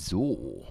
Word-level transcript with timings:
So. 0.00 0.64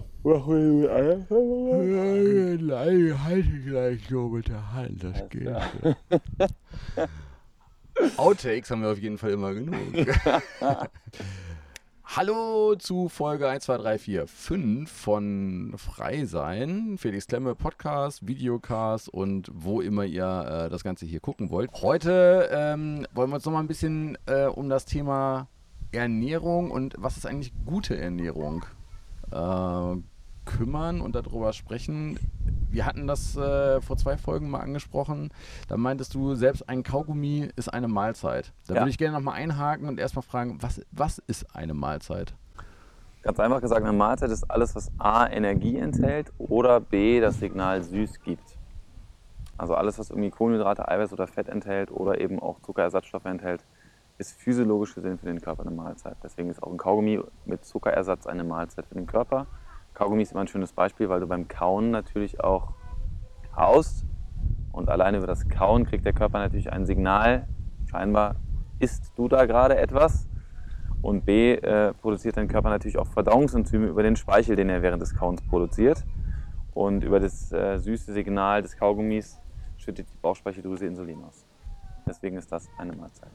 Nein, 2.60 3.24
halte 3.24 3.60
gleich 3.64 4.10
nur 4.10 4.30
mit 4.30 4.48
der 4.48 4.72
Hand, 4.72 5.04
das 5.04 5.28
geht. 5.28 5.46
Outtakes 8.16 8.72
haben 8.72 8.82
wir 8.82 8.90
auf 8.90 8.98
jeden 8.98 9.18
Fall 9.18 9.30
immer 9.30 9.54
genug. 9.54 9.76
Hallo 12.04 12.74
zu 12.74 13.08
Folge 13.08 13.48
1, 13.48 13.66
2, 13.66 13.78
3, 13.78 13.98
4, 13.98 14.26
5 14.26 14.90
von 14.90 15.74
Frei 15.76 16.24
sein. 16.24 16.96
Felix 16.98 17.28
Klemme 17.28 17.54
Podcast, 17.54 18.26
Videocast 18.26 19.08
und 19.08 19.48
wo 19.54 19.80
immer 19.80 20.06
ihr 20.06 20.64
äh, 20.66 20.68
das 20.68 20.82
Ganze 20.82 21.06
hier 21.06 21.20
gucken 21.20 21.50
wollt. 21.50 21.70
Heute 21.82 22.50
ähm, 22.52 23.06
wollen 23.14 23.30
wir 23.30 23.36
uns 23.36 23.44
noch 23.44 23.52
mal 23.52 23.60
ein 23.60 23.68
bisschen 23.68 24.18
äh, 24.26 24.46
um 24.46 24.68
das 24.68 24.86
Thema 24.86 25.46
Ernährung 25.92 26.72
und 26.72 26.96
was 26.98 27.16
ist 27.16 27.26
eigentlich 27.26 27.52
gute 27.64 27.96
Ernährung 27.96 28.64
äh, 29.30 29.96
kümmern 30.44 31.00
und 31.00 31.14
darüber 31.14 31.52
sprechen. 31.52 32.18
Wir 32.70 32.86
hatten 32.86 33.06
das 33.06 33.36
äh, 33.36 33.80
vor 33.80 33.96
zwei 33.96 34.16
Folgen 34.16 34.50
mal 34.50 34.60
angesprochen. 34.60 35.30
Da 35.68 35.76
meintest 35.76 36.14
du, 36.14 36.34
selbst 36.34 36.68
ein 36.68 36.82
Kaugummi 36.82 37.48
ist 37.56 37.68
eine 37.68 37.88
Mahlzeit. 37.88 38.52
Da 38.66 38.74
Ja. 38.74 38.80
würde 38.80 38.90
ich 38.90 38.98
gerne 38.98 39.16
nochmal 39.16 39.34
einhaken 39.34 39.88
und 39.88 39.98
erstmal 39.98 40.22
fragen, 40.22 40.58
was, 40.60 40.80
was 40.92 41.18
ist 41.18 41.54
eine 41.54 41.74
Mahlzeit? 41.74 42.34
Ganz 43.22 43.38
einfach 43.38 43.60
gesagt, 43.60 43.82
eine 43.84 43.92
Mahlzeit 43.96 44.30
ist 44.30 44.50
alles, 44.50 44.74
was 44.74 44.90
A, 44.98 45.26
Energie 45.28 45.76
enthält 45.76 46.32
oder 46.38 46.80
B, 46.80 47.20
das 47.20 47.38
Signal 47.38 47.82
süß 47.82 48.20
gibt. 48.22 48.56
Also 49.58 49.74
alles, 49.74 49.98
was 49.98 50.08
irgendwie 50.08 50.30
Kohlenhydrate, 50.30 50.88
Eiweiß 50.88 51.12
oder 51.12 51.26
Fett 51.26 51.48
enthält 51.48 51.90
oder 51.90 52.18
eben 52.20 52.40
auch 52.40 52.60
Zuckerersatzstoffe 52.62 53.26
enthält, 53.26 53.62
ist 54.20 54.38
physiologisch 54.38 54.94
gesehen 54.94 55.18
für 55.18 55.26
den 55.26 55.40
Körper 55.40 55.62
eine 55.62 55.70
Mahlzeit. 55.70 56.16
Deswegen 56.22 56.50
ist 56.50 56.62
auch 56.62 56.70
ein 56.70 56.76
Kaugummi 56.76 57.20
mit 57.46 57.64
Zuckerersatz 57.64 58.26
eine 58.26 58.44
Mahlzeit 58.44 58.86
für 58.86 58.94
den 58.94 59.06
Körper. 59.06 59.46
Kaugummi 59.94 60.22
ist 60.22 60.32
immer 60.32 60.42
ein 60.42 60.48
schönes 60.48 60.72
Beispiel, 60.72 61.08
weil 61.08 61.20
du 61.20 61.26
beim 61.26 61.48
Kauen 61.48 61.90
natürlich 61.90 62.44
auch 62.44 62.74
kaust 63.54 64.04
und 64.72 64.90
alleine 64.90 65.16
über 65.18 65.26
das 65.26 65.48
Kauen 65.48 65.86
kriegt 65.86 66.04
der 66.04 66.12
Körper 66.12 66.38
natürlich 66.38 66.70
ein 66.70 66.84
Signal, 66.84 67.48
scheinbar 67.90 68.36
isst 68.78 69.12
du 69.16 69.26
da 69.26 69.46
gerade 69.46 69.76
etwas 69.78 70.28
und 71.00 71.24
B 71.24 71.54
äh, 71.54 71.94
produziert 71.94 72.36
dein 72.36 72.48
Körper 72.48 72.68
natürlich 72.68 72.98
auch 72.98 73.06
Verdauungsenzyme 73.06 73.86
über 73.86 74.02
den 74.02 74.16
Speichel, 74.16 74.54
den 74.54 74.68
er 74.68 74.82
während 74.82 75.00
des 75.00 75.14
Kauens 75.14 75.40
produziert. 75.42 76.04
Und 76.72 77.04
über 77.04 77.20
das 77.20 77.52
äh, 77.52 77.78
süße 77.78 78.12
Signal 78.12 78.62
des 78.62 78.76
Kaugummis 78.76 79.40
schüttet 79.78 80.08
die 80.08 80.16
Bauchspeicheldrüse 80.20 80.86
Insulin 80.86 81.24
aus. 81.24 81.46
Deswegen 82.06 82.36
ist 82.36 82.52
das 82.52 82.68
eine 82.78 82.92
Mahlzeit. 82.92 83.30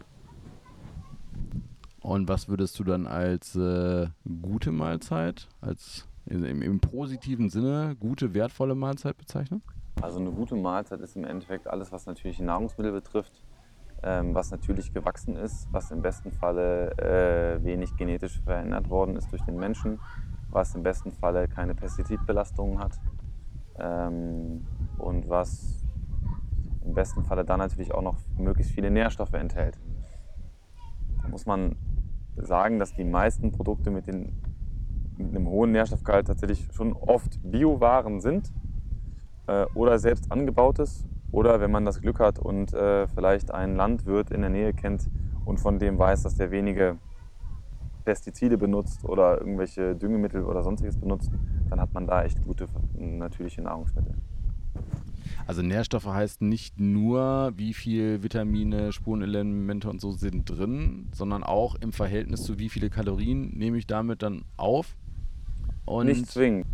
Und 2.05 2.29
was 2.29 2.47
würdest 2.47 2.77
du 2.77 2.83
dann 2.83 3.07
als 3.07 3.55
äh, 3.55 4.05
gute 4.43 4.71
Mahlzeit, 4.71 5.47
als 5.59 6.07
im, 6.27 6.61
im 6.61 6.79
positiven 6.79 7.49
Sinne 7.49 7.95
gute, 7.99 8.35
wertvolle 8.35 8.75
Mahlzeit 8.75 9.17
bezeichnen? 9.17 9.63
Also 10.03 10.19
eine 10.19 10.29
gute 10.29 10.55
Mahlzeit 10.55 11.01
ist 11.01 11.15
im 11.15 11.23
Endeffekt 11.23 11.65
alles, 11.65 11.91
was 11.91 12.05
natürliche 12.05 12.43
Nahrungsmittel 12.43 12.91
betrifft, 12.91 13.43
ähm, 14.03 14.35
was 14.35 14.51
natürlich 14.51 14.93
gewachsen 14.93 15.35
ist, 15.35 15.67
was 15.71 15.89
im 15.89 16.03
besten 16.03 16.31
Falle 16.31 16.91
äh, 16.99 17.63
wenig 17.63 17.97
genetisch 17.97 18.39
verändert 18.41 18.87
worden 18.91 19.15
ist 19.15 19.31
durch 19.31 19.41
den 19.41 19.55
Menschen, 19.55 19.99
was 20.51 20.75
im 20.75 20.83
besten 20.83 21.11
Falle 21.11 21.47
keine 21.47 21.73
Pestizidbelastungen 21.73 22.77
hat 22.77 22.99
ähm, 23.79 24.63
und 24.99 25.27
was 25.27 25.83
im 26.85 26.93
besten 26.93 27.23
Falle 27.23 27.45
dann 27.45 27.57
natürlich 27.57 27.95
auch 27.95 28.03
noch 28.03 28.17
möglichst 28.37 28.73
viele 28.73 28.91
Nährstoffe 28.91 29.33
enthält. 29.33 29.79
Da 31.23 31.29
muss 31.29 31.47
man 31.47 31.75
sagen, 32.37 32.79
dass 32.79 32.93
die 32.93 33.03
meisten 33.03 33.51
Produkte 33.51 33.91
mit, 33.91 34.07
den, 34.07 34.33
mit 35.17 35.29
einem 35.29 35.47
hohen 35.47 35.71
Nährstoffgehalt 35.71 36.27
tatsächlich 36.27 36.67
schon 36.73 36.93
oft 36.93 37.39
Biowaren 37.43 38.19
sind 38.19 38.51
äh, 39.47 39.65
oder 39.73 39.99
selbst 39.99 40.31
angebautes 40.31 41.05
oder 41.31 41.59
wenn 41.59 41.71
man 41.71 41.85
das 41.85 42.01
Glück 42.01 42.19
hat 42.19 42.39
und 42.39 42.73
äh, 42.73 43.07
vielleicht 43.07 43.51
einen 43.51 43.75
Landwirt 43.75 44.31
in 44.31 44.41
der 44.41 44.49
Nähe 44.49 44.73
kennt 44.73 45.09
und 45.45 45.59
von 45.59 45.79
dem 45.79 45.99
weiß, 45.99 46.23
dass 46.23 46.35
der 46.35 46.51
wenige 46.51 46.97
Pestizide 48.05 48.57
benutzt 48.57 49.03
oder 49.03 49.39
irgendwelche 49.39 49.95
Düngemittel 49.95 50.43
oder 50.43 50.63
sonstiges 50.63 50.97
benutzt, 50.97 51.31
dann 51.69 51.81
hat 51.81 51.93
man 51.93 52.05
da 52.05 52.23
echt 52.23 52.43
gute 52.45 52.67
natürliche 52.97 53.61
Nahrungsmittel. 53.61 54.13
Also 55.47 55.61
Nährstoffe 55.61 56.05
heißt 56.05 56.41
nicht 56.41 56.79
nur, 56.79 57.53
wie 57.55 57.73
viel 57.73 58.23
Vitamine, 58.23 58.91
Spurenelemente 58.91 59.89
und 59.89 60.01
so 60.01 60.11
sind 60.11 60.49
drin, 60.49 61.09
sondern 61.13 61.43
auch 61.43 61.75
im 61.75 61.91
Verhältnis 61.91 62.43
zu 62.43 62.57
wie 62.57 62.69
viele 62.69 62.89
Kalorien 62.89 63.51
nehme 63.55 63.77
ich 63.77 63.87
damit 63.87 64.23
dann 64.23 64.45
auf. 64.57 64.95
Und 65.85 66.07
Nicht 66.07 66.27
zwingend. 66.27 66.65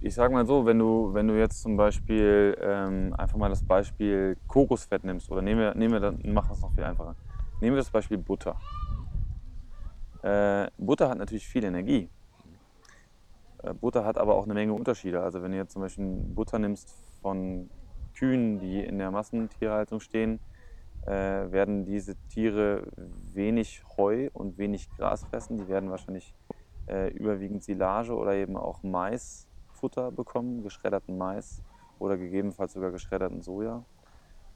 Ich 0.00 0.14
sage 0.14 0.32
mal 0.32 0.46
so, 0.46 0.64
wenn 0.64 0.78
du, 0.78 1.12
wenn 1.12 1.26
du 1.26 1.36
jetzt 1.36 1.62
zum 1.62 1.76
Beispiel 1.76 2.56
ähm, 2.60 3.14
einfach 3.18 3.36
mal 3.36 3.48
das 3.48 3.64
Beispiel 3.64 4.36
Kokosfett 4.46 5.04
nimmst 5.04 5.30
oder 5.30 5.42
nehmen 5.42 5.60
wir, 5.60 5.74
nehmen 5.74 5.92
wir 5.92 6.00
dann, 6.00 6.20
machen 6.32 6.52
es 6.52 6.60
noch 6.60 6.72
viel 6.72 6.84
einfacher. 6.84 7.16
Nehmen 7.60 7.74
wir 7.74 7.78
das 7.80 7.90
Beispiel 7.90 8.18
Butter. 8.18 8.56
Äh, 10.22 10.68
Butter 10.78 11.08
hat 11.08 11.18
natürlich 11.18 11.46
viel 11.48 11.64
Energie. 11.64 12.08
Äh, 13.62 13.74
Butter 13.74 14.04
hat 14.04 14.18
aber 14.18 14.36
auch 14.36 14.44
eine 14.44 14.54
Menge 14.54 14.72
Unterschiede. 14.72 15.20
Also 15.20 15.42
wenn 15.42 15.50
du 15.50 15.56
jetzt 15.56 15.72
zum 15.72 15.82
Beispiel 15.82 16.04
Butter 16.06 16.58
nimmst 16.58 16.94
von 17.20 17.68
Kühen, 18.18 18.58
die 18.58 18.80
in 18.80 18.98
der 18.98 19.10
Massentierhaltung 19.10 20.00
stehen, 20.00 20.40
äh, 21.06 21.12
werden 21.12 21.84
diese 21.84 22.16
Tiere 22.28 22.86
wenig 23.32 23.84
Heu 23.96 24.28
und 24.32 24.58
wenig 24.58 24.88
Gras 24.96 25.24
fressen. 25.24 25.58
Die 25.58 25.68
werden 25.68 25.90
wahrscheinlich 25.90 26.34
äh, 26.88 27.10
überwiegend 27.12 27.62
Silage 27.62 28.14
oder 28.14 28.34
eben 28.34 28.56
auch 28.56 28.82
Maisfutter 28.82 30.10
bekommen, 30.10 30.62
geschredderten 30.62 31.16
Mais 31.16 31.62
oder 31.98 32.16
gegebenenfalls 32.16 32.72
sogar 32.72 32.90
geschredderten 32.90 33.40
Soja. 33.40 33.84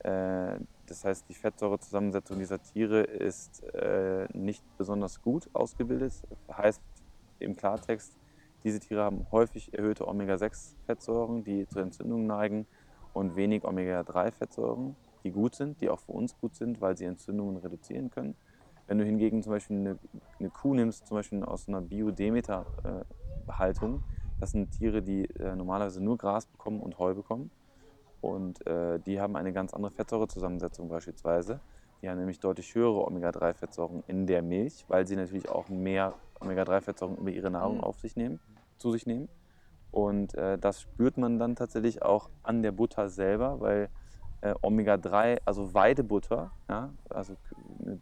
Äh, 0.00 0.58
das 0.86 1.04
heißt, 1.04 1.28
die 1.28 1.34
Fettsäurezusammensetzung 1.34 2.38
dieser 2.38 2.60
Tiere 2.60 3.02
ist 3.02 3.62
nicht 4.34 4.62
besonders 4.76 5.22
gut 5.22 5.48
ausgebildet. 5.54 6.12
Heißt 6.50 6.82
im 7.38 7.56
Klartext, 7.56 8.18
diese 8.64 8.78
Tiere 8.78 9.02
haben 9.02 9.26
häufig 9.30 9.72
erhöhte 9.72 10.06
Omega-6-Fettsäuren, 10.06 11.44
die 11.44 11.66
zu 11.66 11.78
Entzündungen 11.80 12.26
neigen, 12.26 12.66
und 13.12 13.36
wenig 13.36 13.64
Omega-3-Fettsäuren, 13.64 14.96
die 15.24 15.30
gut 15.30 15.54
sind, 15.54 15.80
die 15.80 15.88
auch 15.90 16.00
für 16.00 16.12
uns 16.12 16.38
gut 16.38 16.54
sind, 16.54 16.80
weil 16.80 16.96
sie 16.96 17.04
Entzündungen 17.04 17.56
reduzieren 17.56 18.10
können. 18.10 18.36
Wenn 18.86 18.98
du 18.98 19.04
hingegen 19.04 19.42
zum 19.42 19.52
Beispiel 19.52 19.76
eine, 19.76 19.98
eine 20.38 20.50
Kuh 20.50 20.74
nimmst, 20.74 21.06
zum 21.06 21.16
Beispiel 21.16 21.42
aus 21.44 21.68
einer 21.68 21.80
Bio-Demeter-Haltung, 21.80 24.02
das 24.40 24.50
sind 24.50 24.72
Tiere, 24.72 25.00
die 25.02 25.24
äh, 25.38 25.54
normalerweise 25.54 26.02
nur 26.02 26.18
Gras 26.18 26.46
bekommen 26.46 26.80
und 26.80 26.98
Heu 26.98 27.14
bekommen. 27.14 27.52
Und 28.20 28.66
äh, 28.66 28.98
die 28.98 29.20
haben 29.20 29.36
eine 29.36 29.52
ganz 29.52 29.72
andere 29.74 29.92
Fettsäurezusammensetzung 29.92 30.88
beispielsweise. 30.88 31.60
Die 32.02 32.08
haben 32.08 32.18
nämlich 32.18 32.40
deutlich 32.40 32.74
höhere 32.74 33.06
Omega-3-Fettsäuren 33.06 34.02
in 34.08 34.26
der 34.26 34.42
Milch, 34.42 34.84
weil 34.88 35.06
sie 35.06 35.14
natürlich 35.14 35.48
auch 35.48 35.68
mehr 35.68 36.14
Omega-3-Fettsäuren 36.40 37.16
über 37.16 37.30
ihre 37.30 37.50
Nahrung 37.50 37.80
auf 37.80 38.00
sich 38.00 38.16
nehmen, 38.16 38.40
zu 38.78 38.90
sich 38.90 39.06
nehmen. 39.06 39.28
Und 39.92 40.34
äh, 40.34 40.58
das 40.58 40.80
spürt 40.80 41.18
man 41.18 41.38
dann 41.38 41.54
tatsächlich 41.54 42.02
auch 42.02 42.30
an 42.42 42.62
der 42.62 42.72
Butter 42.72 43.08
selber, 43.08 43.60
weil 43.60 43.90
äh, 44.40 44.54
Omega-3, 44.62 45.42
also 45.44 45.72
Weidebutter, 45.74 46.50
ja, 46.68 46.90
also 47.10 47.36
eine, 47.80 48.00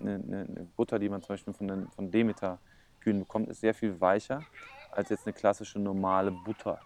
eine, 0.00 0.46
eine 0.48 0.66
Butter, 0.76 0.98
die 0.98 1.08
man 1.08 1.22
zum 1.22 1.34
Beispiel 1.34 1.54
von, 1.54 1.66
den, 1.66 1.88
von 1.88 2.10
Demeter-Kühen 2.10 3.20
bekommt, 3.20 3.48
ist 3.48 3.60
sehr 3.60 3.74
viel 3.74 4.00
weicher 4.00 4.42
als 4.92 5.08
jetzt 5.08 5.26
eine 5.26 5.32
klassische 5.32 5.78
normale 5.78 6.30
Butter. 6.30 6.78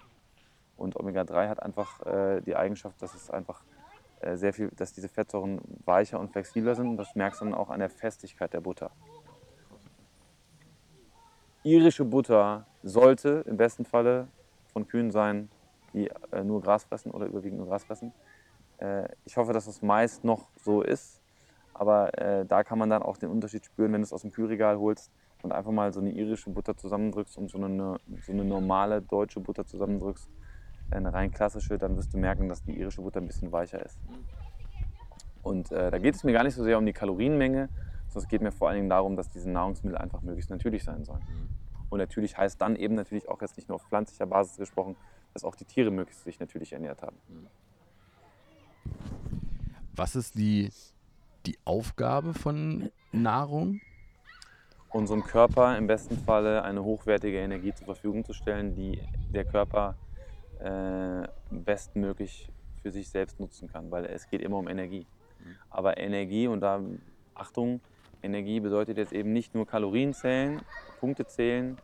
Und 0.76 0.97
Omega-3 0.97 1.48
hat 1.48 1.62
einfach 1.62 2.04
äh, 2.06 2.41
die 2.41 2.56
Eigenschaft, 2.56 3.00
dass 3.03 3.15
es 3.15 3.31
einfach 3.31 3.62
äh, 4.21 4.36
sehr 4.36 4.53
viel, 4.53 4.71
dass 4.76 4.92
diese 4.92 5.09
Fettsäuren 5.09 5.60
weicher 5.84 6.19
und 6.19 6.32
flexibler 6.32 6.75
sind. 6.75 6.88
Und 6.88 6.97
das 6.97 7.15
merkst 7.15 7.41
du 7.41 7.44
dann 7.47 7.54
auch 7.54 7.71
an 7.71 7.81
der 7.81 7.91
Festigkeit 7.91 8.53
der 8.53 8.60
Butter. 8.60 8.91
Irische 11.62 12.04
Butter 12.04 12.66
sollte 12.82 13.44
im 13.47 13.56
besten 13.56 13.84
Falle 13.84 14.28
von 14.74 14.86
Kühen 14.86 15.10
sein, 15.10 15.48
die 15.94 16.10
äh, 16.32 16.44
nur 16.44 16.60
Gras 16.60 16.84
fressen 16.84 17.10
oder 17.12 17.26
überwiegend 17.26 17.59
nur 17.59 17.68
Gras 17.68 17.84
fressen. 17.84 18.12
Äh, 18.78 19.09
ich 19.24 19.38
hoffe, 19.38 19.54
dass 19.54 19.66
es 19.66 19.80
meist 19.80 20.24
noch 20.24 20.50
so 20.56 20.82
ist, 20.82 21.22
aber 21.72 22.16
äh, 22.18 22.44
da 22.44 22.62
kann 22.62 22.78
man 22.78 22.91
dann 22.91 23.03
auch 23.03 23.16
den 23.16 23.30
Unterschied 23.30 23.65
spüren, 23.65 23.92
wenn 23.92 24.03
du 24.03 24.04
es 24.04 24.12
aus 24.12 24.22
dem 24.22 24.32
Kühlregal 24.32 24.78
holst 24.78 25.10
und 25.42 25.53
einfach 25.53 25.71
mal 25.71 25.92
so 25.92 26.00
eine 26.00 26.10
irische 26.10 26.50
Butter 26.50 26.76
zusammendrückst 26.76 27.38
und 27.38 27.50
so 27.50 27.59
eine, 27.59 27.98
so 28.22 28.32
eine 28.32 28.44
normale 28.44 29.00
deutsche 29.00 29.41
Butter 29.41 29.65
zusammendrückst, 29.65 30.28
eine 30.91 31.12
rein 31.12 31.30
klassische, 31.30 31.78
dann 31.78 31.97
wirst 31.97 32.12
du 32.12 32.18
merken, 32.18 32.48
dass 32.48 32.62
die 32.62 32.78
irische 32.78 33.03
Butter 33.03 33.20
ein 33.20 33.27
bisschen 33.27 33.53
weicher 33.53 33.84
ist. 33.84 33.98
Und 35.42 35.70
äh, 35.72 35.91
da 35.91 35.98
geht 35.98 36.15
es 36.15 36.24
mir 36.24 36.32
gar 36.32 36.44
nicht 36.44 36.54
so 36.54 36.65
sehr 36.65 36.78
um 36.78 36.86
die 36.86 36.92
Kalorienmenge, 36.92 37.68
sondern 38.09 38.24
es 38.24 38.28
geht 38.28 38.42
mir 38.42 38.53
vor 38.53 38.68
allen 38.68 38.77
Dingen 38.77 38.91
darum, 38.91 39.16
dass 39.16 39.28
diese 39.28 39.50
Nahrungsmittel 39.50 39.98
einfach 39.98 40.22
möglichst 40.22 40.50
natürlich 40.50 40.84
sein 40.84 41.04
sollen. 41.04 41.22
Und 41.94 42.00
natürlich 42.00 42.36
heißt 42.36 42.60
dann 42.60 42.74
eben 42.74 42.96
natürlich 42.96 43.28
auch 43.28 43.41
jetzt 43.41 43.56
nicht 43.56 43.68
nur 43.68 43.76
auf 43.76 43.84
pflanzlicher 43.84 44.26
Basis 44.26 44.56
gesprochen, 44.56 44.96
dass 45.32 45.44
auch 45.44 45.54
die 45.54 45.64
Tiere 45.64 45.92
möglichst 45.92 46.24
sich 46.24 46.41
natürlich 46.41 46.72
ernährt 46.72 47.02
haben. 47.02 47.16
was 49.94 50.16
ist 50.16 50.34
die, 50.34 50.72
die 51.46 51.56
Aufgabe 51.64 52.34
von 52.34 52.91
Nahrung? 53.12 53.80
unserem 54.91 55.22
Körper 55.22 55.78
im 55.78 55.86
besten 55.86 56.18
Falle 56.18 56.64
eine 56.64 56.82
hochwertige 56.82 57.38
Energie 57.38 57.72
zur 57.72 57.84
Verfügung 57.86 58.24
zu 58.24 58.32
stellen, 58.32 58.74
die 58.74 59.00
der 59.32 59.44
Körper 59.44 59.96
äh, 60.58 61.28
bestmöglich 61.50 62.48
für 62.82 62.91
sich 62.91 63.08
selbst 63.08 63.38
nutzen 63.38 63.68
kann, 63.68 63.92
weil 63.92 64.04
es 64.04 64.28
geht 64.28 64.42
immer 64.42 64.56
um 64.56 64.66
Energie. 64.66 65.06
Mhm. 65.38 65.56
Aber 65.70 65.96
Energie 65.98 66.48
und 66.48 66.60
da 66.60 66.80
Achtung, 67.36 67.80
Energie 68.24 68.60
bedeutet 68.60 68.97
jetzt 68.98 69.12
eben 69.12 69.32
nicht 69.32 69.54
nur 69.54 69.66
Kalorien 69.66 70.15
zählen, 70.15 70.60
Punkte 70.98 71.26
zählen 71.26 71.76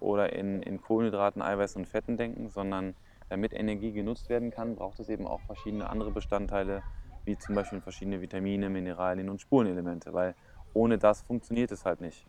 oder 0.00 0.32
in, 0.32 0.62
in 0.62 0.80
Kohlenhydraten, 0.80 1.42
Eiweiß 1.42 1.76
und 1.76 1.86
Fetten 1.86 2.16
denken, 2.16 2.48
sondern 2.48 2.94
damit 3.28 3.52
Energie 3.52 3.92
genutzt 3.92 4.28
werden 4.28 4.50
kann, 4.50 4.74
braucht 4.74 4.98
es 5.00 5.08
eben 5.08 5.26
auch 5.26 5.40
verschiedene 5.42 5.88
andere 5.88 6.10
Bestandteile, 6.10 6.82
wie 7.24 7.38
zum 7.38 7.54
Beispiel 7.54 7.80
verschiedene 7.80 8.20
Vitamine, 8.20 8.68
Mineralien 8.68 9.28
und 9.28 9.40
Spurenelemente, 9.40 10.12
weil 10.12 10.34
ohne 10.74 10.98
das 10.98 11.22
funktioniert 11.22 11.70
es 11.70 11.84
halt 11.84 12.00
nicht. 12.00 12.26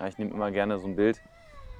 Ja, 0.00 0.06
ich 0.06 0.18
nehme 0.18 0.30
immer 0.30 0.50
gerne 0.50 0.78
so 0.78 0.86
ein 0.86 0.96
Bild. 0.96 1.20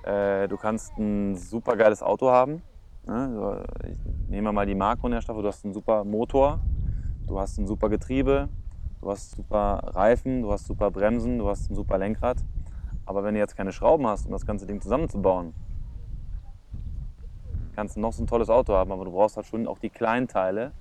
Äh, 0.03 0.49
du 0.49 0.57
kannst 0.57 0.97
ein 0.99 1.37
super 1.37 1.77
geiles 1.77 2.03
Auto 2.03 2.31
haben. 2.31 2.63
Ne? 3.07 3.65
Ich 3.91 3.99
nehme 4.29 4.53
mal 4.53 4.67
die 4.67 4.75
Makronährstoffe. 4.75 5.41
Du 5.41 5.49
hast 5.49 5.65
einen 5.65 5.75
super 5.75 6.05
Motor, 6.05 6.61
du 7.27 7.39
hast 7.39 7.59
ein 7.59 7.67
super 7.67 7.89
Getriebe, 7.89 8.49
du 9.05 9.11
hast 9.11 9.33
super 9.33 9.81
Reifen, 9.95 10.43
du 10.43 10.51
hast 10.51 10.67
super 10.67 10.91
Bremsen, 10.91 11.39
du 11.39 11.49
hast 11.49 11.71
ein 11.71 11.75
super 11.75 11.99
Lenkrad. 11.99 12.39
Aber 13.05 13.23
wenn 13.23 13.35
du 13.35 13.41
jetzt 13.41 13.55
keine 13.55 13.71
Schrauben 13.71 14.07
hast, 14.07 14.27
um 14.27 14.33
das 14.33 14.47
ganze 14.47 14.67
Ding 14.67 14.81
zusammenzubauen, 14.81 15.55
kannst 17.77 17.97
du 17.97 18.01
noch 18.01 18.15
so 18.15 18.23
ein 18.23 18.27
tolles 18.27 18.49
Auto 18.49 18.73
haben, 18.73 18.91
aber 18.93 19.05
du 19.05 19.13
brauchst 19.13 19.37
halt 19.37 19.47
schon 19.47 19.67
auch 19.67 19.79
die 19.79 19.91
Kleinteile 19.91 20.73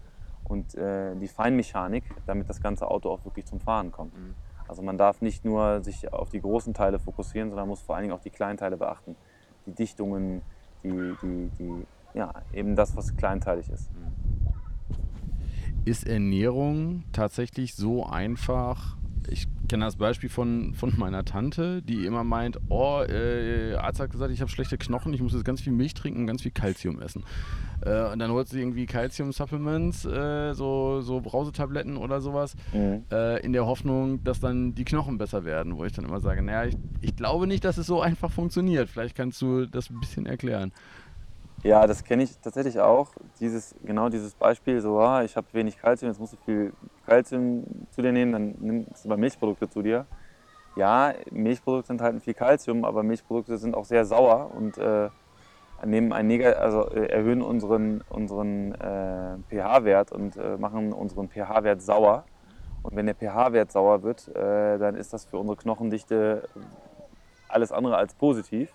und 0.45 0.73
äh, 0.75 1.15
die 1.15 1.27
Feinmechanik, 1.27 2.03
damit 2.25 2.49
das 2.49 2.61
ganze 2.61 2.89
Auto 2.89 3.09
auch 3.09 3.25
wirklich 3.25 3.45
zum 3.45 3.59
Fahren 3.59 3.91
kommt. 3.91 4.17
Mhm. 4.17 4.35
Also 4.69 4.81
man 4.81 4.97
darf 4.97 5.21
nicht 5.21 5.43
nur 5.43 5.83
sich 5.83 6.11
auf 6.13 6.29
die 6.29 6.39
großen 6.39 6.73
Teile 6.73 6.99
fokussieren, 6.99 7.49
sondern 7.49 7.67
muss 7.67 7.81
vor 7.81 7.95
allen 7.95 8.03
Dingen 8.03 8.13
auch 8.13 8.21
die 8.21 8.29
Kleinteile 8.29 8.77
beachten. 8.77 9.17
Die 9.65 9.73
Dichtungen, 9.73 10.41
die, 10.81 11.17
die, 11.21 11.49
die, 11.59 11.87
ja, 12.13 12.31
eben 12.53 12.77
das, 12.77 12.95
was 12.95 13.17
kleinteilig 13.17 13.69
ist. 13.69 13.89
Ist 15.85 16.07
Ernährung 16.07 17.03
tatsächlich 17.11 17.75
so 17.75 18.05
einfach 18.05 18.97
ich 19.29 19.47
kenne 19.67 19.85
das 19.85 19.95
Beispiel 19.95 20.29
von, 20.29 20.73
von 20.73 20.93
meiner 20.97 21.25
Tante, 21.25 21.81
die 21.81 22.05
immer 22.05 22.23
meint, 22.23 22.59
oh, 22.69 23.01
äh, 23.01 23.75
Arzt 23.75 23.99
hat 23.99 24.11
gesagt, 24.11 24.31
ich 24.31 24.41
habe 24.41 24.51
schlechte 24.51 24.77
Knochen, 24.77 25.13
ich 25.13 25.21
muss 25.21 25.33
jetzt 25.33 25.45
ganz 25.45 25.61
viel 25.61 25.73
Milch 25.73 25.93
trinken 25.93 26.21
und 26.21 26.27
ganz 26.27 26.41
viel 26.41 26.51
Kalzium 26.51 27.01
essen. 27.01 27.23
Äh, 27.81 28.11
und 28.11 28.19
dann 28.19 28.31
holt 28.31 28.47
sie 28.49 28.59
irgendwie 28.59 28.85
Kalzium-Supplements, 28.85 30.05
äh, 30.05 30.53
so, 30.53 31.01
so 31.01 31.21
Brausetabletten 31.21 31.97
oder 31.97 32.21
sowas, 32.21 32.55
mhm. 32.73 33.03
Äh, 33.11 33.43
in 33.43 33.53
der 33.53 33.65
Hoffnung, 33.65 34.23
dass 34.23 34.39
dann 34.39 34.75
die 34.75 34.85
Knochen 34.85 35.17
besser 35.17 35.45
werden, 35.45 35.77
wo 35.77 35.85
ich 35.85 35.93
dann 35.93 36.05
immer 36.05 36.19
sage, 36.19 36.41
naja, 36.41 36.65
ich, 36.65 36.77
ich 37.01 37.15
glaube 37.15 37.47
nicht, 37.47 37.65
dass 37.65 37.77
es 37.77 37.87
so 37.87 38.01
einfach 38.01 38.31
funktioniert. 38.31 38.89
Vielleicht 38.89 39.15
kannst 39.15 39.41
du 39.41 39.65
das 39.65 39.89
ein 39.89 39.99
bisschen 39.99 40.25
erklären. 40.25 40.71
Ja, 41.63 41.87
das 41.87 42.03
kenne 42.03 42.23
ich 42.23 42.37
tatsächlich 42.39 42.77
auch. 42.81 43.11
Dieses, 43.39 43.73
genau 43.85 44.09
dieses 44.09 44.35
Beispiel, 44.35 44.81
so, 44.81 44.99
ah, 44.99 45.23
ich 45.23 45.37
habe 45.37 45.47
wenig 45.53 45.77
Kalzium, 45.77 46.11
jetzt 46.11 46.19
musst 46.19 46.33
du 46.33 46.37
viel 46.43 46.73
Kalzium 47.05 47.63
zu 47.91 48.01
dir 48.01 48.11
nehmen, 48.11 48.33
dann 48.33 48.55
nimmst 48.59 49.05
du 49.05 49.09
mal 49.09 49.17
Milchprodukte 49.17 49.69
zu 49.69 49.81
dir. 49.81 50.05
Ja, 50.75 51.13
Milchprodukte 51.31 51.93
enthalten 51.93 52.19
viel 52.19 52.33
Kalzium, 52.33 52.83
aber 52.83 53.01
Milchprodukte 53.01 53.57
sind 53.57 53.75
auch 53.75 53.85
sehr 53.85 54.03
sauer 54.03 54.51
und 54.53 54.77
äh, 54.77 55.09
nehmen 55.85 56.11
ein 56.11 56.29
also 56.43 56.89
äh, 56.89 57.05
erhöhen 57.05 57.41
unseren, 57.41 58.01
unseren 58.09 58.73
äh, 58.73 59.37
pH-Wert 59.49 60.11
und 60.11 60.35
äh, 60.35 60.57
machen 60.57 60.91
unseren 60.91 61.29
pH-Wert 61.29 61.81
sauer. 61.81 62.25
Und 62.81 62.97
wenn 62.97 63.05
der 63.05 63.15
pH-Wert 63.15 63.71
sauer 63.71 64.03
wird, 64.03 64.27
äh, 64.35 64.77
dann 64.79 64.95
ist 64.95 65.13
das 65.13 65.23
für 65.23 65.37
unsere 65.37 65.55
Knochendichte 65.55 66.43
alles 67.47 67.71
andere 67.71 67.95
als 67.95 68.15
positiv 68.15 68.69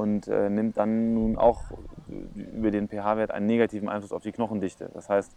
und 0.00 0.28
äh, 0.28 0.48
nimmt 0.48 0.78
dann 0.78 1.12
nun 1.12 1.36
auch 1.36 1.64
über 2.34 2.70
den 2.70 2.88
pH-Wert 2.88 3.30
einen 3.30 3.46
negativen 3.46 3.88
Einfluss 3.88 4.12
auf 4.12 4.22
die 4.22 4.32
Knochendichte. 4.32 4.90
Das 4.94 5.10
heißt, 5.10 5.36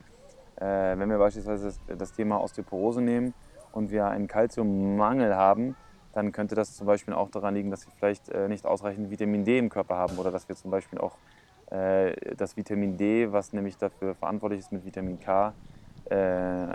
äh, 0.55 0.97
wenn 0.97 1.09
wir 1.09 1.17
beispielsweise 1.17 1.65
das, 1.65 1.79
das, 1.97 2.13
Thema 2.13 2.41
Osteoporose 2.41 3.01
nehmen 3.01 3.33
und 3.73 3.91
wir 3.91 4.07
einen 4.07 4.27
Kalziummangel 4.27 5.35
haben, 5.35 5.75
dann 6.13 6.31
könnte 6.31 6.55
das 6.55 6.75
zum 6.75 6.87
Beispiel 6.87 7.13
auch 7.13 7.29
daran 7.29 7.55
liegen, 7.55 7.71
dass 7.71 7.85
wir 7.85 7.93
vielleicht 7.97 8.29
äh, 8.29 8.47
nicht 8.47 8.65
ausreichend 8.65 9.09
Vitamin 9.09 9.43
D 9.43 9.57
im 9.57 9.69
Körper 9.69 9.95
haben 9.95 10.17
oder 10.17 10.31
dass 10.31 10.47
wir 10.47 10.55
zum 10.55 10.71
Beispiel 10.71 10.99
auch 10.99 11.17
äh, 11.69 12.35
das 12.37 12.55
Vitamin 12.55 12.95
D, 12.95 13.31
was 13.33 13.51
nämlich 13.51 13.77
dafür 13.77 14.15
verantwortlich 14.15 14.61
ist 14.61 14.71
mit 14.71 14.85
Vitamin 14.85 15.19
K, 15.19 15.53
äh, 16.05 16.67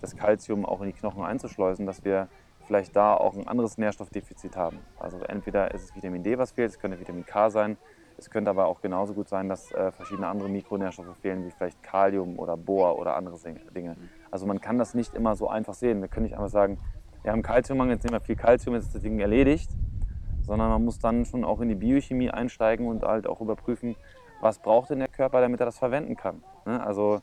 das 0.00 0.14
Kalzium 0.16 0.64
auch 0.64 0.80
in 0.80 0.88
die 0.88 0.92
Knochen 0.92 1.24
einzuschleusen, 1.24 1.86
dass 1.86 2.04
wir 2.04 2.28
vielleicht 2.66 2.96
da 2.96 3.14
auch 3.14 3.34
ein 3.34 3.46
anderes 3.48 3.78
Nährstoffdefizit 3.78 4.56
haben. 4.56 4.78
Also 4.98 5.18
entweder 5.18 5.72
ist 5.72 5.84
es 5.84 5.96
Vitamin 5.96 6.22
D, 6.22 6.38
was 6.38 6.52
fehlt, 6.52 6.70
es 6.70 6.78
könnte 6.78 6.98
Vitamin 6.98 7.26
K 7.26 7.50
sein, 7.50 7.76
es 8.18 8.30
könnte 8.30 8.50
aber 8.50 8.66
auch 8.66 8.80
genauso 8.80 9.14
gut 9.14 9.28
sein, 9.28 9.48
dass 9.48 9.72
äh, 9.72 9.90
verschiedene 9.90 10.28
andere 10.28 10.48
Mikronährstoffe 10.48 11.16
fehlen, 11.20 11.44
wie 11.44 11.50
vielleicht 11.50 11.82
Kalium 11.82 12.38
oder 12.38 12.56
Bohr 12.56 12.98
oder 12.98 13.16
andere 13.16 13.36
Dinge. 13.74 13.96
Also 14.30 14.46
man 14.46 14.60
kann 14.60 14.78
das 14.78 14.94
nicht 14.94 15.14
immer 15.14 15.34
so 15.34 15.48
einfach 15.48 15.74
sehen. 15.74 16.00
Wir 16.00 16.08
können 16.08 16.24
nicht 16.24 16.34
einfach 16.34 16.48
sagen, 16.48 16.78
wir 17.22 17.32
haben 17.32 17.42
Kalziummangel, 17.42 17.94
jetzt 17.94 18.04
nehmen 18.04 18.14
wir 18.14 18.20
viel 18.20 18.36
Kalzium, 18.36 18.74
jetzt 18.74 18.86
ist 18.86 18.94
das 18.94 19.02
Ding 19.02 19.18
erledigt. 19.18 19.70
Sondern 20.42 20.70
man 20.70 20.84
muss 20.84 20.98
dann 20.98 21.24
schon 21.24 21.44
auch 21.44 21.60
in 21.60 21.68
die 21.68 21.74
Biochemie 21.74 22.30
einsteigen 22.30 22.86
und 22.88 23.04
halt 23.04 23.26
auch 23.26 23.40
überprüfen, 23.40 23.96
was 24.40 24.58
braucht 24.58 24.90
denn 24.90 24.98
der 24.98 25.08
Körper, 25.08 25.40
damit 25.40 25.60
er 25.60 25.66
das 25.66 25.78
verwenden 25.78 26.16
kann. 26.16 26.42
Ne? 26.66 26.84
Also 26.84 27.20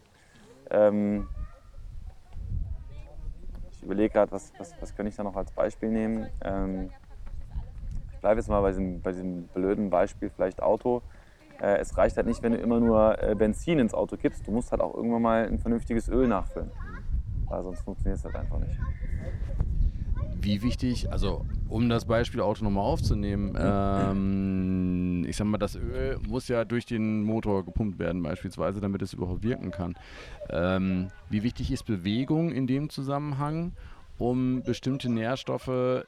ähm, 0.70 1.28
ich 3.80 3.84
überlege 3.84 4.10
gerade, 4.10 4.30
was, 4.34 4.52
was, 4.58 4.76
was 4.82 4.94
könnte 4.94 5.10
ich 5.10 5.16
da 5.16 5.24
noch 5.24 5.38
als 5.38 5.52
Beispiel 5.52 5.90
nehmen. 5.90 6.28
Ähm, 6.44 6.90
ich 8.12 8.20
bleibe 8.20 8.42
jetzt 8.42 8.50
mal 8.50 8.60
bei 8.62 8.72
diesem, 8.72 9.02
bei 9.02 9.14
diesem 9.14 9.48
blöden 9.48 9.90
Beispiel, 9.90 10.30
vielleicht 10.30 10.62
Auto. 10.62 11.02
Äh, 11.62 11.78
es 11.78 11.98
reicht 11.98 12.18
halt 12.18 12.28
nicht, 12.28 12.44
wenn 12.44 12.52
du 12.52 12.58
immer 12.58 12.82
nur 12.82 13.24
äh, 13.24 13.36
Benzin 13.36 13.80
ins 13.80 13.94
Auto 13.94 14.18
kippst. 14.18 14.46
Du 14.46 14.52
musst 14.52 14.72
halt 14.72 14.82
auch 14.82 14.94
irgendwann 14.94 15.22
mal 15.22 15.48
ein 15.48 15.60
vernünftiges 15.60 16.10
Öl 16.10 16.28
nachfüllen. 16.28 16.72
Weil 17.48 17.64
sonst 17.64 17.80
funktioniert 17.84 18.20
es 18.20 18.26
halt 18.26 18.36
einfach 18.36 18.60
nicht. 18.60 18.78
Wie 20.42 20.62
wichtig, 20.62 21.12
also 21.12 21.46
um 21.68 21.90
das 21.90 22.06
Beispiel 22.06 22.40
Auto 22.40 22.64
nochmal 22.64 22.86
aufzunehmen, 22.86 23.58
ähm, 23.60 25.26
ich 25.28 25.36
sag 25.36 25.48
mal, 25.48 25.58
das 25.58 25.76
Öl 25.76 26.18
muss 26.28 26.48
ja 26.48 26.64
durch 26.64 26.86
den 26.86 27.24
Motor 27.24 27.66
gepumpt 27.66 28.00
werden, 28.00 28.24
beispielsweise, 28.24 28.80
damit 28.80 29.02
es 29.02 29.14
überhaupt 29.14 29.44
wirken 29.44 29.72
kann. 29.72 29.96
Ähm, 30.50 31.10
wie 31.30 31.44
wichtig 31.44 31.72
ist 31.72 31.84
Bewegung 31.84 32.52
in 32.52 32.68
dem 32.68 32.90
Zusammenhang, 32.90 33.74
um 34.18 34.64
bestimmte 34.64 35.12
Nährstoffe 35.12 36.06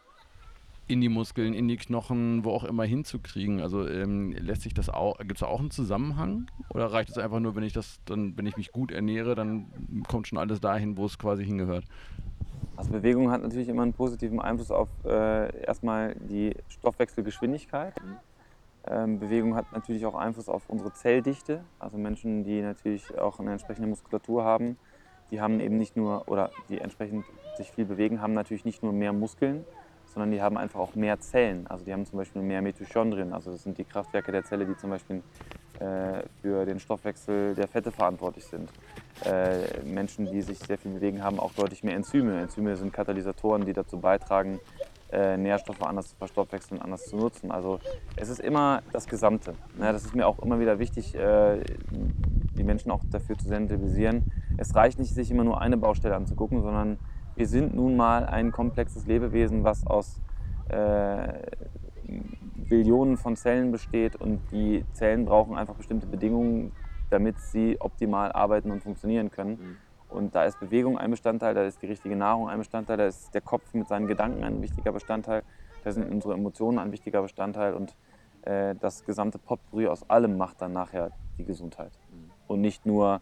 in 0.87 1.01
die 1.01 1.09
Muskeln, 1.09 1.53
in 1.53 1.67
die 1.67 1.77
Knochen, 1.77 2.43
wo 2.43 2.51
auch 2.51 2.63
immer 2.63 2.83
hinzukriegen? 2.83 3.61
Also 3.61 3.87
ähm, 3.87 4.31
lässt 4.31 4.61
sich 4.61 4.73
das 4.73 4.89
auch, 4.89 5.17
gibt 5.19 5.33
es 5.33 5.39
da 5.39 5.47
auch 5.47 5.59
einen 5.59 5.71
Zusammenhang? 5.71 6.47
Oder 6.69 6.91
reicht 6.91 7.09
es 7.09 7.17
einfach 7.17 7.39
nur, 7.39 7.55
wenn 7.55 7.63
ich 7.63 7.73
das, 7.73 7.99
dann, 8.05 8.37
wenn 8.37 8.45
ich 8.45 8.57
mich 8.57 8.71
gut 8.71 8.91
ernähre, 8.91 9.35
dann 9.35 9.67
kommt 10.07 10.27
schon 10.27 10.37
alles 10.37 10.59
dahin, 10.61 10.97
wo 10.97 11.05
es 11.05 11.17
quasi 11.17 11.45
hingehört? 11.45 11.85
Also 12.81 12.93
Bewegung 12.93 13.29
hat 13.29 13.43
natürlich 13.43 13.69
immer 13.69 13.83
einen 13.83 13.93
positiven 13.93 14.41
Einfluss 14.41 14.71
auf 14.71 14.89
äh, 15.05 15.65
erstmal 15.67 16.15
die 16.15 16.55
Stoffwechselgeschwindigkeit. 16.67 17.93
Ähm, 18.87 19.19
Bewegung 19.19 19.53
hat 19.53 19.71
natürlich 19.71 20.03
auch 20.07 20.15
Einfluss 20.15 20.49
auf 20.49 20.67
unsere 20.67 20.91
Zelldichte. 20.91 21.63
Also 21.77 21.99
Menschen, 21.99 22.43
die 22.43 22.59
natürlich 22.59 23.15
auch 23.19 23.39
eine 23.39 23.51
entsprechende 23.51 23.87
Muskulatur 23.87 24.43
haben, 24.43 24.79
die 25.29 25.39
haben 25.39 25.59
eben 25.59 25.77
nicht 25.77 25.95
nur, 25.95 26.27
oder 26.27 26.49
die 26.69 26.79
entsprechend 26.79 27.23
sich 27.55 27.71
viel 27.71 27.85
bewegen, 27.85 28.19
haben 28.19 28.33
natürlich 28.33 28.65
nicht 28.65 28.81
nur 28.81 28.93
mehr 28.93 29.13
Muskeln, 29.13 29.63
sondern 30.07 30.31
die 30.31 30.41
haben 30.41 30.57
einfach 30.57 30.79
auch 30.79 30.95
mehr 30.95 31.19
Zellen. 31.19 31.67
Also 31.67 31.85
die 31.85 31.93
haben 31.93 32.07
zum 32.07 32.17
Beispiel 32.17 32.41
mehr 32.41 32.63
Mitochondrien. 32.63 33.31
Also 33.31 33.51
das 33.51 33.61
sind 33.61 33.77
die 33.77 33.85
Kraftwerke 33.85 34.31
der 34.31 34.43
Zelle, 34.43 34.65
die 34.65 34.75
zum 34.75 34.89
Beispiel 34.89 35.21
äh, 35.77 36.23
für 36.41 36.65
den 36.65 36.79
Stoffwechsel 36.79 37.53
der 37.53 37.67
Fette 37.67 37.91
verantwortlich 37.91 38.45
sind. 38.45 38.71
Äh, 39.25 39.83
Menschen, 39.85 40.31
die 40.31 40.41
sich 40.41 40.59
sehr 40.59 40.77
viel 40.77 40.91
bewegen, 40.91 41.23
haben 41.23 41.39
auch 41.39 41.53
deutlich 41.53 41.83
mehr 41.83 41.95
Enzyme. 41.95 42.39
Enzyme 42.41 42.75
sind 42.75 42.91
Katalysatoren, 42.91 43.65
die 43.65 43.73
dazu 43.73 43.99
beitragen, 43.99 44.59
äh, 45.11 45.37
Nährstoffe 45.37 45.81
anders 45.81 46.09
zu 46.09 46.15
verstoffwechseln, 46.15 46.81
anders 46.81 47.05
zu 47.05 47.17
nutzen. 47.17 47.51
Also 47.51 47.79
es 48.15 48.29
ist 48.29 48.39
immer 48.39 48.81
das 48.93 49.07
Gesamte. 49.07 49.53
Ja, 49.79 49.91
das 49.91 50.05
ist 50.05 50.15
mir 50.15 50.27
auch 50.27 50.39
immer 50.39 50.59
wieder 50.59 50.79
wichtig, 50.79 51.13
äh, 51.15 51.63
die 52.57 52.63
Menschen 52.63 52.91
auch 52.91 53.01
dafür 53.11 53.37
zu 53.37 53.47
sensibilisieren. 53.47 54.31
Es 54.57 54.75
reicht 54.75 54.99
nicht, 54.99 55.13
sich 55.13 55.29
immer 55.31 55.43
nur 55.43 55.61
eine 55.61 55.77
Baustelle 55.77 56.15
anzugucken, 56.15 56.61
sondern 56.61 56.97
wir 57.35 57.47
sind 57.47 57.75
nun 57.75 57.95
mal 57.95 58.25
ein 58.25 58.51
komplexes 58.51 59.05
Lebewesen, 59.05 59.63
was 59.63 59.85
aus 59.85 60.21
äh, 60.69 61.33
Billionen 62.69 63.17
von 63.17 63.35
Zellen 63.35 63.71
besteht 63.71 64.15
und 64.15 64.39
die 64.51 64.85
Zellen 64.93 65.25
brauchen 65.25 65.57
einfach 65.57 65.75
bestimmte 65.75 66.07
Bedingungen, 66.07 66.71
damit 67.11 67.39
sie 67.39 67.79
optimal 67.79 68.31
arbeiten 68.31 68.71
und 68.71 68.81
funktionieren 68.81 69.29
können. 69.29 69.51
Mhm. 69.51 69.77
Und 70.09 70.35
da 70.35 70.43
ist 70.45 70.59
Bewegung 70.59 70.97
ein 70.97 71.11
Bestandteil, 71.11 71.53
da 71.53 71.63
ist 71.63 71.81
die 71.81 71.85
richtige 71.85 72.15
Nahrung 72.15 72.49
ein 72.49 72.57
Bestandteil, 72.57 72.97
da 72.97 73.05
ist 73.05 73.33
der 73.33 73.41
Kopf 73.41 73.73
mit 73.73 73.87
seinen 73.87 74.07
Gedanken 74.07 74.43
ein 74.43 74.61
wichtiger 74.61 74.91
Bestandteil, 74.91 75.43
da 75.83 75.91
sind 75.91 76.11
unsere 76.11 76.33
Emotionen 76.33 76.79
ein 76.79 76.91
wichtiger 76.91 77.21
Bestandteil 77.21 77.73
und 77.73 77.95
äh, 78.41 78.75
das 78.75 79.05
gesamte 79.05 79.37
Potpourri 79.37 79.87
aus 79.87 80.09
allem 80.09 80.37
macht 80.37 80.61
dann 80.61 80.73
nachher 80.73 81.11
die 81.37 81.45
Gesundheit. 81.45 81.91
Mhm. 82.11 82.31
Und 82.47 82.61
nicht 82.61 82.85
nur, 82.85 83.21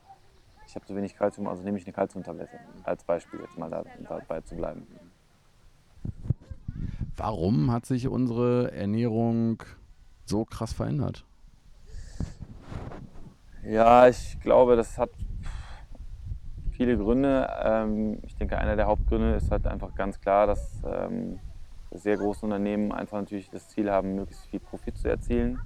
ich 0.66 0.76
habe 0.76 0.86
zu 0.86 0.96
wenig 0.96 1.16
Kalzium, 1.16 1.48
also 1.48 1.64
nehme 1.64 1.78
ich 1.78 1.86
eine 1.86 1.94
Kalziumtablette, 1.94 2.60
als 2.84 3.04
Beispiel 3.04 3.40
jetzt 3.42 3.58
mal 3.58 3.70
da, 3.70 3.84
dabei 4.08 4.42
zu 4.42 4.56
bleiben. 4.56 4.88
Warum 7.18 7.72
hat 7.72 7.86
sich 7.86 8.08
unsere 8.08 8.72
Ernährung 8.72 9.62
so 10.26 10.46
krass 10.46 10.74
verändert? 10.74 11.26
Ja, 13.64 14.08
ich 14.08 14.40
glaube, 14.40 14.76
das 14.76 14.98
hat 14.98 15.10
viele 16.72 16.98
Gründe. 16.98 17.50
Ähm, 17.62 18.20
ich 18.26 18.36
denke, 18.36 18.58
einer 18.58 18.76
der 18.76 18.88
Hauptgründe 18.88 19.36
ist 19.36 19.52
halt 19.52 19.68
einfach 19.68 19.96
ganz 19.96 20.20
klar, 20.22 20.48
dass 20.48 20.82
ähm, 20.86 21.40
sehr 21.92 22.16
große 22.18 22.46
Unternehmen 22.46 22.92
einfach 22.94 23.18
natürlich 23.18 23.50
das 23.50 23.68
Ziel 23.68 23.92
haben, 23.92 24.16
möglichst 24.16 24.46
viel 24.48 24.62
Profit 24.62 24.98
zu 24.98 25.10
erzielen. 25.10 25.60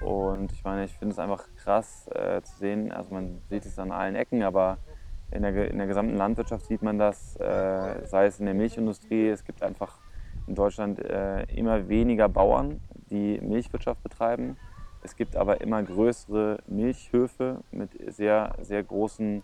Und 0.00 0.52
ich 0.52 0.64
meine, 0.64 0.84
ich 0.84 0.92
finde 0.92 1.12
es 1.12 1.18
einfach 1.20 1.46
krass 1.56 2.08
äh, 2.08 2.42
zu 2.42 2.56
sehen, 2.58 2.90
also 2.90 3.14
man 3.14 3.40
sieht 3.48 3.64
es 3.64 3.78
an 3.78 3.92
allen 3.92 4.16
Ecken, 4.16 4.42
aber 4.42 4.78
in 5.30 5.42
der, 5.42 5.70
in 5.70 5.78
der 5.78 5.86
gesamten 5.86 6.16
Landwirtschaft 6.16 6.66
sieht 6.66 6.82
man 6.82 6.98
das, 6.98 7.36
äh, 7.36 8.04
sei 8.06 8.26
es 8.26 8.40
in 8.40 8.46
der 8.46 8.54
Milchindustrie, 8.54 9.28
es 9.28 9.44
gibt 9.44 9.62
einfach 9.62 9.98
in 10.46 10.54
Deutschland 10.56 10.98
äh, 10.98 11.44
immer 11.44 11.88
weniger 11.88 12.28
Bauern, 12.28 12.80
die 13.08 13.40
Milchwirtschaft 13.40 14.02
betreiben. 14.02 14.56
Es 15.04 15.16
gibt 15.16 15.36
aber 15.36 15.60
immer 15.60 15.82
größere 15.82 16.60
Milchhöfe 16.66 17.60
mit 17.70 17.90
sehr, 18.14 18.56
sehr 18.62 18.82
großen 18.82 19.42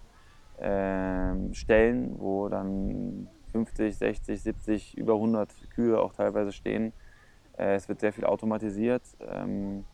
äh, 0.59 1.55
Stellen, 1.55 2.19
wo 2.19 2.49
dann 2.49 3.29
50, 3.53 3.95
60, 3.95 4.41
70, 4.41 4.97
über 4.97 5.15
100 5.15 5.51
Kühe 5.75 6.01
auch 6.01 6.15
teilweise 6.15 6.53
stehen. 6.53 6.95
Äh, 7.59 7.75
es 7.75 7.91
wird 7.91 8.01
sehr 8.01 8.15
viel 8.15 8.25
automatisiert. 8.25 9.03
Ähm, 9.21 9.85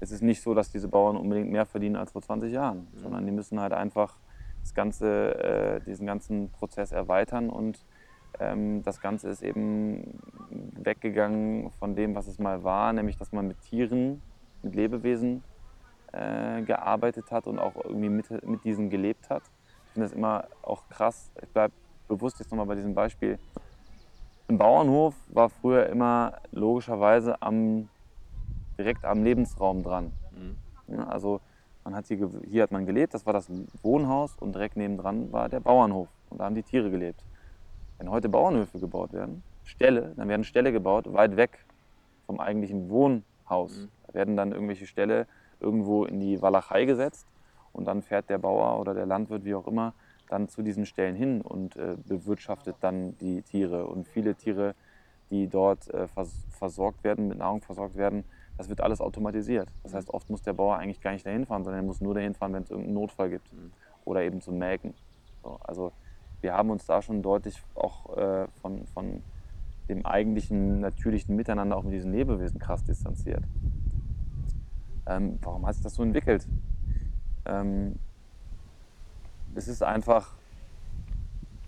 es 0.00 0.10
ist 0.10 0.20
nicht 0.20 0.42
so, 0.42 0.52
dass 0.52 0.70
diese 0.70 0.88
Bauern 0.88 1.16
unbedingt 1.16 1.50
mehr 1.50 1.64
verdienen 1.64 1.96
als 1.96 2.12
vor 2.12 2.20
20 2.20 2.52
Jahren, 2.52 2.86
mhm. 2.92 2.98
sondern 2.98 3.24
die 3.24 3.32
müssen 3.32 3.58
halt 3.58 3.72
einfach 3.72 4.18
das 4.60 4.74
ganze, 4.74 5.34
äh, 5.42 5.80
diesen 5.80 6.06
ganzen 6.06 6.50
Prozess 6.50 6.92
erweitern 6.92 7.48
und 7.48 7.78
ähm, 8.38 8.82
das 8.82 9.00
Ganze 9.00 9.30
ist 9.30 9.42
eben 9.42 10.20
weggegangen 10.50 11.70
von 11.78 11.94
dem, 11.94 12.14
was 12.14 12.26
es 12.26 12.38
mal 12.38 12.64
war, 12.64 12.92
nämlich 12.92 13.16
dass 13.16 13.32
man 13.32 13.46
mit 13.46 13.62
Tieren, 13.62 14.20
mit 14.66 14.74
Lebewesen 14.74 15.42
äh, 16.12 16.62
gearbeitet 16.62 17.30
hat 17.30 17.46
und 17.46 17.58
auch 17.58 17.76
irgendwie 17.84 18.08
mit, 18.08 18.46
mit 18.46 18.64
diesen 18.64 18.90
gelebt 18.90 19.30
hat. 19.30 19.42
Ich 19.86 19.92
finde 19.92 20.08
das 20.08 20.12
immer 20.12 20.44
auch 20.62 20.82
krass. 20.88 21.30
Ich 21.42 21.48
bleibe 21.48 21.72
bewusst 22.08 22.38
jetzt 22.38 22.50
nochmal 22.50 22.66
bei 22.66 22.74
diesem 22.74 22.94
Beispiel. 22.94 23.38
Ein 24.48 24.58
Bauernhof 24.58 25.14
war 25.28 25.48
früher 25.48 25.86
immer 25.86 26.34
logischerweise 26.52 27.40
am, 27.42 27.88
direkt 28.78 29.04
am 29.04 29.24
Lebensraum 29.24 29.82
dran. 29.82 30.12
Mhm. 30.32 30.56
Ja, 30.94 31.06
also 31.08 31.40
man 31.84 31.94
hat 31.94 32.06
hier, 32.06 32.30
hier 32.48 32.62
hat 32.62 32.72
man 32.72 32.86
gelebt, 32.86 33.14
das 33.14 33.26
war 33.26 33.32
das 33.32 33.50
Wohnhaus 33.82 34.36
und 34.38 34.54
direkt 34.54 34.76
nebendran 34.76 35.32
war 35.32 35.48
der 35.48 35.60
Bauernhof 35.60 36.08
und 36.30 36.38
da 36.38 36.44
haben 36.44 36.54
die 36.54 36.62
Tiere 36.62 36.90
gelebt. 36.90 37.24
Wenn 37.98 38.10
heute 38.10 38.28
Bauernhöfe 38.28 38.78
gebaut 38.78 39.12
werden, 39.12 39.42
Ställe, 39.64 40.12
dann 40.16 40.28
werden 40.28 40.44
Ställe 40.44 40.72
gebaut, 40.72 41.12
weit 41.12 41.36
weg 41.36 41.64
vom 42.26 42.40
eigentlichen 42.40 42.88
Wohnhaus. 42.88 43.76
Mhm. 43.76 43.88
Werden 44.16 44.36
dann 44.36 44.50
irgendwelche 44.50 44.86
Ställe 44.88 45.28
irgendwo 45.60 46.04
in 46.04 46.18
die 46.18 46.42
Walachei 46.42 46.86
gesetzt 46.86 47.28
und 47.72 47.84
dann 47.84 48.02
fährt 48.02 48.28
der 48.30 48.38
Bauer 48.38 48.80
oder 48.80 48.94
der 48.94 49.06
Landwirt, 49.06 49.44
wie 49.44 49.54
auch 49.54 49.68
immer, 49.68 49.92
dann 50.28 50.48
zu 50.48 50.62
diesen 50.62 50.86
Stellen 50.86 51.14
hin 51.14 51.40
und 51.40 51.76
äh, 51.76 51.96
bewirtschaftet 52.08 52.76
dann 52.80 53.16
die 53.18 53.42
Tiere. 53.42 53.86
Und 53.86 54.08
viele 54.08 54.34
Tiere, 54.34 54.74
die 55.30 55.46
dort 55.46 55.88
äh, 55.92 56.08
vers 56.08 56.32
versorgt 56.50 57.04
werden, 57.04 57.28
mit 57.28 57.38
Nahrung 57.38 57.60
versorgt 57.60 57.96
werden, 57.96 58.24
das 58.56 58.70
wird 58.70 58.80
alles 58.80 59.00
automatisiert. 59.00 59.68
Das 59.82 59.92
heißt, 59.92 60.08
oft 60.10 60.30
muss 60.30 60.42
der 60.42 60.54
Bauer 60.54 60.78
eigentlich 60.78 61.02
gar 61.02 61.12
nicht 61.12 61.26
dahin 61.26 61.44
fahren, 61.44 61.64
sondern 61.64 61.84
er 61.84 61.86
muss 61.86 62.00
nur 62.00 62.14
dahin 62.14 62.34
fahren, 62.34 62.54
wenn 62.54 62.62
es 62.62 62.70
irgendeinen 62.70 62.94
Notfall 62.94 63.28
gibt 63.28 63.52
mhm. 63.52 63.70
oder 64.04 64.22
eben 64.22 64.40
zum 64.40 64.58
Melken. 64.58 64.94
So, 65.42 65.60
also 65.62 65.92
wir 66.40 66.54
haben 66.54 66.70
uns 66.70 66.86
da 66.86 67.02
schon 67.02 67.22
deutlich 67.22 67.62
auch 67.74 68.16
äh, 68.16 68.46
von, 68.62 68.86
von 68.94 69.22
dem 69.88 70.04
eigentlichen 70.06 70.80
natürlichen 70.80 71.36
Miteinander 71.36 71.76
auch 71.76 71.82
mit 71.82 71.92
diesen 71.92 72.12
Lebewesen 72.12 72.58
krass 72.58 72.82
distanziert. 72.84 73.42
Ähm, 75.06 75.38
warum 75.42 75.66
hat 75.66 75.74
sich 75.74 75.84
das 75.84 75.94
so 75.94 76.02
entwickelt? 76.02 76.46
Ähm, 77.44 77.96
es 79.54 79.68
ist 79.68 79.82
einfach, 79.82 80.34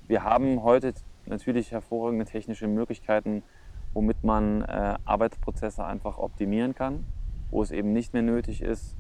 wir 0.07 0.25
haben 0.25 0.63
heute 0.63 0.93
natürlich 1.27 1.73
hervorragende 1.73 2.25
technische 2.25 2.67
Möglichkeiten, 2.67 3.43
womit 3.95 4.23
man 4.25 4.63
äh, 4.63 4.97
Arbeitsprozesse 5.05 5.85
einfach 5.85 6.19
optimieren 6.19 6.75
kann, 6.75 7.05
wo 7.51 7.63
es 7.63 7.71
eben 7.71 7.93
nicht 7.93 8.13
mehr 8.13 8.23
nötig 8.23 8.63
ist, 8.63 8.97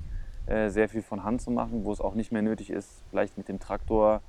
äh, 0.47 0.71
sehr 0.71 0.89
viel 0.89 1.03
von 1.03 1.25
Hand 1.25 1.43
zu 1.43 1.51
machen, 1.51 1.85
wo 1.85 1.93
es 1.93 2.01
auch 2.01 2.15
nicht 2.15 2.33
mehr 2.33 2.43
nötig 2.43 2.71
ist, 2.71 3.03
vielleicht 3.11 3.37
mit 3.37 3.49
dem 3.49 3.59
Traktor 3.59 4.23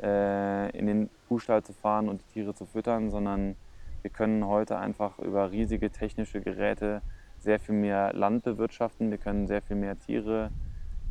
äh, 0.00 0.70
in 0.78 0.86
den 0.86 1.10
Kuhstall 1.28 1.62
zu 1.62 1.72
fahren 1.72 2.08
und 2.08 2.20
die 2.20 2.34
Tiere 2.34 2.54
zu 2.54 2.66
füttern, 2.66 3.10
sondern 3.10 3.56
wir 4.02 4.10
können 4.10 4.46
heute 4.46 4.78
einfach 4.78 5.18
über 5.18 5.50
riesige 5.50 5.90
technische 5.90 6.40
Geräte 6.40 7.02
sehr 7.46 7.60
viel 7.60 7.76
mehr 7.76 8.12
Land 8.12 8.42
bewirtschaften, 8.42 9.08
wir 9.12 9.18
können 9.18 9.46
sehr 9.46 9.62
viel 9.62 9.76
mehr 9.76 9.96
Tiere 9.96 10.50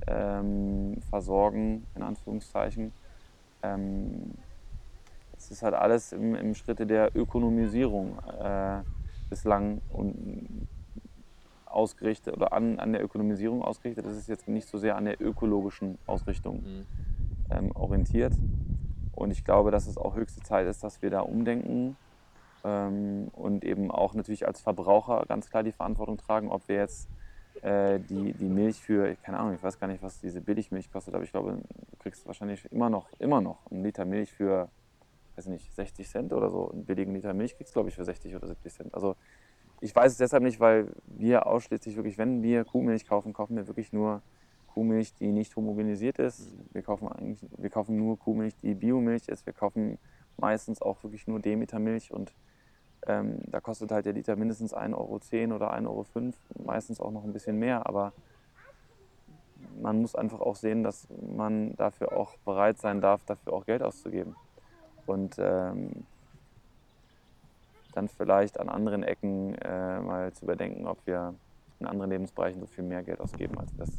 ähm, 0.05 0.97
versorgen, 1.09 1.87
in 1.95 2.03
Anführungszeichen. 2.03 2.91
Ähm, 3.63 4.33
es 5.37 5.49
ist 5.49 5.63
halt 5.63 5.75
alles 5.75 6.11
im, 6.11 6.35
im 6.35 6.53
Schritte 6.53 6.85
der 6.85 7.15
Ökonomisierung 7.15 8.19
äh, 8.41 8.81
bislang 9.29 9.79
und 9.93 10.67
ausgerichtet 11.65 12.35
oder 12.35 12.51
an, 12.51 12.79
an 12.79 12.91
der 12.91 13.01
Ökonomisierung 13.01 13.61
ausgerichtet. 13.61 14.05
Das 14.05 14.17
ist 14.17 14.27
jetzt 14.27 14.49
nicht 14.49 14.67
so 14.67 14.77
sehr 14.77 14.97
an 14.97 15.05
der 15.05 15.21
ökologischen 15.21 15.97
Ausrichtung 16.05 16.57
mhm. 16.57 16.85
ähm, 17.49 17.71
orientiert. 17.75 18.33
Und 19.13 19.31
ich 19.31 19.45
glaube, 19.45 19.71
dass 19.71 19.87
es 19.87 19.97
auch 19.97 20.17
höchste 20.17 20.41
Zeit 20.43 20.67
ist, 20.67 20.83
dass 20.83 21.01
wir 21.01 21.09
da 21.09 21.21
umdenken 21.21 21.95
und 22.65 23.63
eben 23.63 23.91
auch 23.91 24.13
natürlich 24.13 24.47
als 24.47 24.61
Verbraucher 24.61 25.25
ganz 25.27 25.49
klar 25.49 25.63
die 25.63 25.71
Verantwortung 25.71 26.17
tragen, 26.17 26.49
ob 26.49 26.67
wir 26.67 26.77
jetzt 26.77 27.09
äh, 27.61 27.99
die, 27.99 28.33
die 28.33 28.49
Milch 28.49 28.81
für, 28.81 29.15
keine 29.23 29.39
Ahnung, 29.39 29.53
ich 29.53 29.63
weiß 29.63 29.79
gar 29.79 29.87
nicht, 29.87 30.01
was 30.01 30.19
diese 30.19 30.41
Billigmilch 30.41 30.91
kostet, 30.91 31.13
aber 31.13 31.23
ich 31.23 31.31
glaube, 31.31 31.57
du 31.91 31.97
kriegst 31.99 32.25
wahrscheinlich 32.25 32.65
immer 32.71 32.89
noch, 32.89 33.07
immer 33.19 33.41
noch 33.41 33.69
einen 33.71 33.83
Liter 33.83 34.05
Milch 34.05 34.31
für, 34.31 34.69
weiß 35.35 35.47
nicht, 35.47 35.73
60 35.75 36.07
Cent 36.07 36.33
oder 36.33 36.49
so. 36.49 36.71
Einen 36.71 36.85
billigen 36.85 37.13
Liter 37.13 37.33
Milch 37.33 37.55
kriegst 37.55 37.73
du, 37.73 37.75
glaube 37.75 37.89
ich, 37.89 37.95
für 37.95 38.03
60 38.03 38.35
oder 38.35 38.47
70 38.47 38.73
Cent. 38.73 38.93
Also 38.93 39.15
ich 39.81 39.95
weiß 39.95 40.11
es 40.11 40.17
deshalb 40.17 40.43
nicht, 40.43 40.59
weil 40.59 40.87
wir 41.05 41.45
ausschließlich 41.45 41.95
wirklich, 41.95 42.17
wenn 42.17 42.41
wir 42.41 42.65
Kuhmilch 42.65 43.07
kaufen, 43.07 43.33
kaufen 43.33 43.55
wir 43.55 43.67
wirklich 43.67 43.93
nur 43.93 44.21
Kuhmilch, 44.67 45.13
die 45.13 45.31
nicht 45.31 45.55
homogenisiert 45.55 46.19
ist. 46.19 46.51
Wir 46.73 46.81
kaufen, 46.81 47.07
eigentlich, 47.07 47.45
wir 47.57 47.69
kaufen 47.69 47.95
nur 47.95 48.19
Kuhmilch, 48.19 48.55
die 48.61 48.73
Biomilch 48.73 49.27
ist. 49.27 49.45
Wir 49.45 49.53
kaufen 49.53 49.97
meistens 50.37 50.81
auch 50.81 51.03
wirklich 51.03 51.27
nur 51.27 51.39
Demetermilch 51.39 52.11
und 52.11 52.33
ähm, 53.07 53.39
da 53.47 53.59
kostet 53.59 53.91
halt 53.91 54.05
der 54.05 54.13
Liter 54.13 54.35
mindestens 54.35 54.75
1,10 54.75 54.95
Euro 54.95 55.55
oder 55.55 55.73
1,05 55.73 55.87
Euro, 55.87 56.05
meistens 56.63 56.99
auch 56.99 57.11
noch 57.11 57.23
ein 57.23 57.33
bisschen 57.33 57.57
mehr, 57.57 57.87
aber 57.87 58.13
man 59.81 60.01
muss 60.01 60.15
einfach 60.15 60.39
auch 60.39 60.55
sehen, 60.55 60.83
dass 60.83 61.07
man 61.35 61.75
dafür 61.75 62.13
auch 62.13 62.37
bereit 62.45 62.77
sein 62.79 63.01
darf, 63.01 63.23
dafür 63.25 63.53
auch 63.53 63.65
Geld 63.65 63.81
auszugeben. 63.81 64.35
Und 65.05 65.35
ähm, 65.37 66.05
dann 67.93 68.07
vielleicht 68.09 68.59
an 68.59 68.69
anderen 68.69 69.03
Ecken 69.03 69.55
äh, 69.55 69.99
mal 69.99 70.33
zu 70.33 70.45
überdenken, 70.45 70.87
ob 70.87 71.05
wir 71.05 71.33
in 71.79 71.87
anderen 71.87 72.11
Lebensbereichen 72.11 72.59
so 72.59 72.67
viel 72.67 72.83
mehr 72.83 73.03
Geld 73.03 73.19
ausgeben, 73.19 73.57
als 73.57 73.71
wir 73.73 73.85
das 73.85 73.91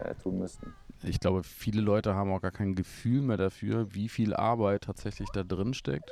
äh, 0.00 0.14
tun 0.16 0.38
müssten. 0.38 0.74
Ich 1.02 1.20
glaube, 1.20 1.42
viele 1.42 1.80
Leute 1.80 2.14
haben 2.14 2.32
auch 2.32 2.40
gar 2.40 2.50
kein 2.50 2.74
Gefühl 2.74 3.20
mehr 3.20 3.36
dafür, 3.36 3.94
wie 3.94 4.08
viel 4.08 4.34
Arbeit 4.34 4.84
tatsächlich 4.84 5.28
da 5.30 5.42
drin 5.42 5.74
steckt. 5.74 6.10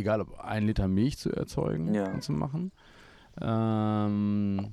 Egal, 0.00 0.22
ob 0.22 0.40
ein 0.40 0.64
Liter 0.66 0.88
Milch 0.88 1.18
zu 1.18 1.30
erzeugen 1.30 1.94
ja. 1.94 2.10
und 2.10 2.22
zu 2.22 2.32
machen. 2.32 2.72
Ähm, 3.38 4.72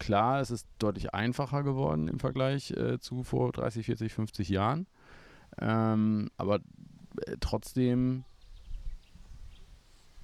klar, 0.00 0.40
es 0.40 0.50
ist 0.50 0.66
deutlich 0.80 1.14
einfacher 1.14 1.62
geworden 1.62 2.08
im 2.08 2.18
Vergleich 2.18 2.72
äh, 2.72 2.98
zu 2.98 3.22
vor 3.22 3.52
30, 3.52 3.86
40, 3.86 4.12
50 4.12 4.48
Jahren. 4.48 4.88
Ähm, 5.60 6.30
aber 6.36 6.56
äh, 7.26 7.36
trotzdem 7.38 8.24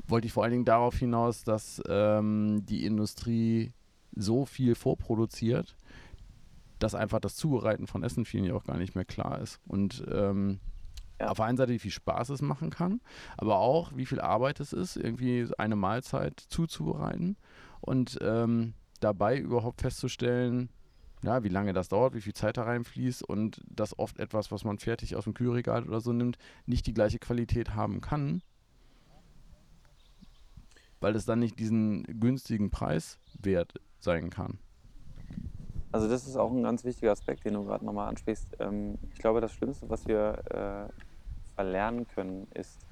wollte 0.09 0.27
ich 0.27 0.33
vor 0.33 0.43
allen 0.43 0.53
Dingen 0.53 0.65
darauf 0.65 0.97
hinaus, 0.97 1.45
dass 1.45 1.81
ähm, 1.89 2.67
die 2.67 2.85
Industrie 2.85 3.73
so 4.17 4.45
viel 4.45 4.75
vorproduziert, 4.75 5.77
dass 6.81 6.97
einfach 6.97 7.21
das 7.21 7.37
Zubereiten 7.37 7.87
von 7.87 8.03
Essen 8.03 8.25
vielen 8.25 8.45
ja 8.45 8.55
auch 8.55 8.65
gar 8.65 8.77
nicht 8.77 8.97
mehr 8.97 9.05
klar 9.05 9.41
ist. 9.41 9.61
Und 9.69 10.05
ähm, 10.11 10.59
ja. 11.23 11.29
auf 11.29 11.37
der 11.37 11.47
einen 11.47 11.57
Seite, 11.57 11.73
wie 11.73 11.79
viel 11.79 11.91
Spaß 11.91 12.31
es 12.31 12.43
machen 12.43 12.71
kann, 12.71 13.01
aber 13.37 13.59
auch, 13.59 13.93
wie 13.95 14.07
viel 14.07 14.21
Arbeit 14.21 14.61
es 14.61 14.73
ist, 14.73 14.97
irgendwie 14.97 15.49
eine 15.59 15.77
Mahlzeit 15.77 16.39
zuzubereiten 16.41 17.37
und 17.81 18.19
ähm, 18.21 18.75
dabei 19.01 19.39
überhaupt 19.39 19.81
festzustellen, 19.81 20.69
ja, 21.23 21.45
wie 21.45 21.49
lange 21.49 21.73
das 21.73 21.89
dauert, 21.89 22.15
wie 22.15 22.21
viel 22.21 22.35
Zeit 22.35 22.57
da 22.57 22.65
reinfließt 22.65 23.23
und 23.23 23.63
dass 23.69 23.99
oft 23.99 24.19
etwas, 24.19 24.51
was 24.51 24.65
man 24.65 24.79
fertig 24.79 25.15
aus 25.15 25.25
dem 25.25 25.35
Kühlregal 25.35 25.85
oder 25.85 26.01
so 26.01 26.13
nimmt, 26.13 26.37
nicht 26.67 26.87
die 26.87 26.95
gleiche 26.95 27.19
Qualität 27.19 27.75
haben 27.75 28.01
kann, 28.01 28.43
weil 31.01 31.15
es 31.15 31.25
dann 31.25 31.39
nicht 31.39 31.59
diesen 31.59 32.03
günstigen 32.21 32.71
Preis 32.71 33.19
wert 33.41 33.75
sein 34.01 34.31
kann. 34.31 34.59
Also 35.93 36.09
das 36.09 36.27
ist 36.27 36.37
auch 36.37 36.51
ein 36.51 36.63
ganz 36.63 36.85
wichtiger 36.85 37.13
Aspekt, 37.13 37.45
den 37.45 37.55
du 37.55 37.65
gerade 37.65 37.85
nochmal 37.85 38.09
ansprichst. 38.09 38.57
Ähm, 38.59 38.99
ich 39.13 39.19
glaube, 39.19 39.41
das 39.41 39.53
Schlimmste, 39.53 39.89
was 39.91 40.07
wir 40.07 40.91
äh, 40.91 41.12
verlernen 41.55 42.07
können, 42.09 42.49
ist, 42.55 42.87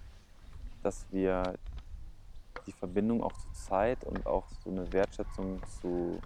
dass 0.83 1.07
wir 1.11 1.55
die 2.67 2.73
Verbindung 2.73 3.23
auch 3.23 3.33
zur 3.33 3.53
Zeit 3.53 4.05
und 4.05 4.27
auch 4.27 4.47
so 4.63 4.71
eine 4.71 4.93
Wertschätzung 4.93 5.61
zu, 5.81 6.21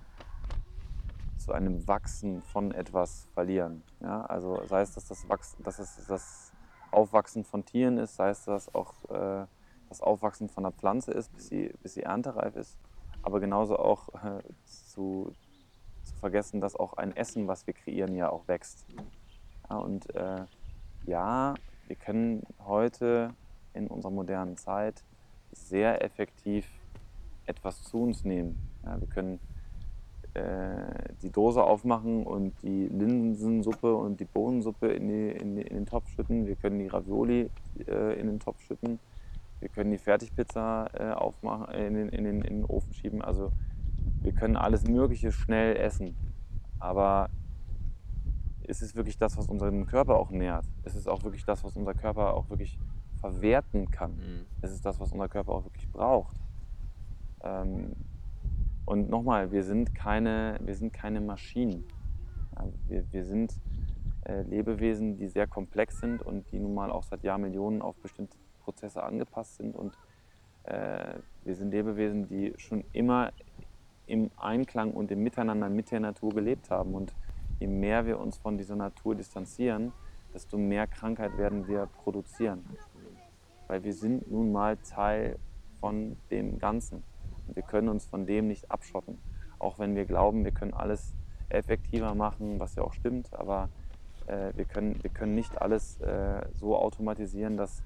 zu 1.38 1.52
einem 1.52 1.86
Wachsen 1.86 2.42
von 2.42 2.72
etwas 2.72 3.28
verlieren. 3.34 3.82
Ja? 4.00 4.22
Also 4.26 4.62
sei 4.66 4.82
es, 4.82 4.94
dass 4.94 5.08
das, 5.08 5.28
Wachs, 5.28 5.56
dass 5.62 5.78
es 5.78 6.06
das 6.06 6.52
Aufwachsen 6.90 7.44
von 7.44 7.64
Tieren 7.64 7.98
ist, 7.98 8.16
sei 8.16 8.30
es, 8.30 8.44
dass 8.44 8.74
auch 8.74 8.92
äh, 9.10 9.46
das 9.88 10.00
Aufwachsen 10.00 10.48
von 10.48 10.64
einer 10.64 10.72
Pflanze 10.72 11.12
ist, 11.12 11.32
bis 11.34 11.48
sie, 11.48 11.74
bis 11.82 11.94
sie 11.94 12.02
erntereif 12.02 12.56
ist, 12.56 12.78
aber 13.22 13.40
genauso 13.40 13.78
auch 13.78 14.08
äh, 14.14 14.42
zu, 14.64 15.32
zu 16.02 16.14
vergessen, 16.16 16.60
dass 16.60 16.76
auch 16.76 16.94
ein 16.94 17.16
Essen, 17.16 17.48
was 17.48 17.66
wir 17.66 17.74
kreieren, 17.74 18.14
ja 18.14 18.30
auch 18.30 18.46
wächst. 18.48 18.84
Ja, 19.70 19.76
und 19.76 20.14
äh, 20.14 20.44
ja, 21.06 21.54
wir 21.86 21.96
können 21.96 22.42
heute 22.64 23.34
in 23.74 23.86
unserer 23.88 24.12
modernen 24.12 24.56
Zeit 24.56 25.02
sehr 25.52 26.02
effektiv 26.02 26.66
etwas 27.46 27.82
zu 27.82 28.02
uns 28.02 28.24
nehmen. 28.24 28.58
Ja, 28.84 29.00
wir 29.00 29.08
können 29.08 29.38
äh, 30.34 31.14
die 31.22 31.30
Dose 31.30 31.62
aufmachen 31.62 32.24
und 32.26 32.54
die 32.62 32.88
Linsensuppe 32.88 33.94
und 33.94 34.18
die 34.20 34.24
Bohnensuppe 34.24 34.88
in, 34.88 35.08
die, 35.08 35.30
in, 35.30 35.56
die, 35.56 35.62
in 35.62 35.76
den 35.76 35.86
Topf 35.86 36.08
schütten. 36.10 36.46
Wir 36.46 36.56
können 36.56 36.78
die 36.78 36.88
Ravioli 36.88 37.50
äh, 37.86 38.18
in 38.18 38.26
den 38.26 38.40
Topf 38.40 38.60
schütten. 38.62 38.98
Wir 39.60 39.68
können 39.68 39.92
die 39.92 39.98
Fertigpizza 39.98 40.88
äh, 40.94 41.12
aufmachen, 41.12 41.68
äh, 41.68 41.86
in 41.86 41.94
den, 41.94 42.08
in, 42.08 42.24
den, 42.24 42.42
in 42.42 42.56
den 42.56 42.64
Ofen 42.64 42.92
schieben. 42.94 43.22
Also 43.22 43.52
wir 44.22 44.32
können 44.32 44.56
alles 44.56 44.86
Mögliche 44.86 45.32
schnell 45.32 45.76
essen. 45.76 46.16
Aber 46.80 47.30
ist 48.64 48.82
es 48.82 48.94
wirklich 48.94 49.18
das, 49.18 49.36
was 49.36 49.48
unseren 49.48 49.86
Körper 49.86 50.16
auch 50.16 50.30
nährt? 50.30 50.66
Ist 50.84 50.94
es 50.94 51.06
auch 51.06 51.22
wirklich 51.22 51.44
das, 51.44 51.64
was 51.64 51.76
unser 51.76 51.94
Körper 51.94 52.34
auch 52.34 52.48
wirklich 52.50 52.78
verwerten 53.20 53.90
kann? 53.90 54.12
Mhm. 54.12 54.46
Ist 54.62 54.72
es 54.72 54.80
das, 54.80 55.00
was 55.00 55.12
unser 55.12 55.28
Körper 55.28 55.52
auch 55.52 55.64
wirklich 55.64 55.90
braucht? 55.90 56.36
Ähm, 57.42 57.92
und 58.86 59.08
nochmal, 59.08 59.50
wir 59.50 59.62
sind 59.62 59.94
keine, 59.94 60.58
wir 60.62 60.74
sind 60.74 60.92
keine 60.92 61.20
Maschinen. 61.20 61.84
Wir, 62.86 63.04
wir 63.10 63.24
sind 63.24 63.58
äh, 64.24 64.42
Lebewesen, 64.42 65.16
die 65.16 65.28
sehr 65.28 65.46
komplex 65.46 66.00
sind 66.00 66.22
und 66.22 66.50
die 66.52 66.58
nun 66.58 66.74
mal 66.74 66.90
auch 66.90 67.02
seit 67.02 67.22
Jahrmillionen 67.22 67.82
auf 67.82 67.96
bestimmte 67.96 68.36
Prozesse 68.62 69.02
angepasst 69.02 69.56
sind. 69.56 69.74
Und 69.74 69.96
äh, 70.64 71.14
wir 71.44 71.54
sind 71.54 71.70
Lebewesen, 71.70 72.28
die 72.28 72.54
schon 72.58 72.84
immer 72.92 73.32
im 74.06 74.30
Einklang 74.36 74.92
und 74.92 75.10
im 75.10 75.22
Miteinander 75.22 75.68
mit 75.70 75.90
der 75.90 76.00
Natur 76.00 76.34
gelebt 76.34 76.70
haben. 76.70 76.94
Und 76.94 77.14
je 77.58 77.66
mehr 77.66 78.06
wir 78.06 78.18
uns 78.18 78.38
von 78.38 78.58
dieser 78.58 78.76
Natur 78.76 79.14
distanzieren, 79.14 79.92
desto 80.32 80.58
mehr 80.58 80.86
Krankheit 80.86 81.36
werden 81.38 81.68
wir 81.68 81.86
produzieren. 81.86 82.64
Weil 83.68 83.84
wir 83.84 83.94
sind 83.94 84.30
nun 84.30 84.52
mal 84.52 84.76
Teil 84.78 85.38
von 85.80 86.16
dem 86.30 86.58
Ganzen. 86.58 87.02
Und 87.46 87.56
wir 87.56 87.62
können 87.62 87.88
uns 87.88 88.06
von 88.06 88.26
dem 88.26 88.48
nicht 88.48 88.70
abschotten. 88.70 89.18
Auch 89.58 89.78
wenn 89.78 89.94
wir 89.94 90.04
glauben, 90.04 90.44
wir 90.44 90.52
können 90.52 90.74
alles 90.74 91.14
effektiver 91.48 92.14
machen, 92.14 92.58
was 92.58 92.74
ja 92.74 92.82
auch 92.82 92.92
stimmt, 92.92 93.32
aber 93.34 93.68
äh, 94.26 94.52
wir, 94.54 94.64
können, 94.64 95.02
wir 95.02 95.10
können 95.10 95.34
nicht 95.34 95.60
alles 95.60 96.00
äh, 96.00 96.46
so 96.58 96.76
automatisieren, 96.76 97.56
dass 97.56 97.82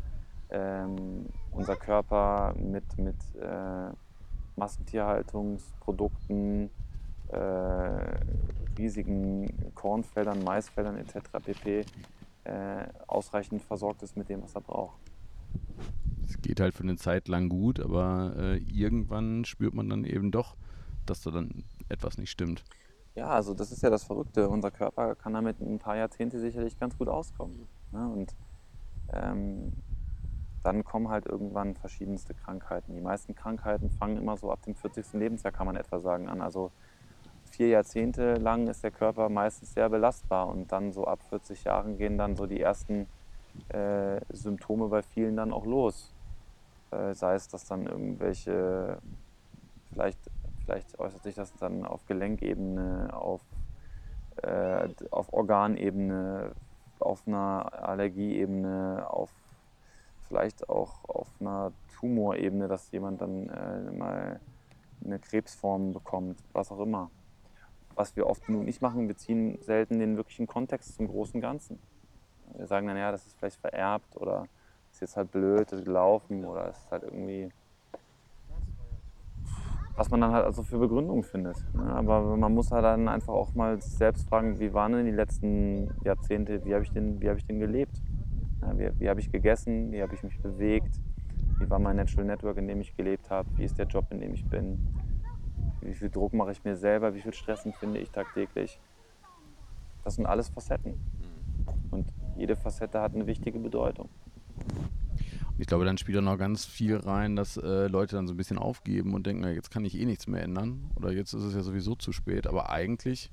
ähm, 0.50 1.26
unser 1.52 1.76
Körper 1.76 2.54
mit, 2.58 2.98
mit 2.98 3.16
äh, 3.36 3.90
Massentierhaltungsprodukten, 4.56 6.70
riesigen 8.78 9.72
Kornfeldern, 9.74 10.42
Maisfeldern 10.42 10.96
etc. 10.96 11.18
pp. 11.44 11.84
Äh, 12.44 12.86
ausreichend 13.06 13.62
versorgt 13.62 14.02
ist 14.02 14.16
mit 14.16 14.28
dem, 14.28 14.42
was 14.42 14.54
er 14.54 14.62
braucht 14.62 14.98
es 16.28 16.40
geht 16.42 16.60
halt 16.60 16.74
für 16.74 16.82
eine 16.82 16.96
Zeit 16.96 17.28
lang 17.28 17.48
gut, 17.48 17.80
aber 17.80 18.34
äh, 18.36 18.58
irgendwann 18.58 19.44
spürt 19.44 19.74
man 19.74 19.88
dann 19.88 20.04
eben 20.04 20.30
doch, 20.30 20.56
dass 21.06 21.22
da 21.22 21.30
dann 21.30 21.64
etwas 21.88 22.18
nicht 22.18 22.30
stimmt. 22.30 22.64
Ja, 23.14 23.30
also 23.30 23.54
das 23.54 23.72
ist 23.72 23.82
ja 23.82 23.90
das 23.90 24.04
Verrückte. 24.04 24.48
Unser 24.48 24.70
Körper 24.70 25.14
kann 25.16 25.32
damit 25.32 25.60
ein 25.60 25.78
paar 25.78 25.96
Jahrzehnte 25.96 26.38
sicherlich 26.38 26.78
ganz 26.78 26.96
gut 26.96 27.08
auskommen. 27.08 27.66
Ne? 27.92 28.08
Und 28.08 28.36
ähm, 29.12 29.72
dann 30.62 30.84
kommen 30.84 31.08
halt 31.08 31.26
irgendwann 31.26 31.74
verschiedenste 31.74 32.34
Krankheiten. 32.34 32.94
Die 32.94 33.00
meisten 33.00 33.34
Krankheiten 33.34 33.90
fangen 33.90 34.18
immer 34.18 34.36
so 34.36 34.52
ab 34.52 34.62
dem 34.62 34.74
40. 34.74 35.14
Lebensjahr, 35.14 35.52
kann 35.52 35.66
man 35.66 35.76
etwa 35.76 35.98
sagen, 35.98 36.28
an. 36.28 36.42
Also 36.42 36.70
vier 37.58 37.68
Jahrzehnte 37.70 38.34
lang 38.34 38.68
ist 38.68 38.84
der 38.84 38.92
Körper 38.92 39.28
meistens 39.28 39.74
sehr 39.74 39.88
belastbar 39.88 40.46
und 40.46 40.70
dann 40.70 40.92
so 40.92 41.08
ab 41.08 41.18
40 41.28 41.64
Jahren 41.64 41.98
gehen 41.98 42.16
dann 42.16 42.36
so 42.36 42.46
die 42.46 42.60
ersten 42.60 43.08
äh, 43.70 44.20
Symptome 44.28 44.86
bei 44.86 45.02
vielen 45.02 45.36
dann 45.36 45.52
auch 45.52 45.66
los. 45.66 46.14
Äh, 46.92 47.14
sei 47.14 47.34
es, 47.34 47.48
dass 47.48 47.66
dann 47.66 47.86
irgendwelche, 47.86 48.98
vielleicht, 49.90 50.20
vielleicht 50.64 51.00
äußert 51.00 51.24
sich 51.24 51.34
das 51.34 51.52
dann 51.56 51.84
auf 51.84 52.06
Gelenkebene, 52.06 53.08
auf, 53.12 53.40
äh, 54.42 54.88
auf 55.10 55.32
Organebene, 55.32 56.52
auf 57.00 57.26
einer 57.26 57.72
Allergieebene, 57.88 59.04
auf 59.10 59.30
vielleicht 60.28 60.68
auch 60.68 61.08
auf 61.08 61.26
einer 61.40 61.72
Tumorebene, 61.98 62.68
dass 62.68 62.92
jemand 62.92 63.20
dann 63.20 63.48
äh, 63.48 63.90
mal 63.90 64.38
eine 65.04 65.18
Krebsform 65.18 65.92
bekommt, 65.92 66.38
was 66.52 66.70
auch 66.70 66.78
immer. 66.78 67.10
Was 67.98 68.14
wir 68.14 68.28
oft 68.28 68.46
genug 68.46 68.62
nicht 68.62 68.80
machen, 68.80 69.08
wir 69.08 69.16
ziehen 69.16 69.58
selten 69.60 69.98
den 69.98 70.16
wirklichen 70.16 70.46
Kontext 70.46 70.94
zum 70.94 71.08
großen 71.08 71.40
Ganzen. 71.40 71.80
Wir 72.56 72.68
sagen 72.68 72.86
dann, 72.86 72.96
ja, 72.96 73.10
das 73.10 73.26
ist 73.26 73.36
vielleicht 73.36 73.60
vererbt 73.60 74.16
oder 74.16 74.46
ist 74.92 75.00
jetzt 75.00 75.16
halt 75.16 75.32
blöd 75.32 75.68
gelaufen 75.68 76.44
oder 76.44 76.70
ist 76.70 76.88
halt 76.92 77.02
irgendwie, 77.02 77.48
was 79.96 80.10
man 80.10 80.20
dann 80.20 80.30
halt 80.30 80.44
also 80.44 80.62
für 80.62 80.78
Begründung 80.78 81.24
findet. 81.24 81.56
Ne? 81.74 81.92
Aber 81.92 82.36
man 82.36 82.54
muss 82.54 82.70
halt 82.70 82.84
dann 82.84 83.08
einfach 83.08 83.34
auch 83.34 83.56
mal 83.56 83.82
selbst 83.82 84.28
fragen, 84.28 84.60
wie 84.60 84.72
waren 84.72 84.92
denn 84.92 85.06
die 85.06 85.10
letzten 85.10 85.90
Jahrzehnte, 86.04 86.64
wie 86.64 86.74
habe 86.74 86.84
ich, 86.84 86.92
denn, 86.92 87.18
hab 87.24 87.36
ich 87.36 87.46
denn 87.46 87.58
gelebt? 87.58 88.00
Wie 88.74 88.90
wie 89.00 89.08
habe 89.08 89.18
ich 89.18 89.32
gegessen, 89.32 89.90
wie 89.90 90.00
habe 90.00 90.14
ich 90.14 90.22
mich 90.22 90.38
bewegt, 90.40 91.00
wie 91.58 91.68
war 91.68 91.80
mein 91.80 91.96
Natural 91.96 92.26
Network, 92.26 92.58
in 92.58 92.68
dem 92.68 92.80
ich 92.80 92.96
gelebt 92.96 93.28
habe, 93.28 93.48
wie 93.56 93.64
ist 93.64 93.76
der 93.76 93.86
Job, 93.86 94.06
in 94.10 94.20
dem 94.20 94.34
ich 94.34 94.44
bin, 94.44 94.78
wie 95.80 95.94
viel 95.94 96.10
Druck 96.10 96.32
mache 96.32 96.52
ich 96.52 96.64
mir 96.64 96.76
selber, 96.76 97.14
wie 97.14 97.20
viel 97.20 97.34
Stress 97.34 97.64
empfinde 97.64 98.00
ich 98.00 98.10
tagtäglich. 98.10 98.80
Das 100.04 100.16
sind 100.16 100.26
alles 100.26 100.48
Facetten. 100.48 100.92
Mhm. 100.92 101.92
Und 101.92 102.12
jede 102.36 102.56
Facette 102.56 103.00
hat 103.00 103.14
eine 103.14 103.26
wichtige 103.26 103.58
Bedeutung. 103.58 104.08
Ich 105.60 105.66
glaube, 105.66 105.84
dann 105.84 105.98
spielt 105.98 106.16
da 106.16 106.22
noch 106.22 106.38
ganz 106.38 106.64
viel 106.64 106.96
rein, 106.96 107.34
dass 107.34 107.56
äh, 107.56 107.88
Leute 107.88 108.14
dann 108.14 108.28
so 108.28 108.34
ein 108.34 108.36
bisschen 108.36 108.58
aufgeben 108.58 109.12
und 109.14 109.26
denken, 109.26 109.44
jetzt 109.52 109.72
kann 109.72 109.84
ich 109.84 109.98
eh 109.98 110.04
nichts 110.04 110.28
mehr 110.28 110.42
ändern 110.42 110.90
oder 110.94 111.10
jetzt 111.10 111.32
ist 111.32 111.42
es 111.42 111.54
ja 111.54 111.62
sowieso 111.62 111.96
zu 111.96 112.12
spät. 112.12 112.46
Aber 112.46 112.70
eigentlich 112.70 113.32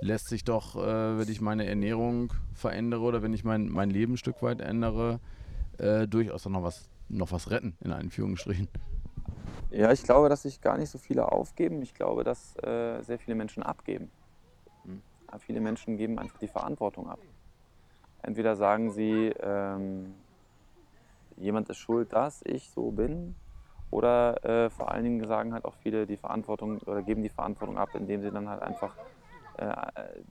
lässt 0.00 0.28
sich 0.28 0.44
doch, 0.44 0.76
äh, 0.76 1.18
wenn 1.18 1.28
ich 1.28 1.40
meine 1.40 1.66
Ernährung 1.66 2.32
verändere 2.52 3.00
oder 3.00 3.22
wenn 3.22 3.32
ich 3.32 3.42
mein, 3.42 3.68
mein 3.68 3.90
Leben 3.90 4.14
ein 4.14 4.16
Stück 4.18 4.40
weit 4.40 4.60
ändere, 4.60 5.18
äh, 5.78 6.06
durchaus 6.06 6.46
noch 6.46 6.62
was, 6.62 6.88
noch 7.08 7.32
was 7.32 7.50
retten, 7.50 7.76
in 7.80 7.90
Anführungsstrichen. 7.90 8.68
Ja, 9.70 9.92
ich 9.92 10.02
glaube, 10.02 10.28
dass 10.28 10.42
sich 10.42 10.60
gar 10.60 10.78
nicht 10.78 10.90
so 10.90 10.98
viele 10.98 11.30
aufgeben. 11.30 11.82
Ich 11.82 11.94
glaube, 11.94 12.24
dass 12.24 12.56
äh, 12.62 13.02
sehr 13.02 13.18
viele 13.18 13.34
Menschen 13.34 13.62
abgeben. 13.62 14.10
Hm. 14.84 15.02
Viele 15.40 15.60
Menschen 15.60 15.98
geben 15.98 16.18
einfach 16.18 16.38
die 16.38 16.48
Verantwortung 16.48 17.08
ab. 17.08 17.20
Entweder 18.22 18.56
sagen 18.56 18.90
sie, 18.90 19.32
ähm, 19.40 20.14
jemand 21.36 21.68
ist 21.68 21.78
schuld, 21.78 22.12
dass 22.12 22.42
ich 22.44 22.70
so 22.70 22.90
bin. 22.90 23.36
Oder 23.90 24.44
äh, 24.44 24.70
vor 24.70 24.90
allen 24.90 25.04
Dingen 25.04 25.26
sagen 25.26 25.54
halt 25.54 25.64
auch 25.64 25.74
viele 25.74 26.06
die 26.06 26.16
Verantwortung 26.16 26.78
oder 26.78 27.02
geben 27.02 27.22
die 27.22 27.30
Verantwortung 27.30 27.78
ab, 27.78 27.90
indem 27.94 28.20
sie 28.22 28.30
dann 28.30 28.48
halt 28.48 28.62
einfach 28.62 28.94
äh, 29.54 30.22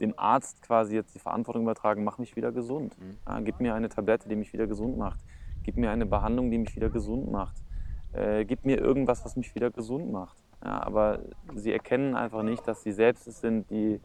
dem 0.00 0.14
Arzt 0.16 0.62
quasi 0.62 0.94
jetzt 0.94 1.14
die 1.14 1.18
Verantwortung 1.18 1.62
übertragen, 1.62 2.04
mach 2.04 2.18
mich 2.18 2.36
wieder 2.36 2.52
gesund. 2.52 2.96
Mhm. 3.00 3.18
Ja, 3.26 3.40
gib 3.40 3.60
mir 3.60 3.74
eine 3.74 3.88
Tablette, 3.88 4.28
die 4.28 4.36
mich 4.36 4.52
wieder 4.52 4.66
gesund 4.66 4.96
macht. 4.96 5.24
Gib 5.62 5.76
mir 5.76 5.90
eine 5.90 6.06
Behandlung, 6.06 6.50
die 6.50 6.58
mich 6.58 6.76
wieder 6.76 6.90
gesund 6.90 7.30
macht. 7.30 7.65
Äh, 8.12 8.44
gib 8.44 8.64
mir 8.64 8.78
irgendwas, 8.78 9.24
was 9.24 9.36
mich 9.36 9.54
wieder 9.54 9.70
gesund 9.70 10.10
macht. 10.10 10.36
Ja, 10.64 10.82
aber 10.82 11.20
sie 11.54 11.72
erkennen 11.72 12.14
einfach 12.14 12.42
nicht, 12.42 12.66
dass 12.66 12.82
sie 12.82 12.92
selbst 12.92 13.26
es 13.26 13.40
sind, 13.40 13.70
die 13.70 14.00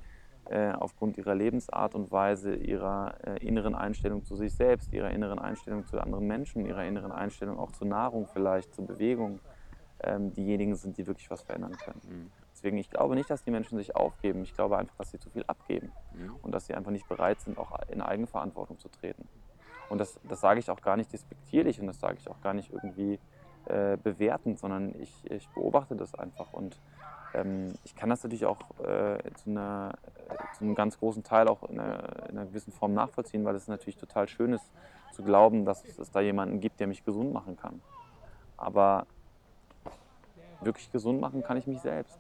äh, 0.50 0.72
aufgrund 0.74 1.18
ihrer 1.18 1.34
Lebensart 1.34 1.96
und 1.96 2.12
Weise, 2.12 2.56
ihrer 2.56 3.16
äh, 3.26 3.46
inneren 3.46 3.76
Einstellung 3.76 4.24
zu 4.26 4.36
sich 4.36 4.54
selbst, 4.54 4.92
ihrer 4.92 5.12
inneren 5.12 5.40
Einstellung 5.40 5.86
zu 5.86 6.00
anderen 6.00 6.28
Menschen, 6.28 6.66
ihrer 6.66 6.84
inneren 6.84 7.12
Einstellung 7.12 7.58
auch 7.58 7.72
zur 7.72 7.88
Nahrung 7.88 8.28
vielleicht, 8.28 8.74
zur 8.74 8.86
Bewegung, 8.86 9.40
ähm, 10.04 10.34
diejenigen 10.34 10.76
sind, 10.76 10.98
die 10.98 11.08
wirklich 11.08 11.30
was 11.30 11.42
verändern 11.42 11.78
können. 11.78 12.02
Mhm. 12.10 12.32
Deswegen, 12.54 12.78
ich 12.78 12.90
glaube 12.90 13.16
nicht, 13.16 13.30
dass 13.30 13.44
die 13.44 13.52
Menschen 13.52 13.78
sich 13.78 13.96
aufgeben. 13.96 14.44
Ich 14.44 14.54
glaube 14.54 14.78
einfach, 14.78 14.96
dass 14.98 15.12
sie 15.12 15.20
zu 15.20 15.30
viel 15.30 15.44
abgeben 15.48 15.92
mhm. 16.14 16.36
und 16.42 16.52
dass 16.52 16.66
sie 16.66 16.74
einfach 16.74 16.92
nicht 16.92 17.08
bereit 17.08 17.40
sind, 17.40 17.58
auch 17.58 17.72
in 17.90 18.02
Eigenverantwortung 18.02 18.78
zu 18.78 18.90
treten. 18.90 19.28
Und 19.90 20.00
das, 20.00 20.20
das 20.28 20.42
sage 20.42 20.60
ich 20.60 20.70
auch 20.70 20.82
gar 20.82 20.98
nicht 20.98 21.12
despektierlich 21.12 21.80
und 21.80 21.88
das 21.88 22.00
sage 22.00 22.18
ich 22.20 22.30
auch 22.30 22.42
gar 22.42 22.54
nicht 22.54 22.72
irgendwie 22.72 23.20
äh, 23.66 23.98
bewertend, 24.02 24.60
sondern 24.60 24.96
ich, 25.00 25.32
ich 25.32 25.48
beobachte 25.50 25.96
das 25.96 26.16
einfach. 26.16 26.52
Und 26.54 26.80
ähm, 27.34 27.74
ich 27.84 27.96
kann 27.96 28.10
das 28.10 28.24
natürlich 28.24 28.46
auch 28.46 28.58
äh, 28.80 29.20
zu, 29.36 29.50
einer, 29.50 29.94
äh, 30.30 30.58
zu, 30.58 30.64
einem 30.64 30.76
ganz 30.76 31.00
großen 31.00 31.24
Teil 31.24 31.48
auch 31.48 31.64
in 31.70 31.80
einer, 31.80 32.30
in 32.30 32.38
einer, 32.38 32.48
gewissen 32.48 32.74
Form 32.74 32.94
nachvollziehen, 32.94 33.46
weil 33.46 33.56
es 33.56 33.68
natürlich 33.68 33.98
total 33.98 34.28
schön 34.28 34.54
ist 34.54 34.70
zu 35.12 35.24
glauben, 35.24 35.66
dass 35.66 35.86
es 35.86 36.12
da 36.12 36.22
jemanden 36.22 36.60
gibt, 36.60 36.80
der 36.80 36.88
mich 36.88 37.06
gesund 37.06 37.34
machen 37.34 37.58
kann. 37.58 37.82
Aber 38.58 39.06
wirklich 40.62 40.92
gesund 40.92 41.20
machen 41.22 41.44
kann 41.44 41.58
ich 41.58 41.68
mich 41.68 41.82
selbst, 41.82 42.18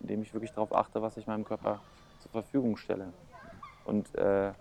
indem 0.00 0.22
ich 0.22 0.34
wirklich 0.34 0.52
darauf 0.52 0.74
achte, 0.74 1.02
was 1.02 1.16
ich 1.16 1.26
meinem 1.26 1.44
Körper 1.44 1.80
zur 2.20 2.30
Verfügung 2.30 2.76
stelle. 2.76 3.12
Und 3.84 4.14
äh, 4.16 4.52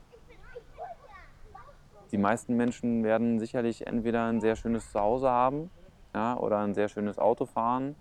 die 2.11 2.17
meisten 2.17 2.55
Menschen 2.55 3.03
werden 3.03 3.39
sicherlich 3.39 3.88
entweder 3.88 4.25
ein 4.25 4.39
sehr 4.39 4.55
schönes 4.55 4.91
Zuhause 4.91 5.29
haben 5.29 5.69
ja, 6.15 6.38
oder 6.38 6.60
ein 6.60 6.73
sehr 6.73 6.88
schönes 6.88 7.19
Auto 7.19 7.45
fahren 7.45 7.95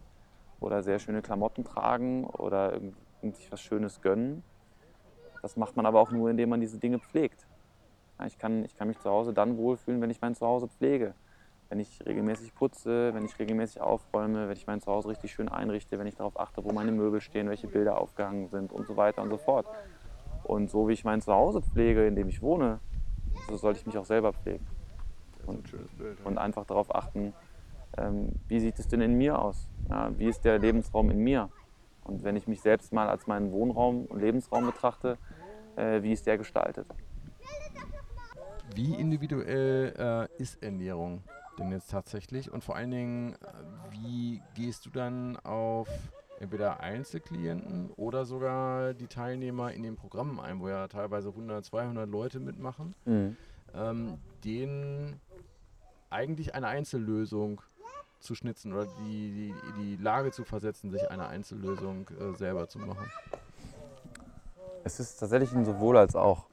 oder 0.60 0.82
sehr 0.82 1.00
schöne 1.00 1.20
Klamotten 1.20 1.64
tragen 1.64 2.24
oder 2.24 2.80
sich 3.22 3.50
was 3.50 3.60
Schönes 3.60 4.00
gönnen. 4.00 4.44
Das 5.42 5.56
macht 5.56 5.76
man 5.76 5.84
aber 5.84 6.00
auch 6.00 6.12
nur, 6.12 6.30
indem 6.30 6.50
man 6.50 6.60
diese 6.60 6.78
Dinge 6.78 7.00
pflegt. 7.00 7.46
Ja, 8.18 8.26
ich, 8.26 8.38
kann, 8.38 8.64
ich 8.64 8.76
kann 8.76 8.86
mich 8.86 9.00
zu 9.00 9.10
Hause 9.10 9.34
dann 9.34 9.56
wohlfühlen, 9.58 10.00
wenn 10.00 10.10
ich 10.10 10.20
mein 10.20 10.34
Zuhause 10.34 10.68
pflege. 10.68 11.14
Wenn 11.68 11.80
ich 11.80 12.06
regelmäßig 12.06 12.54
putze, 12.54 13.12
wenn 13.14 13.24
ich 13.24 13.36
regelmäßig 13.38 13.80
aufräume, 13.80 14.48
wenn 14.48 14.56
ich 14.56 14.66
mein 14.66 14.80
Zuhause 14.80 15.08
richtig 15.08 15.32
schön 15.32 15.48
einrichte, 15.48 15.98
wenn 15.98 16.06
ich 16.06 16.14
darauf 16.14 16.38
achte, 16.38 16.62
wo 16.64 16.72
meine 16.72 16.92
Möbel 16.92 17.20
stehen, 17.20 17.48
welche 17.48 17.66
Bilder 17.66 18.00
aufgehangen 18.00 18.48
sind 18.48 18.72
und 18.72 18.86
so 18.86 18.96
weiter 18.96 19.22
und 19.22 19.30
so 19.30 19.38
fort. 19.38 19.66
Und 20.44 20.70
so 20.70 20.86
wie 20.86 20.92
ich 20.92 21.04
mein 21.04 21.20
Zuhause 21.20 21.62
pflege, 21.62 22.06
in 22.06 22.14
dem 22.14 22.28
ich 22.28 22.42
wohne, 22.42 22.78
so 23.48 23.56
sollte 23.56 23.80
ich 23.80 23.86
mich 23.86 23.98
auch 23.98 24.04
selber 24.04 24.32
pflegen. 24.32 24.64
Und, 25.46 25.70
Bild, 25.98 26.18
ja. 26.20 26.26
und 26.26 26.38
einfach 26.38 26.64
darauf 26.64 26.94
achten, 26.94 27.34
ähm, 27.98 28.32
wie 28.48 28.60
sieht 28.60 28.78
es 28.78 28.88
denn 28.88 29.00
in 29.00 29.14
mir 29.14 29.38
aus? 29.38 29.68
Ja, 29.88 30.10
wie 30.18 30.26
ist 30.26 30.44
der 30.44 30.58
Lebensraum 30.58 31.10
in 31.10 31.18
mir? 31.18 31.50
Und 32.04 32.22
wenn 32.22 32.36
ich 32.36 32.46
mich 32.46 32.60
selbst 32.60 32.92
mal 32.92 33.08
als 33.08 33.26
meinen 33.26 33.52
Wohnraum 33.52 34.06
und 34.06 34.20
Lebensraum 34.20 34.66
betrachte, 34.66 35.18
äh, 35.76 36.02
wie 36.02 36.12
ist 36.12 36.26
der 36.26 36.38
gestaltet? 36.38 36.86
Wie 38.74 38.94
individuell 38.94 39.94
äh, 40.38 40.42
ist 40.42 40.62
Ernährung 40.62 41.22
denn 41.58 41.70
jetzt 41.70 41.90
tatsächlich? 41.90 42.50
Und 42.52 42.64
vor 42.64 42.76
allen 42.76 42.90
Dingen, 42.90 43.36
wie 43.90 44.42
gehst 44.54 44.86
du 44.86 44.90
dann 44.90 45.36
auf 45.38 45.88
entweder 46.40 46.80
Einzelklienten 46.80 47.90
oder 47.92 48.24
sogar 48.24 48.94
die 48.94 49.06
Teilnehmer 49.06 49.72
in 49.72 49.82
den 49.82 49.96
Programmen 49.96 50.40
ein, 50.40 50.60
wo 50.60 50.68
ja 50.68 50.88
teilweise 50.88 51.28
100, 51.28 51.64
200 51.64 52.08
Leute 52.08 52.40
mitmachen, 52.40 52.94
mhm. 53.04 53.36
ähm, 53.74 54.18
denen 54.44 55.20
eigentlich 56.10 56.54
eine 56.54 56.68
Einzellösung 56.68 57.62
zu 58.24 58.34
oder 58.72 58.86
die, 59.00 59.52
die, 59.52 59.54
die 59.78 60.02
Lage 60.02 60.32
zu 60.32 60.44
versetzen, 60.44 60.90
sich 60.90 61.10
eine 61.10 61.28
Einzellösung 61.28 62.08
äh, 62.18 62.34
selber 62.36 62.68
zu 62.68 62.78
machen? 62.78 63.10
Es 64.82 64.98
ist 65.00 65.16
tatsächlich 65.18 65.52
ein 65.52 65.64
sowohl 65.64 65.96
als 65.96 66.16
auch. 66.16 66.46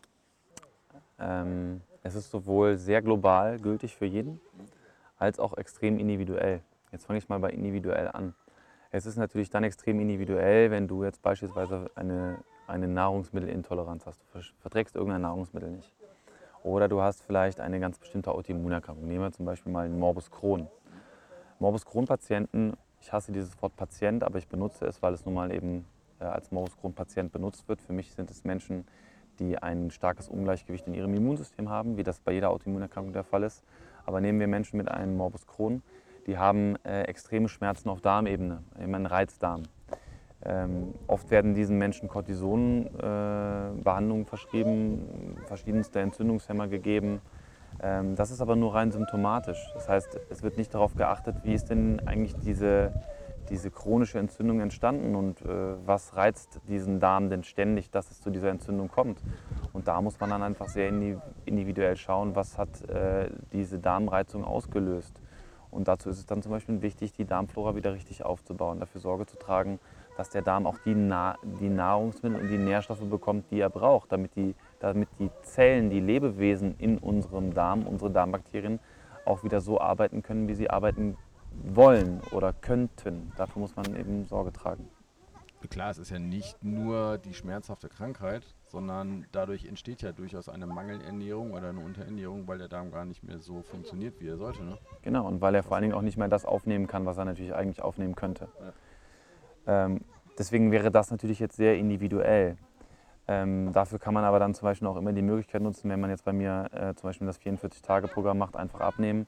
Ähm, 1.20 1.82
es 2.04 2.16
ist 2.16 2.32
sowohl 2.32 2.78
sehr 2.78 3.02
global 3.02 3.60
gültig 3.60 3.96
für 3.96 4.06
jeden, 4.06 4.40
als 5.18 5.40
auch 5.40 5.58
extrem 5.58 6.00
individuell. 6.00 6.62
Jetzt 6.92 7.06
fange 7.06 7.20
ich 7.20 7.30
mal 7.30 7.40
bei 7.40 7.52
individuell 7.52 8.10
an. 8.10 8.34
Es 8.92 9.06
ist 9.06 9.16
natürlich 9.16 9.50
dann 9.50 9.64
extrem 9.64 10.00
individuell, 10.00 10.72
wenn 10.72 10.88
du 10.88 11.04
jetzt 11.04 11.22
beispielsweise 11.22 11.90
eine, 11.96 12.40
eine 12.68 12.88
Nahrungsmittelintoleranz 12.88 14.06
hast. 14.06 14.22
Du 14.34 14.42
verträgst 14.60 14.96
irgendein 14.96 15.22
Nahrungsmittel 15.22 15.72
nicht. 15.72 15.94
Oder 16.64 16.88
du 16.88 17.02
hast 17.02 17.24
vielleicht 17.24 17.60
eine 17.60 17.80
ganz 17.80 17.98
bestimmte 17.98 18.32
Autoimmunerkrankung. 18.32 19.08
Nehmen 19.08 19.24
wir 19.24 19.32
zum 19.32 19.46
Beispiel 19.46 19.72
mal 19.72 19.86
einen 19.86 19.98
Morbus 19.98 20.30
Crohn. 20.30 20.68
Morbus 21.62 21.86
Crohn-Patienten, 21.86 22.74
ich 23.00 23.14
hasse 23.14 23.32
dieses 23.32 23.62
Wort 23.62 23.76
Patient, 23.76 24.24
aber 24.24 24.40
ich 24.40 24.48
benutze 24.48 24.88
es, 24.88 25.04
weil 25.04 25.14
es 25.14 25.26
nun 25.26 25.36
mal 25.36 25.54
eben 25.54 25.86
äh, 26.20 26.24
als 26.24 26.52
Morbus 26.52 26.76
Crohn-Patient 26.76 27.32
benutzt 27.32 27.70
wird. 27.70 27.80
Für 27.82 27.94
mich 27.94 28.12
sind 28.14 28.32
es 28.32 28.44
Menschen, 28.44 28.88
die 29.38 29.60
ein 29.60 29.92
starkes 29.92 30.28
Ungleichgewicht 30.28 30.88
in 30.88 30.96
ihrem 30.96 31.14
Immunsystem 31.14 31.70
haben, 31.70 31.98
wie 31.98 32.04
das 32.04 32.20
bei 32.20 32.32
jeder 32.32 32.50
Autoimmunerkrankung 32.50 33.14
der 33.14 33.24
Fall 33.24 33.44
ist. 33.44 33.64
Aber 34.08 34.22
nehmen 34.22 34.40
wir 34.40 34.48
Menschen 34.48 34.78
mit 34.78 34.90
einem 34.90 35.16
Morbus 35.16 35.46
Crohn, 35.46 35.84
die 36.26 36.40
haben 36.40 36.78
äh, 36.84 37.04
extreme 37.04 37.48
Schmerzen 37.48 37.90
auf 37.90 38.02
Darmebene, 38.02 38.64
eben 38.82 38.96
einen 38.96 39.06
Reizdarm. 39.06 39.62
Ähm, 40.44 40.96
oft 41.06 41.30
werden 41.30 41.54
diesen 41.54 41.78
Menschen 41.78 42.10
Cortisonbehandlungen 42.10 44.24
äh, 44.24 44.28
verschrieben, 44.28 45.38
verschiedenste 45.46 46.00
Entzündungshemmer 46.00 46.68
gegeben. 46.68 47.22
Ähm, 47.82 48.16
das 48.16 48.32
ist 48.32 48.42
aber 48.42 48.56
nur 48.56 48.76
rein 48.76 48.92
symptomatisch. 48.92 49.72
Das 49.74 49.90
heißt, 49.90 50.20
es 50.30 50.44
wird 50.44 50.58
nicht 50.58 50.74
darauf 50.74 50.96
geachtet, 50.96 51.38
wie 51.44 51.54
ist 51.54 51.70
denn 51.70 52.00
eigentlich 52.06 52.36
diese, 52.36 52.94
diese 53.50 53.72
chronische 53.72 54.20
Entzündung 54.20 54.60
entstanden 54.60 55.16
und 55.16 55.42
äh, 55.42 55.48
was 55.86 56.16
reizt 56.16 56.60
diesen 56.68 57.00
Darm 57.00 57.30
denn 57.30 57.44
ständig, 57.44 57.90
dass 57.90 58.12
es 58.12 58.22
zu 58.22 58.30
dieser 58.30 58.50
Entzündung 58.50 58.90
kommt. 58.90 59.20
Und 59.74 59.88
da 59.88 60.02
muss 60.02 60.20
man 60.20 60.30
dann 60.30 60.44
einfach 60.44 60.68
sehr 60.68 60.90
individuell 61.46 61.96
schauen, 61.98 62.36
was 62.36 62.58
hat 62.58 62.88
äh, 62.90 63.30
diese 63.52 63.80
Darmreizung 63.80 64.44
ausgelöst. 64.46 65.20
Und 65.72 65.88
dazu 65.88 66.10
ist 66.10 66.20
es 66.20 66.26
dann 66.26 66.42
zum 66.42 66.52
Beispiel 66.52 66.82
wichtig, 66.82 67.14
die 67.14 67.26
Darmflora 67.26 67.76
wieder 67.76 67.94
richtig 67.94 68.26
aufzubauen, 68.26 68.80
dafür 68.80 69.00
Sorge 69.00 69.26
zu 69.26 69.38
tragen, 69.38 69.80
dass 70.18 70.30
der 70.30 70.42
Darm 70.42 70.68
auch 70.68 70.78
die, 70.80 70.94
Na 70.94 71.38
die 71.60 71.70
Nahrungsmittel 71.70 72.40
und 72.40 72.50
die 72.50 72.58
Nährstoffe 72.58 73.10
bekommt, 73.10 73.50
die 73.50 73.62
er 73.62 73.70
braucht, 73.70 74.12
damit 74.12 74.36
die, 74.36 74.54
damit 74.82 75.10
die 75.20 75.30
Zellen, 75.44 75.90
die 75.90 76.00
Lebewesen 76.00 76.76
in 76.78 76.98
unserem 76.98 77.54
Darm, 77.54 77.88
unsere 77.88 78.12
Darmbakterien, 78.12 78.80
auch 79.26 79.44
wieder 79.44 79.62
so 79.62 79.80
arbeiten 79.80 80.24
können, 80.24 80.48
wie 80.48 80.56
sie 80.56 80.70
arbeiten 80.70 81.16
wollen 81.64 82.22
oder 82.32 82.54
könnten. 82.54 83.32
Dafür 83.38 83.62
muss 83.62 83.76
man 83.76 83.96
eben 83.96 84.26
Sorge 84.26 84.52
tragen. 84.52 84.90
Klar, 85.70 85.92
es 85.92 86.00
ist 86.00 86.10
ja 86.10 86.18
nicht 86.18 86.64
nur 86.64 87.20
die 87.20 87.36
schmerzhafte 87.36 87.88
Krankheit, 87.88 88.44
sondern 88.64 89.28
dadurch 89.32 89.66
entsteht 89.66 90.02
ja 90.02 90.12
durchaus 90.12 90.50
eine 90.50 90.66
Mangelernährung 90.66 91.52
oder 91.54 91.70
eine 91.70 91.80
Unterernährung, 91.82 92.48
weil 92.48 92.58
der 92.58 92.68
Darm 92.68 92.92
gar 92.92 93.06
nicht 93.06 93.24
mehr 93.24 93.38
so 93.38 93.62
funktioniert, 93.62 94.20
wie 94.20 94.28
er 94.28 94.38
sollte. 94.38 94.64
Ne? 94.64 94.78
Genau, 95.04 95.28
und 95.28 95.40
weil 95.40 95.54
er 95.54 95.62
vor 95.62 95.76
allen 95.76 95.84
Dingen 95.84 95.94
auch 95.94 96.02
nicht 96.02 96.18
mehr 96.18 96.28
das 96.28 96.46
aufnehmen 96.46 96.88
kann, 96.88 97.06
was 97.06 97.18
er 97.18 97.26
natürlich 97.26 97.54
eigentlich 97.54 97.84
aufnehmen 97.84 98.16
könnte. 98.16 98.48
Ja. 99.68 99.86
Ähm, 99.86 100.02
deswegen 100.38 100.72
wäre 100.72 100.90
das 100.90 101.12
natürlich 101.12 101.40
jetzt 101.40 101.58
sehr 101.58 101.78
individuell. 101.78 102.58
Ähm, 103.32 103.72
dafür 103.72 103.98
kann 103.98 104.14
man 104.14 104.26
aber 104.26 104.40
dann 104.40 104.54
zum 104.54 104.66
Beispiel 104.66 104.90
auch 104.90 104.98
immer 104.98 105.14
die 105.14 105.22
Möglichkeit 105.22 105.62
nutzen, 105.62 105.90
wenn 105.90 106.02
man 106.02 106.10
jetzt 106.10 106.26
bei 106.26 106.34
mir 106.34 106.70
äh, 106.74 106.94
zum 106.96 107.08
Beispiel 107.08 107.28
das 107.28 107.40
44-Tage-Programm 107.40 108.38
macht, 108.38 108.58
einfach 108.58 108.82
abnehmen, 108.82 109.26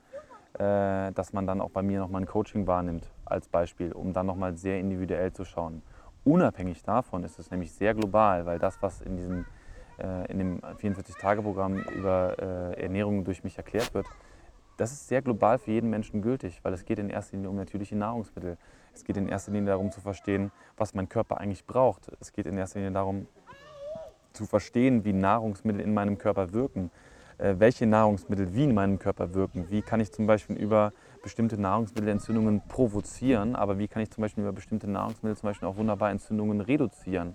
äh, 0.55 1.13
dass 1.13 1.31
man 1.31 1.47
dann 1.47 1.61
auch 1.61 1.69
bei 1.69 1.81
mir 1.83 1.99
nochmal 1.99 2.21
ein 2.21 2.27
Coaching 2.27 2.67
wahrnimmt 2.67 3.09
als 3.23 3.47
Beispiel, 3.47 3.93
um 3.93 4.11
dann 4.11 4.25
nochmal 4.25 4.57
sehr 4.57 4.77
individuell 4.77 5.31
zu 5.31 5.45
schauen. 5.45 5.83
Unabhängig 6.25 6.83
davon 6.83 7.23
ist 7.23 7.39
es 7.39 7.49
nämlich 7.49 7.71
sehr 7.71 7.93
global, 7.93 8.45
weil 8.45 8.59
das, 8.59 8.81
was 8.81 9.01
in, 9.01 9.15
diesem, 9.15 9.45
äh, 9.99 10.29
in 10.29 10.39
dem 10.39 10.59
44-Tage-Programm 10.59 11.77
über 11.95 12.35
äh, 12.39 12.83
Ernährung 12.83 13.23
durch 13.23 13.45
mich 13.45 13.55
erklärt 13.55 13.93
wird, 13.93 14.07
das 14.75 14.91
ist 14.91 15.07
sehr 15.07 15.21
global 15.21 15.59
für 15.59 15.71
jeden 15.71 15.89
Menschen 15.89 16.21
gültig, 16.21 16.59
weil 16.63 16.73
es 16.73 16.83
geht 16.83 16.99
in 16.99 17.09
erster 17.09 17.37
Linie 17.37 17.51
um 17.51 17.55
natürliche 17.55 17.95
Nahrungsmittel. 17.95 18.57
Es 18.93 19.05
geht 19.05 19.15
in 19.15 19.29
erster 19.29 19.51
Linie 19.51 19.69
darum 19.69 19.91
zu 19.91 20.01
verstehen, 20.01 20.51
was 20.75 20.93
mein 20.93 21.07
Körper 21.07 21.39
eigentlich 21.39 21.65
braucht. 21.65 22.11
Es 22.19 22.33
geht 22.33 22.47
in 22.47 22.57
erster 22.57 22.79
Linie 22.79 22.91
darum 22.91 23.27
zu 24.33 24.45
verstehen, 24.45 25.05
wie 25.05 25.13
Nahrungsmittel 25.13 25.81
in 25.81 25.93
meinem 25.93 26.17
Körper 26.17 26.53
wirken, 26.53 26.91
äh, 27.37 27.55
welche 27.57 27.85
Nahrungsmittel 27.85 28.53
wie 28.53 28.65
in 28.65 28.73
meinem 28.73 28.99
Körper 28.99 29.33
wirken. 29.33 29.67
Wie 29.69 29.81
kann 29.81 29.99
ich 29.99 30.11
zum 30.11 30.27
Beispiel 30.27 30.57
über 30.57 30.93
bestimmte 31.23 31.59
Nahrungsmittel 31.59 32.09
Entzündungen 32.09 32.61
provozieren, 32.67 33.55
aber 33.55 33.79
wie 33.79 33.87
kann 33.87 34.01
ich 34.03 34.11
zum 34.11 34.21
Beispiel 34.21 34.43
über 34.43 34.53
bestimmte 34.53 34.89
Nahrungsmittel 34.89 35.37
zum 35.37 35.49
Beispiel 35.49 35.67
auch 35.67 35.77
wunderbar 35.77 36.11
Entzündungen 36.11 36.61
reduzieren. 36.61 37.33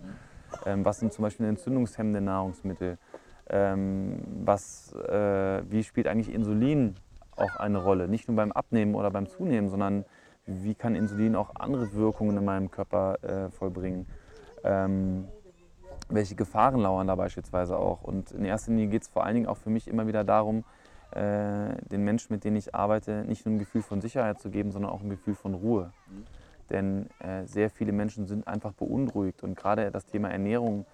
Ähm, 0.67 0.85
was 0.85 1.01
sind 1.01 1.13
zum 1.13 1.23
Beispiel 1.23 1.47
entzündungshemmende 1.47 2.21
Nahrungsmittel? 2.21 2.99
Ähm, 3.51 4.21
was, 4.45 4.93
äh, 4.93 5.63
wie 5.71 5.83
spielt 5.83 6.07
eigentlich 6.07 6.33
Insulin 6.33 6.97
auch 7.37 7.57
eine 7.57 7.79
Rolle? 7.79 8.09
Nicht 8.09 8.29
nur 8.29 8.37
beim 8.37 8.53
Abnehmen 8.53 8.95
oder 8.95 9.11
beim 9.11 9.27
Zunehmen, 9.27 9.69
sondern 9.71 10.05
wie 10.47 10.75
kann 10.75 10.95
Insulin 10.95 11.35
auch 11.35 11.55
andere 11.57 11.93
Wirkungen 11.95 12.37
in 12.37 12.45
meinem 12.45 12.71
Körper 12.71 13.23
äh, 13.23 13.51
vollbringen? 13.51 14.07
Ähm, 14.65 15.29
welche 16.09 16.35
Gefahren 16.35 16.81
lauern 16.81 17.07
da 17.07 17.15
beispielsweise 17.15 17.77
auch? 17.79 18.03
Und 18.03 18.33
in 18.33 18.45
erster 18.45 18.71
Linie 18.71 18.89
geht 18.89 19.03
es 19.03 19.09
vor 19.09 19.25
allen 19.25 19.35
Dingen 19.35 19.47
auch 19.47 19.57
für 19.57 19.71
mich 19.71 19.89
immer 19.89 20.07
wieder 20.07 20.25
darum, 20.25 20.65
äh, 21.11 21.75
den 21.91 22.05
Menschen, 22.05 22.33
mit 22.33 22.45
denen 22.45 22.57
ich 22.57 22.75
arbeite, 22.75 23.25
nicht 23.25 23.47
nur 23.47 23.55
ein 23.55 23.59
Gefühl 23.59 23.83
von 23.83 24.01
Sicherheit 24.01 24.41
zu 24.41 24.51
geben, 24.51 24.73
sondern 24.73 24.91
auch 24.91 25.03
ein 25.03 25.11
Gefühl 25.11 25.35
von 25.35 25.55
Ruhe. 25.55 25.93
Denn 26.71 27.09
äh, 27.21 27.45
sehr 27.47 27.71
viele 27.71 27.93
Menschen 27.93 28.27
sind 28.27 28.47
einfach 28.47 28.73
beunruhigt 28.73 29.43
und 29.43 29.57
gerade 29.57 29.91
das 29.91 30.05
Thema 30.05 30.29
Ernährung, 30.31 30.85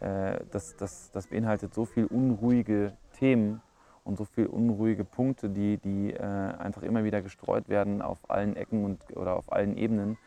äh, 0.00 0.38
das, 0.52 0.76
das, 0.76 1.10
das 1.10 1.26
beinhaltet 1.26 1.74
so 1.74 1.84
viele 1.84 2.08
unruhige 2.08 2.92
Themen 3.18 3.60
und 4.04 4.16
so 4.16 4.24
viele 4.24 4.48
unruhige 4.48 5.04
Punkte, 5.04 5.48
die, 5.48 5.78
die 5.78 6.12
äh, 6.12 6.20
einfach 6.20 6.82
immer 6.82 7.02
wieder 7.04 7.22
gestreut 7.22 7.68
werden 7.68 8.02
auf 8.02 8.18
allen 8.30 8.54
Ecken 8.54 8.84
und, 8.84 9.16
oder 9.16 9.36
auf 9.36 9.52
allen 9.52 9.76
Ebenen, 9.76 10.18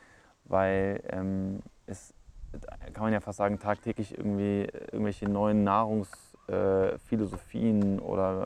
weil 0.46 1.02
ähm, 1.10 1.60
es, 1.86 2.14
kann 2.94 3.04
man 3.04 3.14
ja 3.14 3.20
fast 3.20 3.38
sagen, 3.38 3.60
tagtäglich 3.60 4.18
irgendwie 4.18 4.68
irgendwelche 4.92 5.30
neuen 5.30 5.64
Nahrungsphilosophien 5.64 8.00
äh, 8.00 8.02
oder 8.02 8.46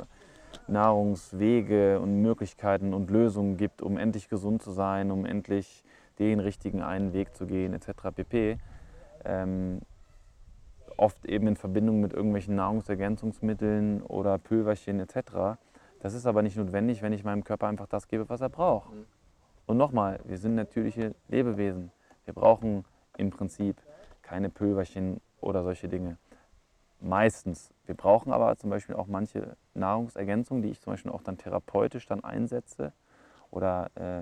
Nahrungswege 0.68 2.00
und 2.00 2.22
Möglichkeiten 2.22 2.94
und 2.94 3.10
Lösungen 3.10 3.58
gibt, 3.58 3.82
um 3.82 3.98
endlich 3.98 4.30
gesund 4.30 4.62
zu 4.62 4.72
sein, 4.72 5.12
um 5.12 5.26
endlich 5.26 5.84
den 6.20 6.40
richtigen 6.40 6.82
einen 6.82 7.14
Weg 7.14 7.36
zu 7.36 7.46
gehen, 7.46 7.74
etc. 7.74 7.92
pp. 8.16 8.58
Ähm, 9.24 9.80
oft 10.98 11.26
eben 11.26 11.48
in 11.48 11.56
Verbindung 11.56 12.02
mit 12.02 12.14
irgendwelchen 12.14 12.56
Nahrungsergänzungsmitteln 12.56 14.02
oder 14.04 14.38
Pülverchen 14.38 15.00
etc. 15.00 15.58
Das 16.00 16.14
ist 16.14 16.26
aber 16.26 16.42
nicht 16.42 16.58
notwendig, 16.58 17.02
wenn 17.02 17.14
ich 17.14 17.24
meinem 17.24 17.44
Körper 17.44 17.68
einfach 17.68 17.88
das 17.88 18.08
gebe, 18.08 18.30
was 18.30 18.42
er 18.42 18.50
braucht. 18.50 18.94
Mhm. 18.94 19.06
Und 19.66 19.78
nochmal, 19.78 20.20
wir 20.26 20.38
sind 20.38 20.56
natürliche 20.56 21.16
Lebewesen. 21.28 21.92
Wir 22.26 22.34
brauchen 22.34 22.84
im 23.18 23.30
Prinzip 23.30 23.78
keine 24.32 24.50
Pülverchen 24.50 25.20
oder 25.42 25.62
solche 25.62 25.90
Dinge. 25.90 26.18
Meistens. 27.02 27.74
Wir 27.86 27.96
brauchen 27.96 28.32
aber 28.32 28.56
zum 28.56 28.70
Beispiel 28.70 28.96
auch 28.96 29.08
manche 29.08 29.58
Nahrungsergänzungen, 29.74 30.64
die 30.64 30.70
ich 30.70 30.80
zum 30.80 30.94
Beispiel 30.94 31.12
auch 31.12 31.22
dann 31.22 31.38
therapeutisch 31.38 32.06
dann 32.06 32.24
einsetze 32.24 32.94
oder 33.50 33.90
äh, 33.96 34.22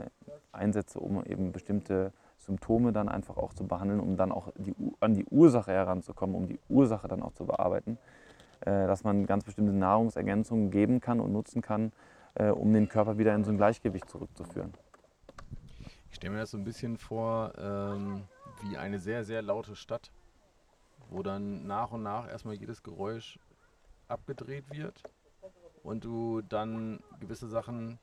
einsetze, 0.51 0.99
um 0.99 1.23
eben 1.25 1.51
bestimmte 1.51 2.11
Symptome 2.39 2.91
dann 2.91 3.07
einfach 3.07 3.37
auch 3.37 3.53
zu 3.53 3.67
behandeln, 3.67 3.99
um 3.99 4.17
dann 4.17 4.31
auch 4.31 4.51
die, 4.57 4.73
an 4.99 5.13
die 5.13 5.25
Ursache 5.25 5.73
heranzukommen, 5.73 6.35
um 6.35 6.47
die 6.47 6.59
Ursache 6.69 7.07
dann 7.07 7.21
auch 7.21 7.33
zu 7.33 7.45
bearbeiten. 7.45 7.99
Äh, 8.61 8.87
dass 8.87 9.03
man 9.03 9.27
ganz 9.27 9.43
bestimmte 9.43 9.73
Nahrungsergänzungen 9.73 10.71
geben 10.71 11.01
kann 11.01 11.19
und 11.19 11.31
nutzen 11.31 11.61
kann, 11.61 11.91
äh, 12.33 12.49
um 12.49 12.73
den 12.73 12.89
Körper 12.89 13.19
wieder 13.19 13.35
in 13.35 13.43
so 13.43 13.51
ein 13.51 13.57
Gleichgewicht 13.57 14.09
zurückzuführen. 14.09 14.73
Ich 16.09 16.15
stelle 16.15 16.33
mir 16.33 16.39
das 16.39 16.49
so 16.49 16.57
ein 16.57 16.63
bisschen 16.63 16.97
vor 16.97 17.53
ähm, 17.59 18.23
wie 18.61 18.77
eine 18.77 18.99
sehr, 18.99 19.23
sehr 19.23 19.41
laute 19.41 19.75
Stadt, 19.75 20.11
wo 21.09 21.23
dann 21.23 21.65
nach 21.65 21.91
und 21.91 22.03
nach 22.03 22.27
erstmal 22.27 22.55
jedes 22.55 22.83
Geräusch 22.83 23.39
abgedreht 24.07 24.71
wird 24.71 25.03
und 25.83 26.03
du 26.03 26.41
dann 26.41 26.99
gewisse 27.19 27.47
Sachen, 27.47 27.99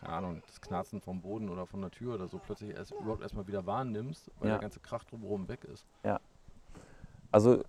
keine 0.00 0.12
Ahnung, 0.14 0.42
das 0.46 0.60
Knarzen 0.60 1.00
vom 1.00 1.20
Boden 1.20 1.48
oder 1.48 1.66
von 1.66 1.80
der 1.80 1.90
Tür 1.90 2.14
oder 2.14 2.28
so, 2.28 2.38
plötzlich 2.38 2.70
erst 2.70 2.92
überhaupt 2.92 3.22
erstmal 3.22 3.46
wieder 3.46 3.66
wahrnimmst, 3.66 4.30
weil 4.38 4.48
Ja. 4.48 4.54
der 4.54 4.62
ganze 4.62 4.80
Krach 4.80 5.04
drumherum 5.04 5.48
weg 5.48 5.64
ist. 5.64 5.86
Also 7.32 7.62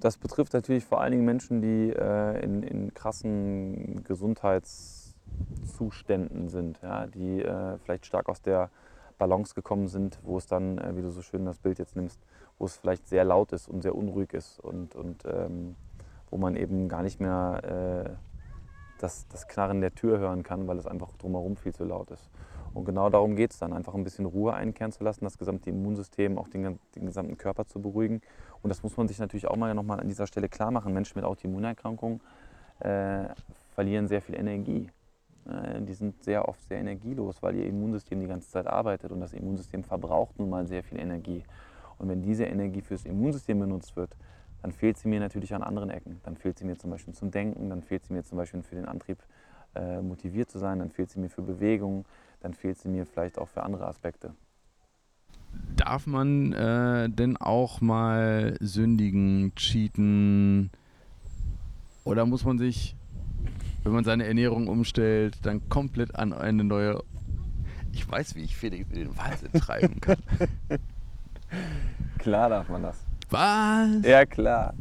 das 0.00 0.16
betrifft 0.16 0.54
natürlich 0.54 0.84
vor 0.84 1.00
allen 1.00 1.12
Dingen 1.12 1.24
Menschen, 1.24 1.62
die 1.62 1.90
äh, 1.90 2.42
in, 2.42 2.62
in 2.64 2.92
krassen 2.94 4.02
Gesundheitszuständen 4.04 6.48
sind, 6.48 6.80
ja, 6.82 7.06
die 7.06 7.40
äh, 7.42 7.78
vielleicht 7.78 8.06
stark 8.06 8.28
aus 8.28 8.42
der 8.42 8.70
Balance 9.18 9.54
gekommen 9.54 9.88
sind, 9.88 10.18
wo 10.22 10.38
es 10.38 10.46
dann, 10.46 10.78
äh, 10.78 10.96
wie 10.96 11.02
du 11.02 11.10
so 11.10 11.22
schön 11.22 11.44
das 11.44 11.58
Bild 11.58 11.78
jetzt 11.78 11.96
nimmst, 11.96 12.20
wo 12.58 12.66
es 12.66 12.76
vielleicht 12.76 13.08
sehr 13.08 13.24
laut 13.24 13.52
ist 13.52 13.68
und 13.68 13.82
sehr 13.82 13.94
unruhig 13.94 14.32
ist 14.32 14.60
und, 14.60 14.94
und 14.94 15.24
ähm, 15.26 15.76
wo 16.30 16.36
man 16.36 16.56
eben 16.56 16.88
gar 16.88 17.02
nicht 17.02 17.20
mehr 17.20 18.06
äh, 18.08 18.10
das, 18.98 19.26
das 19.28 19.46
Knarren 19.48 19.80
der 19.80 19.94
Tür 19.94 20.18
hören 20.18 20.42
kann, 20.42 20.66
weil 20.66 20.78
es 20.78 20.86
einfach 20.86 21.12
drumherum 21.18 21.56
viel 21.56 21.74
zu 21.74 21.84
laut 21.84 22.10
ist. 22.10 22.30
Und 22.74 22.84
genau 22.84 23.08
darum 23.08 23.36
geht 23.36 23.52
es 23.52 23.58
dann, 23.58 23.72
einfach 23.72 23.94
ein 23.94 24.02
bisschen 24.02 24.26
Ruhe 24.26 24.52
einkehren 24.52 24.90
zu 24.90 25.04
lassen, 25.04 25.24
das 25.24 25.38
gesamte 25.38 25.70
Immunsystem, 25.70 26.38
auch 26.38 26.48
den, 26.48 26.80
den 26.96 27.06
gesamten 27.06 27.38
Körper 27.38 27.66
zu 27.66 27.80
beruhigen. 27.80 28.20
Und 28.62 28.70
das 28.70 28.82
muss 28.82 28.96
man 28.96 29.06
sich 29.06 29.20
natürlich 29.20 29.46
auch 29.46 29.56
mal 29.56 29.72
nochmal 29.74 30.00
an 30.00 30.08
dieser 30.08 30.26
Stelle 30.26 30.48
klar 30.48 30.72
machen. 30.72 30.92
Menschen 30.92 31.16
mit 31.16 31.24
Autoimmunerkrankungen 31.24 32.20
äh, 32.80 33.26
verlieren 33.74 34.08
sehr 34.08 34.20
viel 34.20 34.34
Energie. 34.34 34.90
Äh, 35.46 35.82
die 35.82 35.94
sind 35.94 36.22
sehr 36.22 36.48
oft 36.48 36.62
sehr 36.68 36.78
energielos, 36.78 37.42
weil 37.42 37.56
ihr 37.56 37.66
Immunsystem 37.66 38.20
die 38.20 38.26
ganze 38.26 38.50
Zeit 38.50 38.66
arbeitet 38.66 39.12
und 39.12 39.20
das 39.20 39.32
Immunsystem 39.32 39.84
verbraucht 39.84 40.38
nun 40.38 40.50
mal 40.50 40.66
sehr 40.66 40.82
viel 40.82 40.98
Energie. 40.98 41.42
Und 41.98 42.08
wenn 42.08 42.22
diese 42.22 42.44
Energie 42.44 42.82
fürs 42.82 43.04
Immunsystem 43.04 43.58
benutzt 43.58 43.96
wird, 43.96 44.16
dann 44.62 44.72
fehlt 44.72 44.96
sie 44.96 45.08
mir 45.08 45.20
natürlich 45.20 45.54
an 45.54 45.62
anderen 45.62 45.90
Ecken. 45.90 46.20
Dann 46.24 46.36
fehlt 46.36 46.58
sie 46.58 46.64
mir 46.64 46.76
zum 46.76 46.90
Beispiel 46.90 47.14
zum 47.14 47.30
Denken, 47.30 47.68
dann 47.68 47.82
fehlt 47.82 48.04
sie 48.06 48.14
mir 48.14 48.24
zum 48.24 48.38
Beispiel 48.38 48.62
für 48.62 48.74
den 48.74 48.86
Antrieb 48.86 49.18
äh, 49.74 50.00
motiviert 50.00 50.50
zu 50.50 50.58
sein, 50.58 50.78
dann 50.78 50.90
fehlt 50.90 51.10
sie 51.10 51.20
mir 51.20 51.28
für 51.28 51.42
Bewegung, 51.42 52.06
dann 52.40 52.54
fehlt 52.54 52.78
sie 52.78 52.88
mir 52.88 53.06
vielleicht 53.06 53.38
auch 53.38 53.48
für 53.48 53.62
andere 53.62 53.86
Aspekte. 53.86 54.34
Darf 55.76 56.06
man 56.06 56.52
äh, 56.52 57.10
denn 57.10 57.36
auch 57.36 57.80
mal 57.80 58.56
sündigen, 58.60 59.52
cheaten? 59.54 60.70
Oder 62.04 62.26
muss 62.26 62.44
man 62.44 62.58
sich, 62.58 62.96
wenn 63.84 63.92
man 63.92 64.04
seine 64.04 64.26
Ernährung 64.26 64.66
umstellt, 64.66 65.38
dann 65.42 65.68
komplett 65.68 66.16
an 66.16 66.32
eine 66.32 66.64
neue. 66.64 67.02
Ich 67.92 68.10
weiß, 68.10 68.34
wie 68.34 68.42
ich 68.42 68.56
Felix 68.56 68.90
in 68.90 68.96
den 68.96 69.16
Wahnsinn 69.16 69.52
treiben 69.52 70.00
kann. 70.00 70.16
Klar 72.18 72.48
darf 72.48 72.68
man 72.68 72.82
das. 72.82 72.98
Was? 73.30 74.02
Ja, 74.02 74.24
klar. 74.24 74.74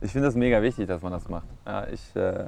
Ich 0.00 0.12
finde 0.12 0.28
das 0.28 0.34
mega 0.34 0.62
wichtig, 0.62 0.86
dass 0.86 1.02
man 1.02 1.12
das 1.12 1.28
macht. 1.28 1.46
Ja, 1.66 1.86
ich 1.88 2.14
äh, 2.14 2.46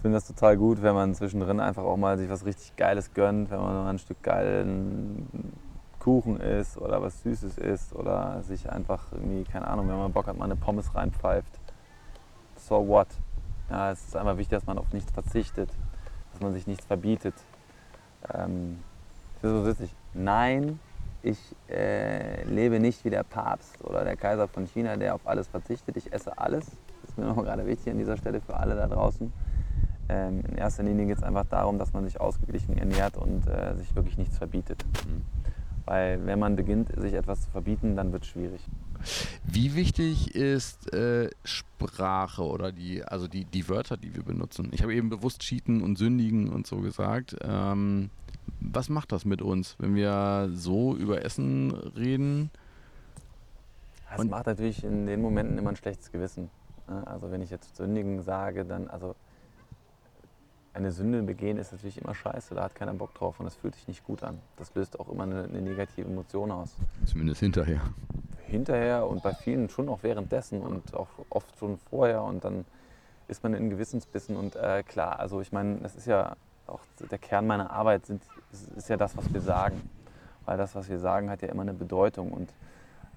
finde 0.00 0.16
das 0.16 0.26
total 0.26 0.56
gut, 0.56 0.82
wenn 0.82 0.94
man 0.94 1.14
zwischendrin 1.14 1.60
einfach 1.60 1.82
auch 1.82 1.96
mal 1.96 2.16
sich 2.16 2.30
was 2.30 2.46
richtig 2.46 2.76
Geiles 2.76 3.12
gönnt, 3.12 3.50
wenn 3.50 3.58
man 3.58 3.74
mal 3.74 3.90
ein 3.90 3.98
Stück 3.98 4.22
geilen 4.22 5.26
Kuchen 5.98 6.38
isst 6.38 6.78
oder 6.78 7.02
was 7.02 7.22
Süßes 7.22 7.58
isst 7.58 7.94
oder 7.94 8.42
sich 8.42 8.70
einfach 8.70 9.12
irgendwie, 9.12 9.44
keine 9.44 9.66
Ahnung, 9.66 9.88
wenn 9.88 9.96
man 9.96 10.12
Bock 10.12 10.28
hat, 10.28 10.38
mal 10.38 10.44
eine 10.44 10.56
Pommes 10.56 10.94
reinpfeift. 10.94 11.58
So 12.56 12.86
what? 12.86 13.08
Ja, 13.70 13.90
es 13.90 14.06
ist 14.06 14.16
einfach 14.16 14.36
wichtig, 14.36 14.58
dass 14.58 14.66
man 14.66 14.78
auf 14.78 14.92
nichts 14.92 15.10
verzichtet, 15.10 15.70
dass 16.32 16.40
man 16.40 16.52
sich 16.52 16.66
nichts 16.66 16.84
verbietet. 16.86 17.34
Ähm, 18.32 18.78
das 19.42 19.50
ist 19.50 19.58
so 19.58 19.66
witzig. 19.66 19.94
Nein, 20.14 20.78
ich 21.22 21.38
äh, 21.68 22.44
lebe 22.44 22.78
nicht 22.78 23.04
wie 23.04 23.10
der 23.10 23.24
Papst 23.24 23.84
oder 23.84 24.04
der 24.04 24.16
Kaiser 24.16 24.46
von 24.46 24.66
China, 24.66 24.96
der 24.96 25.14
auf 25.14 25.26
alles 25.26 25.48
verzichtet. 25.48 25.96
Ich 25.96 26.12
esse 26.12 26.38
alles. 26.38 26.66
Das 27.02 27.10
ist 27.10 27.18
mir 27.18 27.26
nochmal 27.26 27.44
gerade 27.44 27.66
wichtig 27.66 27.92
an 27.92 27.98
dieser 27.98 28.16
Stelle 28.16 28.40
für 28.40 28.56
alle 28.56 28.76
da 28.76 28.86
draußen. 28.86 29.32
Ähm, 30.08 30.44
in 30.48 30.56
erster 30.56 30.84
Linie 30.84 31.06
geht 31.06 31.18
es 31.18 31.22
einfach 31.24 31.46
darum, 31.46 31.78
dass 31.78 31.92
man 31.92 32.04
sich 32.04 32.20
ausgeglichen 32.20 32.78
ernährt 32.78 33.16
und 33.16 33.48
äh, 33.48 33.74
sich 33.74 33.94
wirklich 33.96 34.16
nichts 34.16 34.38
verbietet. 34.38 34.84
Mhm. 35.04 35.24
Weil 35.86 36.24
wenn 36.26 36.38
man 36.40 36.56
beginnt, 36.56 36.88
sich 37.00 37.14
etwas 37.14 37.42
zu 37.42 37.50
verbieten, 37.50 37.94
dann 37.96 38.12
wird 38.12 38.24
es 38.24 38.28
schwierig. 38.30 38.60
Wie 39.44 39.74
wichtig 39.76 40.34
ist 40.34 40.92
äh, 40.92 41.30
Sprache 41.44 42.42
oder 42.42 42.72
die, 42.72 43.04
also 43.04 43.28
die, 43.28 43.44
die 43.44 43.68
Wörter, 43.68 43.96
die 43.96 44.14
wir 44.14 44.24
benutzen? 44.24 44.68
Ich 44.72 44.82
habe 44.82 44.94
eben 44.94 45.08
bewusst 45.10 45.40
cheaten 45.42 45.82
und 45.82 45.96
sündigen 45.96 46.48
und 46.48 46.66
so 46.66 46.78
gesagt. 46.78 47.36
Ähm, 47.42 48.10
was 48.60 48.88
macht 48.88 49.12
das 49.12 49.24
mit 49.24 49.42
uns, 49.42 49.76
wenn 49.78 49.94
wir 49.94 50.50
so 50.52 50.96
über 50.96 51.24
Essen 51.24 51.70
reden? 51.96 52.50
Das 54.10 54.20
Und- 54.20 54.30
macht 54.30 54.46
natürlich 54.46 54.82
in 54.82 55.06
den 55.06 55.20
Momenten 55.20 55.56
immer 55.56 55.70
ein 55.70 55.76
schlechtes 55.76 56.10
Gewissen. 56.10 56.50
ne? 56.88 57.06
Also 57.06 57.30
wenn 57.30 57.42
ich 57.42 57.50
jetzt 57.50 57.76
sündigen 57.76 58.22
sage, 58.22 58.64
dann, 58.64 58.88
also 58.88 59.14
eine 60.76 60.92
Sünde 60.92 61.22
begehen 61.22 61.56
ist 61.56 61.72
natürlich 61.72 62.00
immer 62.02 62.14
scheiße, 62.14 62.54
da 62.54 62.64
hat 62.64 62.74
keiner 62.74 62.92
Bock 62.92 63.14
drauf 63.14 63.40
und 63.40 63.46
das 63.46 63.56
fühlt 63.56 63.74
sich 63.74 63.88
nicht 63.88 64.04
gut 64.04 64.22
an. 64.22 64.38
Das 64.56 64.74
löst 64.74 65.00
auch 65.00 65.08
immer 65.08 65.22
eine, 65.22 65.44
eine 65.44 65.62
negative 65.62 66.06
Emotion 66.06 66.50
aus. 66.50 66.76
Zumindest 67.06 67.40
hinterher. 67.40 67.80
Hinterher 68.46 69.06
und 69.06 69.22
bei 69.22 69.32
vielen 69.32 69.70
schon 69.70 69.88
auch 69.88 70.02
währenddessen 70.02 70.60
und 70.60 70.94
auch 70.94 71.08
oft 71.30 71.58
schon 71.58 71.78
vorher 71.78 72.22
und 72.22 72.44
dann 72.44 72.66
ist 73.26 73.42
man 73.42 73.54
in 73.54 73.70
Gewissensbissen 73.70 74.36
und 74.36 74.54
äh, 74.54 74.82
klar, 74.82 75.18
also 75.18 75.40
ich 75.40 75.50
meine, 75.50 75.76
das 75.78 75.96
ist 75.96 76.06
ja 76.06 76.36
auch 76.66 76.80
der 77.10 77.18
Kern 77.18 77.46
meiner 77.46 77.70
Arbeit, 77.70 78.06
sind, 78.06 78.22
ist, 78.76 78.88
ja 78.88 78.96
das, 78.96 79.16
was 79.16 79.32
wir 79.32 79.40
sagen. 79.40 79.88
Weil 80.44 80.58
das, 80.58 80.74
was 80.74 80.88
wir 80.88 80.98
sagen, 80.98 81.28
hat 81.30 81.42
ja 81.42 81.48
immer 81.48 81.62
eine 81.62 81.74
Bedeutung 81.74 82.30
und 82.30 82.50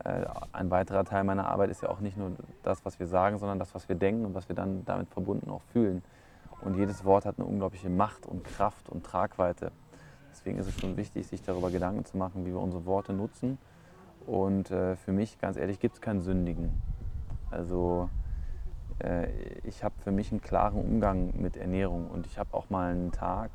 äh, 0.03 0.25
ein 0.51 0.71
weiterer 0.71 1.03
Teil 1.03 1.23
meiner 1.23 1.47
Arbeit 1.47 1.69
ist 1.69 1.83
ja 1.83 1.89
auch 1.89 1.99
nicht 1.99 2.17
nur 2.17 2.31
das, 2.63 2.83
was 2.85 2.99
wir 2.99 3.05
sagen, 3.05 3.37
sondern 3.37 3.59
das, 3.59 3.75
was 3.75 3.87
wir 3.87 3.95
denken 3.95 4.25
und 4.25 4.33
was 4.33 4.49
wir 4.49 4.55
dann 4.55 4.83
damit 4.85 5.09
verbunden 5.09 5.51
auch 5.51 5.61
fühlen. 5.73 6.01
Und 6.61 6.75
jedes 6.75 7.05
Wort 7.05 7.25
hat 7.25 7.37
eine 7.37 7.45
unglaubliche 7.47 7.89
Macht 7.89 8.25
und 8.25 8.43
Kraft 8.43 8.89
und 8.89 9.05
Tragweite. 9.05 9.71
Deswegen 10.31 10.57
ist 10.57 10.67
es 10.67 10.79
schon 10.79 10.97
wichtig, 10.97 11.27
sich 11.27 11.41
darüber 11.41 11.71
Gedanken 11.71 12.05
zu 12.05 12.17
machen, 12.17 12.45
wie 12.45 12.51
wir 12.51 12.59
unsere 12.59 12.85
Worte 12.85 13.13
nutzen. 13.13 13.57
Und 14.27 14.69
äh, 14.71 14.95
für 14.95 15.11
mich, 15.11 15.39
ganz 15.39 15.57
ehrlich, 15.57 15.79
gibt 15.79 15.95
es 15.95 16.01
kein 16.01 16.21
Sündigen. 16.21 16.81
Also 17.49 18.09
äh, 18.99 19.27
ich 19.63 19.83
habe 19.83 19.95
für 20.03 20.11
mich 20.11 20.31
einen 20.31 20.41
klaren 20.41 20.79
Umgang 20.79 21.33
mit 21.37 21.57
Ernährung 21.57 22.07
und 22.07 22.25
ich 22.25 22.37
habe 22.37 22.53
auch 22.53 22.69
mal 22.69 22.91
einen 22.91 23.11
Tag, 23.11 23.51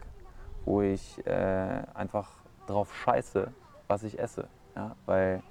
wo 0.65 0.83
ich 0.83 1.25
äh, 1.27 1.83
einfach 1.95 2.31
drauf 2.67 2.95
scheiße, 2.95 3.53
was 3.87 4.03
ich 4.03 4.19
esse. 4.19 4.49
Ja? 4.75 4.97
Weil 5.07 5.43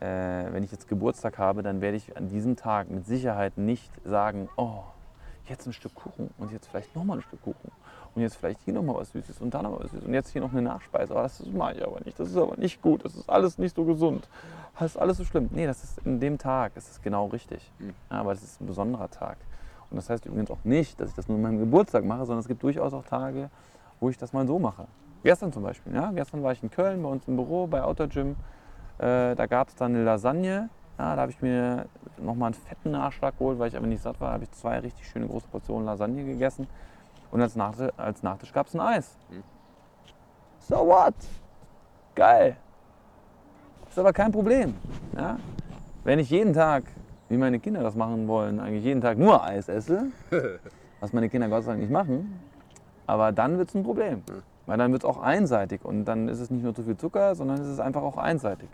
äh, 0.00 0.52
wenn 0.52 0.62
ich 0.62 0.70
jetzt 0.70 0.88
Geburtstag 0.88 1.38
habe, 1.38 1.62
dann 1.62 1.80
werde 1.80 1.96
ich 1.96 2.16
an 2.16 2.28
diesem 2.28 2.56
Tag 2.56 2.90
mit 2.90 3.06
Sicherheit 3.06 3.58
nicht 3.58 3.92
sagen, 4.04 4.48
oh, 4.56 4.82
jetzt 5.48 5.66
ein 5.66 5.72
Stück 5.72 5.94
Kuchen 5.94 6.30
und 6.38 6.52
jetzt 6.52 6.68
vielleicht 6.68 6.94
nochmal 6.94 7.18
ein 7.18 7.22
Stück 7.22 7.42
Kuchen 7.42 7.70
und 8.14 8.22
jetzt 8.22 8.36
vielleicht 8.36 8.60
hier 8.64 8.74
nochmal 8.74 8.96
was 8.96 9.12
Süßes 9.12 9.40
und 9.40 9.52
da 9.54 9.62
noch 9.62 9.78
was 9.80 9.90
Süßes 9.90 10.06
und 10.06 10.14
jetzt 10.14 10.30
hier 10.30 10.40
noch 10.40 10.52
eine 10.52 10.62
Nachspeise. 10.62 11.12
Aber 11.12 11.22
das 11.22 11.44
mache 11.46 11.74
ich 11.74 11.84
aber 11.84 12.00
nicht, 12.04 12.18
das 12.18 12.28
ist 12.28 12.36
aber 12.36 12.56
nicht 12.56 12.82
gut, 12.82 13.04
das 13.04 13.14
ist 13.14 13.28
alles 13.28 13.58
nicht 13.58 13.74
so 13.74 13.84
gesund, 13.84 14.28
das 14.78 14.92
ist 14.92 14.96
alles 14.96 15.16
so 15.16 15.24
schlimm. 15.24 15.48
Nee, 15.52 15.66
das 15.66 15.84
ist 15.84 15.98
in 16.04 16.20
dem 16.20 16.38
Tag, 16.38 16.76
ist 16.76 16.90
es 16.90 17.02
genau 17.02 17.26
richtig. 17.26 17.70
Mhm. 17.78 17.94
Ja, 18.10 18.20
aber 18.20 18.34
das 18.34 18.42
ist 18.42 18.60
ein 18.60 18.66
besonderer 18.66 19.10
Tag. 19.10 19.36
Und 19.90 19.96
das 19.96 20.10
heißt 20.10 20.26
übrigens 20.26 20.50
auch 20.50 20.64
nicht, 20.64 21.00
dass 21.00 21.10
ich 21.10 21.16
das 21.16 21.28
nur 21.28 21.36
an 21.36 21.42
meinem 21.42 21.58
Geburtstag 21.58 22.04
mache, 22.04 22.26
sondern 22.26 22.40
es 22.40 22.48
gibt 22.48 22.62
durchaus 22.62 22.92
auch 22.92 23.04
Tage, 23.04 23.50
wo 24.00 24.10
ich 24.10 24.18
das 24.18 24.32
mal 24.32 24.46
so 24.46 24.58
mache. 24.58 24.86
Gestern 25.22 25.52
zum 25.52 25.62
Beispiel. 25.62 25.94
Ja? 25.94 26.12
Gestern 26.12 26.42
war 26.42 26.52
ich 26.52 26.62
in 26.62 26.70
Köln 26.70 27.02
bei 27.02 27.08
uns 27.08 27.26
im 27.26 27.36
Büro 27.36 27.66
bei 27.66 27.82
Outer 27.82 28.06
Gym. 28.06 28.36
Äh, 28.98 29.34
da 29.34 29.46
gab 29.46 29.68
es 29.68 29.74
dann 29.74 29.94
eine 29.94 30.04
Lasagne. 30.04 30.68
Ja, 30.98 31.14
da 31.14 31.22
habe 31.22 31.30
ich 31.30 31.40
mir 31.40 31.86
nochmal 32.16 32.48
einen 32.48 32.54
fetten 32.54 32.90
Nachschlag 32.90 33.38
geholt, 33.38 33.58
weil 33.58 33.68
ich 33.68 33.76
aber 33.76 33.86
nicht 33.86 34.02
satt 34.02 34.20
war. 34.20 34.28
Da 34.28 34.34
habe 34.34 34.44
ich 34.44 34.50
zwei 34.50 34.80
richtig 34.80 35.08
schöne 35.08 35.28
große 35.28 35.46
Portionen 35.46 35.86
Lasagne 35.86 36.24
gegessen. 36.24 36.66
Und 37.30 37.40
als 37.40 37.54
Nachtisch, 37.54 37.90
als 37.96 38.22
Nachtisch 38.22 38.52
gab 38.52 38.66
es 38.66 38.74
ein 38.74 38.80
Eis. 38.80 39.16
Mhm. 39.30 39.42
So 40.58 40.76
what? 40.86 41.14
Geil. 42.14 42.56
Ist 43.88 43.98
aber 43.98 44.12
kein 44.12 44.32
Problem. 44.32 44.74
Ja? 45.16 45.38
Wenn 46.02 46.18
ich 46.18 46.30
jeden 46.30 46.52
Tag, 46.52 46.84
wie 47.28 47.36
meine 47.36 47.60
Kinder 47.60 47.82
das 47.82 47.94
machen 47.94 48.26
wollen, 48.26 48.58
eigentlich 48.58 48.84
jeden 48.84 49.00
Tag 49.00 49.18
nur 49.18 49.42
Eis 49.44 49.68
esse, 49.68 50.06
was 51.00 51.12
meine 51.12 51.28
Kinder 51.28 51.48
Gott 51.48 51.64
sei 51.64 51.72
Dank 51.72 51.82
nicht 51.82 51.92
machen, 51.92 52.40
aber 53.06 53.30
dann 53.30 53.56
wird 53.56 53.68
es 53.68 53.74
ein 53.74 53.84
Problem. 53.84 54.22
Weil 54.66 54.78
dann 54.78 54.92
wird 54.92 55.04
es 55.04 55.08
auch 55.08 55.22
einseitig 55.22 55.84
und 55.84 56.04
dann 56.04 56.28
ist 56.28 56.40
es 56.40 56.50
nicht 56.50 56.62
nur 56.62 56.74
zu 56.74 56.82
viel 56.82 56.96
Zucker, 56.96 57.34
sondern 57.34 57.60
es 57.60 57.68
ist 57.68 57.80
einfach 57.80 58.02
auch 58.02 58.18
einseitig. 58.18 58.68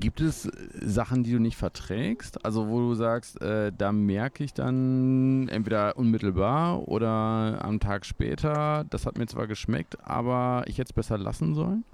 Gibt 0.00 0.22
es 0.22 0.44
Sachen, 0.80 1.24
die 1.24 1.32
du 1.32 1.38
nicht 1.38 1.58
verträgst? 1.58 2.42
Also 2.42 2.70
wo 2.70 2.78
du 2.78 2.94
sagst, 2.94 3.38
äh, 3.42 3.70
da 3.70 3.92
merke 3.92 4.42
ich 4.42 4.54
dann 4.54 5.46
entweder 5.48 5.98
unmittelbar 5.98 6.88
oder 6.88 7.62
am 7.62 7.80
Tag 7.80 8.06
später, 8.06 8.86
das 8.88 9.04
hat 9.04 9.18
mir 9.18 9.26
zwar 9.26 9.46
geschmeckt, 9.46 9.98
aber 10.02 10.64
ich 10.66 10.78
hätte 10.78 10.88
es 10.88 10.92
besser 10.94 11.18
lassen 11.18 11.54
sollen? 11.54 11.84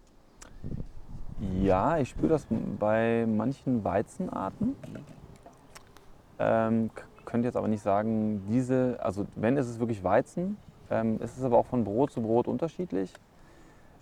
Ja, 1.61 1.99
ich 1.99 2.11
spüre 2.11 2.29
das 2.29 2.47
bei 2.79 3.27
manchen 3.27 3.83
Weizenarten. 3.83 4.77
Ähm, 6.39 6.91
könnte 7.25 7.49
jetzt 7.49 7.57
aber 7.57 7.67
nicht 7.67 7.83
sagen, 7.83 8.45
diese, 8.49 8.99
also 9.03 9.27
wenn 9.35 9.57
ist 9.57 9.67
es 9.67 9.81
wirklich 9.81 10.05
Weizen, 10.05 10.57
ähm, 10.91 11.21
ist 11.21 11.37
es 11.37 11.43
aber 11.43 11.59
auch 11.59 11.67
von 11.67 11.83
Brot 11.83 12.13
zu 12.13 12.23
Brot 12.23 12.47
unterschiedlich. 12.47 13.13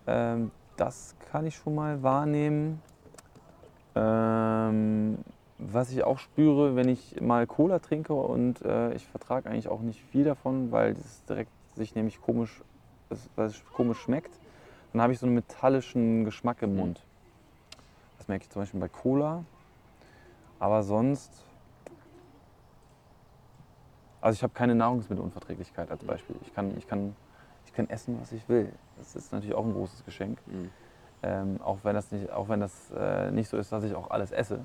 Ähm, 0.06 0.50
das 0.76 1.14
kann 1.30 1.46
ich 1.46 1.56
schon 1.56 1.74
mal 1.74 2.02
wahrnehmen. 2.02 2.82
Ähm, 3.94 5.18
was 5.58 5.90
ich 5.90 6.02
auch 6.04 6.18
spüre, 6.18 6.76
wenn 6.76 6.88
ich 6.88 7.20
mal 7.20 7.46
Cola 7.46 7.78
trinke 7.78 8.12
und 8.12 8.62
äh, 8.62 8.92
ich 8.94 9.06
vertrage 9.06 9.48
eigentlich 9.48 9.68
auch 9.68 9.80
nicht 9.80 10.02
viel 10.02 10.24
davon, 10.24 10.72
weil 10.72 10.92
es 10.92 11.24
direkt 11.26 11.50
sich 11.76 11.94
nämlich 11.94 12.20
komisch, 12.20 12.62
weil 13.36 13.46
es 13.46 13.64
komisch 13.72 13.98
schmeckt, 13.98 14.32
dann 14.92 15.02
habe 15.02 15.12
ich 15.12 15.18
so 15.18 15.26
einen 15.26 15.34
metallischen 15.34 16.24
Geschmack 16.24 16.62
im 16.62 16.76
Mund. 16.76 17.00
Das 18.18 18.28
merke 18.28 18.44
ich 18.44 18.50
zum 18.50 18.62
Beispiel 18.62 18.80
bei 18.80 18.88
Cola. 18.88 19.44
Aber 20.58 20.82
sonst, 20.82 21.30
also 24.20 24.36
ich 24.36 24.42
habe 24.42 24.52
keine 24.54 24.74
Nahrungsmittelunverträglichkeit 24.74 25.90
als 25.90 26.04
Beispiel. 26.04 26.36
Ich 26.42 26.54
kann, 26.54 26.76
ich, 26.78 26.86
kann, 26.86 27.14
ich 27.66 27.72
kann 27.72 27.90
essen, 27.90 28.18
was 28.20 28.32
ich 28.32 28.48
will. 28.48 28.72
Das 28.96 29.14
ist 29.14 29.32
natürlich 29.32 29.54
auch 29.54 29.64
ein 29.64 29.72
großes 29.72 30.04
Geschenk. 30.04 30.38
Mhm. 30.46 30.70
Ähm, 31.26 31.58
auch 31.62 31.78
wenn 31.84 31.94
das, 31.94 32.12
nicht, 32.12 32.30
auch 32.30 32.50
wenn 32.50 32.60
das 32.60 32.90
äh, 32.94 33.30
nicht 33.30 33.48
so 33.48 33.56
ist, 33.56 33.72
dass 33.72 33.82
ich 33.82 33.94
auch 33.94 34.10
alles 34.10 34.30
esse. 34.30 34.60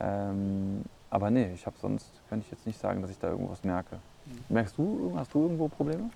Ähm, 0.00 0.82
aber 1.08 1.30
nee, 1.30 1.52
ich 1.54 1.66
habe 1.66 1.76
sonst, 1.80 2.20
könnte 2.28 2.44
ich 2.44 2.50
jetzt 2.50 2.66
nicht 2.66 2.80
sagen, 2.80 3.00
dass 3.00 3.12
ich 3.12 3.18
da 3.18 3.28
irgendwas 3.28 3.62
merke. 3.62 3.96
Mhm. 4.26 4.54
Merkst 4.54 4.76
du, 4.76 5.14
hast 5.16 5.32
du 5.32 5.42
irgendwo 5.42 5.68
Probleme? 5.68 6.10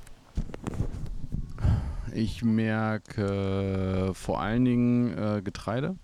Ich 2.12 2.42
merke 2.42 4.10
vor 4.14 4.40
allen 4.40 4.64
Dingen 4.64 5.16
äh, 5.16 5.42
Getreide. 5.42 5.94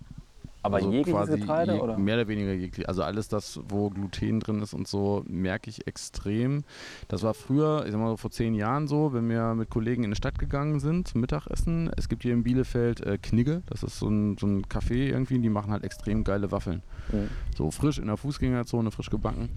Aber 0.66 0.76
also 0.76 0.92
jegliches 0.92 1.28
Getreide? 1.28 1.74
Je, 1.74 1.80
oder? 1.80 1.96
Mehr 1.96 2.16
oder 2.16 2.28
weniger 2.28 2.52
jeglich. 2.52 2.88
Also 2.88 3.02
alles 3.02 3.28
das, 3.28 3.60
wo 3.68 3.90
Gluten 3.90 4.40
drin 4.40 4.60
ist 4.62 4.74
und 4.74 4.88
so, 4.88 5.24
merke 5.28 5.70
ich 5.70 5.86
extrem. 5.86 6.64
Das 7.08 7.22
war 7.22 7.34
früher, 7.34 7.84
ich 7.86 7.92
sag 7.92 8.00
mal 8.00 8.10
so 8.10 8.16
vor 8.16 8.30
zehn 8.30 8.54
Jahren 8.54 8.88
so, 8.88 9.12
wenn 9.12 9.28
wir 9.28 9.54
mit 9.54 9.70
Kollegen 9.70 10.04
in 10.04 10.10
die 10.10 10.16
Stadt 10.16 10.38
gegangen 10.38 10.80
sind 10.80 11.08
zum 11.08 11.20
Mittagessen. 11.20 11.90
Es 11.96 12.08
gibt 12.08 12.22
hier 12.24 12.32
in 12.32 12.42
Bielefeld 12.42 13.00
äh, 13.00 13.18
Knigge, 13.18 13.62
das 13.66 13.82
ist 13.82 13.98
so 13.98 14.08
ein, 14.08 14.36
so 14.38 14.46
ein 14.46 14.64
Café 14.66 15.08
irgendwie, 15.08 15.38
die 15.38 15.48
machen 15.48 15.70
halt 15.70 15.84
extrem 15.84 16.24
geile 16.24 16.50
Waffeln. 16.50 16.82
Mhm. 17.12 17.28
So 17.56 17.70
frisch 17.70 17.98
in 17.98 18.06
der 18.06 18.16
Fußgängerzone, 18.16 18.90
frisch 18.90 19.10
gebacken. 19.10 19.48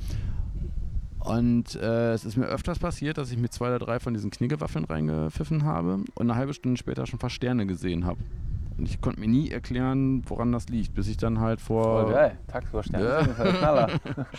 Und 1.20 1.76
äh, 1.76 2.14
es 2.14 2.24
ist 2.24 2.38
mir 2.38 2.46
öfters 2.46 2.80
passiert, 2.80 3.18
dass 3.18 3.32
ich 3.32 3.38
mir 3.38 3.50
zwei 3.50 3.68
oder 3.68 3.80
drei 3.80 4.00
von 4.00 4.14
diesen 4.14 4.32
Kniggewaffeln 4.32 4.86
reingepfiffen 4.86 5.64
habe 5.64 6.04
und 6.16 6.30
eine 6.30 6.36
halbe 6.36 6.54
Stunde 6.54 6.78
später 6.78 7.06
schon 7.08 7.20
fast 7.20 7.36
Sterne 7.36 7.66
gesehen 7.66 8.06
habe. 8.06 8.20
Und 8.80 8.88
ich 8.88 9.02
konnte 9.02 9.20
mir 9.20 9.28
nie 9.28 9.52
erklären, 9.52 10.24
woran 10.28 10.54
das 10.54 10.70
liegt, 10.70 10.94
bis 10.94 11.10
ich 11.10 11.18
dann 11.18 11.42
halt 11.42 11.60
vor. 11.60 12.04
Voll 12.04 12.14
geil, 12.14 12.38
tagsüber 12.48 12.82
ja. 12.98 13.26
Knaller. 13.26 13.90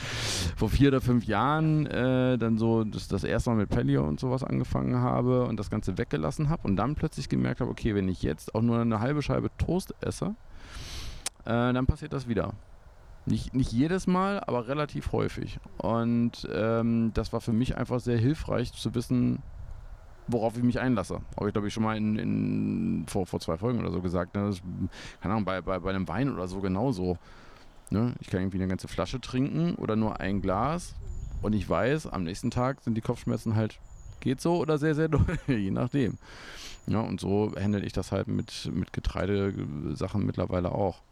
vor 0.56 0.70
vier 0.70 0.88
oder 0.88 1.02
fünf 1.02 1.26
Jahren 1.26 1.84
äh, 1.84 2.38
dann 2.38 2.56
so 2.56 2.84
das, 2.84 3.06
das 3.06 3.22
erste 3.22 3.50
Mal 3.50 3.56
mit 3.56 3.68
Paleo 3.68 4.02
und 4.02 4.18
sowas 4.18 4.42
angefangen 4.42 4.96
habe 4.96 5.44
und 5.44 5.60
das 5.60 5.68
Ganze 5.68 5.98
weggelassen 5.98 6.48
habe 6.48 6.66
und 6.66 6.76
dann 6.76 6.94
plötzlich 6.94 7.28
gemerkt 7.28 7.60
habe, 7.60 7.70
okay, 7.70 7.94
wenn 7.94 8.08
ich 8.08 8.22
jetzt 8.22 8.54
auch 8.54 8.62
nur 8.62 8.80
eine 8.80 9.00
halbe 9.00 9.20
Scheibe 9.20 9.50
Toast 9.58 9.94
esse, 10.00 10.34
äh, 11.44 11.72
dann 11.74 11.84
passiert 11.84 12.14
das 12.14 12.26
wieder. 12.26 12.54
Nicht, 13.26 13.54
nicht 13.54 13.72
jedes 13.72 14.06
Mal, 14.06 14.40
aber 14.40 14.68
relativ 14.68 15.12
häufig. 15.12 15.60
Und 15.76 16.48
ähm, 16.50 17.10
das 17.12 17.34
war 17.34 17.42
für 17.42 17.52
mich 17.52 17.76
einfach 17.76 18.00
sehr 18.00 18.16
hilfreich 18.16 18.72
zu 18.72 18.94
wissen, 18.94 19.42
worauf 20.32 20.56
ich 20.56 20.62
mich 20.62 20.80
einlasse. 20.80 21.20
Habe 21.36 21.48
ich, 21.48 21.52
glaube 21.52 21.68
ich, 21.68 21.74
schon 21.74 21.82
mal 21.82 21.96
in, 21.96 22.16
in, 22.16 23.04
vor, 23.06 23.26
vor 23.26 23.40
zwei 23.40 23.56
Folgen 23.56 23.80
oder 23.80 23.90
so 23.90 24.00
gesagt. 24.00 24.34
Ne? 24.34 24.46
Das, 24.46 24.62
keine 25.20 25.34
Ahnung, 25.34 25.44
bei, 25.44 25.60
bei, 25.60 25.78
bei 25.78 25.90
einem 25.90 26.08
Wein 26.08 26.32
oder 26.32 26.48
so 26.48 26.60
genauso. 26.60 27.18
Ne? 27.90 28.14
Ich 28.20 28.28
kann 28.28 28.40
irgendwie 28.40 28.58
eine 28.58 28.68
ganze 28.68 28.88
Flasche 28.88 29.20
trinken 29.20 29.74
oder 29.74 29.96
nur 29.96 30.20
ein 30.20 30.40
Glas 30.40 30.94
und 31.42 31.54
ich 31.54 31.68
weiß, 31.68 32.06
am 32.06 32.24
nächsten 32.24 32.50
Tag 32.50 32.82
sind 32.82 32.94
die 32.94 33.00
Kopfschmerzen 33.00 33.56
halt, 33.56 33.78
geht 34.20 34.40
so 34.40 34.58
oder 34.58 34.78
sehr, 34.78 34.94
sehr 34.94 35.08
doll, 35.08 35.38
je 35.46 35.70
nachdem. 35.70 36.18
Ja, 36.86 37.00
und 37.00 37.20
so 37.20 37.52
handle 37.58 37.84
ich 37.84 37.92
das 37.92 38.12
halt 38.12 38.28
mit, 38.28 38.70
mit 38.72 38.92
Getreidesachen 38.92 40.24
mittlerweile 40.24 40.72
auch. 40.72 41.02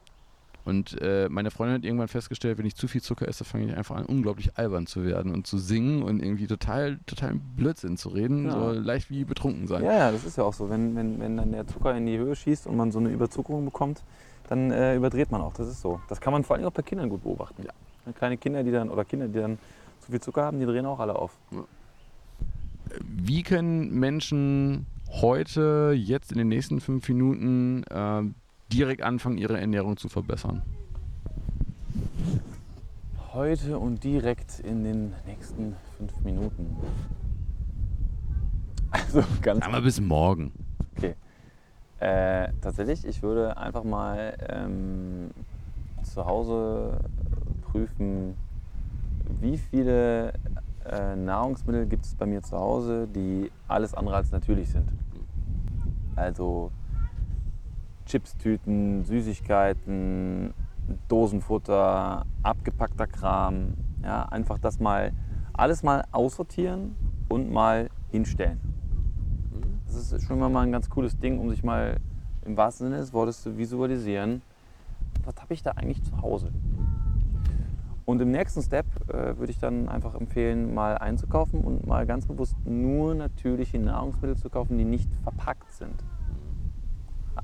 Und 0.69 1.01
äh, 1.01 1.31
meine 1.31 1.51
Freundin 1.51 1.77
hat 1.77 1.85
irgendwann 1.85 2.09
festgestellt, 2.09 2.59
wenn 2.59 2.67
ich 2.67 2.77
zu 2.77 2.89
viel 2.89 3.01
Zucker 3.01 3.27
esse, 3.27 3.45
fange 3.45 3.65
ich 3.65 3.75
einfach 3.75 3.97
an, 3.97 4.05
unglaublich 4.05 4.59
albern 4.59 4.87
zu 4.87 5.03
werden 5.03 5.33
und 5.33 5.47
zu 5.47 5.57
singen 5.57 6.03
und 6.03 6.23
irgendwie 6.23 6.47
total, 6.47 6.99
total 7.07 7.41
Blödsinn 7.57 7.97
zu 7.97 8.11
reden, 8.11 8.45
ja. 8.45 8.53
so 8.53 8.73
leicht 8.73 9.09
wie 9.09 9.25
betrunken 9.25 9.67
sein. 9.67 9.83
Ja, 9.83 9.93
ja, 9.95 10.13
das 10.13 10.27
ist 10.27 10.37
ja 10.37 10.45
auch 10.45 10.53
so. 10.53 10.69
Wenn, 10.69 10.95
wenn, 10.95 11.19
wenn 11.21 11.39
dann 11.39 11.53
der 11.53 11.67
Zucker 11.67 11.97
in 11.97 12.05
die 12.05 12.19
Höhe 12.19 12.37
schießt 12.37 12.67
und 12.67 12.77
man 12.77 12.93
so 12.93 12.99
eine 12.99 13.09
Überzuckerung 13.09 13.65
bekommt, 13.65 14.03
dann 14.51 14.71
äh, 14.71 14.95
überdreht 14.95 15.31
man 15.31 15.41
auch. 15.41 15.55
Das 15.55 15.69
ist 15.69 15.81
so. 15.81 16.03
Das 16.11 16.21
kann 16.21 16.35
man 16.35 16.45
vor 16.45 16.57
allem 16.57 16.67
auch 16.67 16.73
bei 16.73 16.83
Kindern 16.83 17.09
gut 17.09 17.23
beobachten. 17.23 17.63
Ja. 17.63 18.13
Kleine 18.13 18.37
Kinder, 18.37 18.63
die 18.63 18.71
dann, 18.71 18.91
oder 18.91 19.07
Kinder, 19.07 19.27
die 19.27 19.39
dann 19.39 19.59
zu 20.01 20.11
viel 20.11 20.21
Zucker 20.21 20.43
haben, 20.43 20.61
die 20.61 20.67
drehen 20.67 20.85
auch 20.85 21.01
alle 21.01 21.17
auf. 21.17 21.33
Ja. 21.51 21.65
Wie 23.07 23.43
können 23.43 23.99
Menschen 23.99 24.85
heute, 25.11 25.95
jetzt 25.97 26.31
in 26.31 26.37
den 26.37 26.49
nächsten 26.49 26.83
fünf 26.83 27.09
Minuten, 27.09 27.85
äh, 27.85 28.23
direkt 28.73 29.03
anfangen, 29.03 29.39
ihre 29.39 29.59
Ernährung 29.59 29.97
zu 29.97 30.09
verbessern? 30.09 30.63
Heute 33.33 33.79
und 33.79 34.03
direkt 34.03 34.61
in 34.61 34.85
den 34.85 35.15
nächsten 35.27 35.77
fünf 35.97 36.19
Minuten. 36.21 36.77
Also 38.91 39.23
ganz. 39.43 39.65
Aber 39.65 39.83
bis 39.83 40.01
morgen. 40.01 40.53
Okay. 40.97 41.15
Äh, 42.01 42.53
tatsächlich, 42.61 43.07
ich 43.07 43.23
würde 43.23 43.57
einfach 43.57 43.85
mal 43.85 44.37
ähm, 44.49 45.31
zu 46.03 46.25
Hause 46.25 47.01
prüfen, 47.63 48.35
wie 49.41 49.59
viele 49.59 50.33
äh, 50.85 51.17
Nahrungsmittel 51.17 51.87
gibt 51.87 52.07
es 52.07 52.15
bei 52.15 52.27
mir 52.27 52.43
zu 52.43 52.57
Hause, 52.57 53.09
die 53.09 53.51
alles 53.67 53.95
andere 53.95 54.17
als 54.17 54.31
natürlich 54.33 54.71
sind. 54.71 54.89
Also 56.17 56.71
Chipstüten, 58.09 59.05
Süßigkeiten, 59.05 60.55
Dosenfutter, 61.09 62.25
abgepackter 62.43 63.07
Kram. 63.07 63.75
Ja, 64.03 64.25
einfach 64.25 64.59
das 64.59 64.81
mal 64.81 65.13
alles 65.53 65.83
mal 65.83 66.05
aussortieren 66.13 66.97
und 67.29 67.51
mal 67.51 67.91
hinstellen. 68.11 68.61
Das 69.87 70.13
ist 70.13 70.27
schon 70.27 70.39
mal 70.39 70.57
ein 70.57 70.73
ganz 70.73 70.89
cooles 70.89 71.19
Ding, 71.19 71.39
um 71.39 71.51
sich 71.51 71.63
mal 71.63 71.97
im 72.45 72.57
wahrsten 72.57 72.87
Sinne 72.87 72.99
des 72.99 73.13
Wortes 73.13 73.43
zu 73.43 73.59
visualisieren. 73.59 74.43
Was 75.25 75.37
habe 75.43 75.53
ich 75.53 75.63
da 75.63 75.73
eigentlich 75.73 76.03
zu 76.03 76.23
Hause? 76.23 76.51
Und 78.07 78.23
im 78.23 78.31
nächsten 78.31 78.63
Step 78.63 78.87
äh, 79.11 79.37
würde 79.37 79.51
ich 79.51 79.59
dann 79.59 79.91
einfach 79.91 80.15
empfehlen, 80.15 80.73
mal 80.73 80.97
einzukaufen 80.97 81.61
und 81.61 81.87
mal 81.87 82.07
ganz 82.07 82.27
bewusst 82.27 82.57
nur 82.65 83.15
natürliche 83.15 83.79
Nahrungsmittel 83.79 84.37
zu 84.37 84.49
kaufen, 84.49 84.79
die 84.79 84.85
nicht 84.87 85.11
verpackt 85.25 85.71
sind 85.73 86.03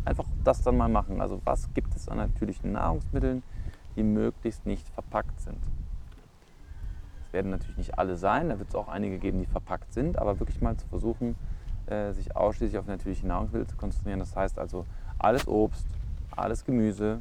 einfach 0.05 0.27
das 0.45 0.63
dann 0.63 0.77
mal 0.77 0.89
machen. 0.89 1.21
Also 1.21 1.41
was 1.45 1.73
gibt 1.75 1.95
es 1.95 2.09
an 2.09 2.19
natürlichen 2.19 2.73
Nahrungsmitteln, 2.73 3.43
die 3.97 4.03
möglichst 4.03 4.67
nicht 4.67 4.89
verpackt 4.89 5.41
sind. 5.41 5.59
Es 7.27 7.33
werden 7.33 7.51
natürlich 7.51 7.77
nicht 7.77 7.99
alle 7.99 8.17
sein, 8.17 8.49
da 8.49 8.59
wird 8.59 8.69
es 8.71 8.75
auch 8.75 8.89
einige 8.89 9.19
geben, 9.19 9.41
die 9.41 9.47
verpackt 9.47 9.93
sind, 9.93 10.19
aber 10.19 10.41
wirklich 10.41 10.61
mal 10.61 10.77
zu 10.77 10.87
versuchen, 10.89 11.37
äh, 11.87 12.13
sich 12.13 12.37
ausschließlich 12.37 12.79
auf 12.79 12.87
natürliche 12.87 13.27
Nahrungsmittel 13.27 13.67
zu 13.67 13.77
konzentrieren. 13.77 14.19
Das 14.19 14.35
heißt 14.35 14.59
also 14.59 14.87
alles 15.19 15.47
Obst, 15.47 15.87
alles 16.31 16.65
Gemüse, 16.65 17.21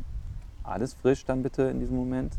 alles 0.64 0.94
frisch 0.94 1.26
dann 1.26 1.44
bitte 1.44 1.64
in 1.64 1.80
diesem 1.80 1.98
Moment. 1.98 2.38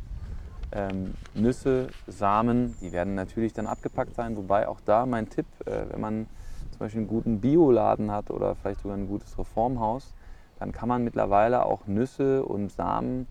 Ähm, 0.73 1.15
Nüsse, 1.35 1.89
Samen, 2.07 2.75
die 2.81 2.91
werden 2.93 3.15
natürlich 3.15 3.53
dann 3.53 3.67
abgepackt 3.67 4.15
sein, 4.17 4.37
wobei 4.37 4.67
auch 4.67 4.81
da 4.85 5.07
mein 5.07 5.29
Tipp, 5.29 5.47
äh, 5.67 5.85
wenn 5.91 6.01
man 6.01 6.27
zum 6.71 6.79
Beispiel 6.81 7.01
einen 7.01 7.09
guten 7.09 7.41
Bioladen 7.41 8.11
hat 8.11 8.31
oder 8.31 8.57
vielleicht 8.57 8.81
sogar 8.81 8.97
ein 8.97 9.07
gutes 9.07 9.39
Reformhaus, 9.39 10.15
dann 10.59 10.73
kann 10.73 10.89
man 10.89 11.05
mittlerweile 11.05 11.65
auch 11.65 11.87
Nüsse 11.87 12.45
und 12.45 12.71
Samen 12.71 13.27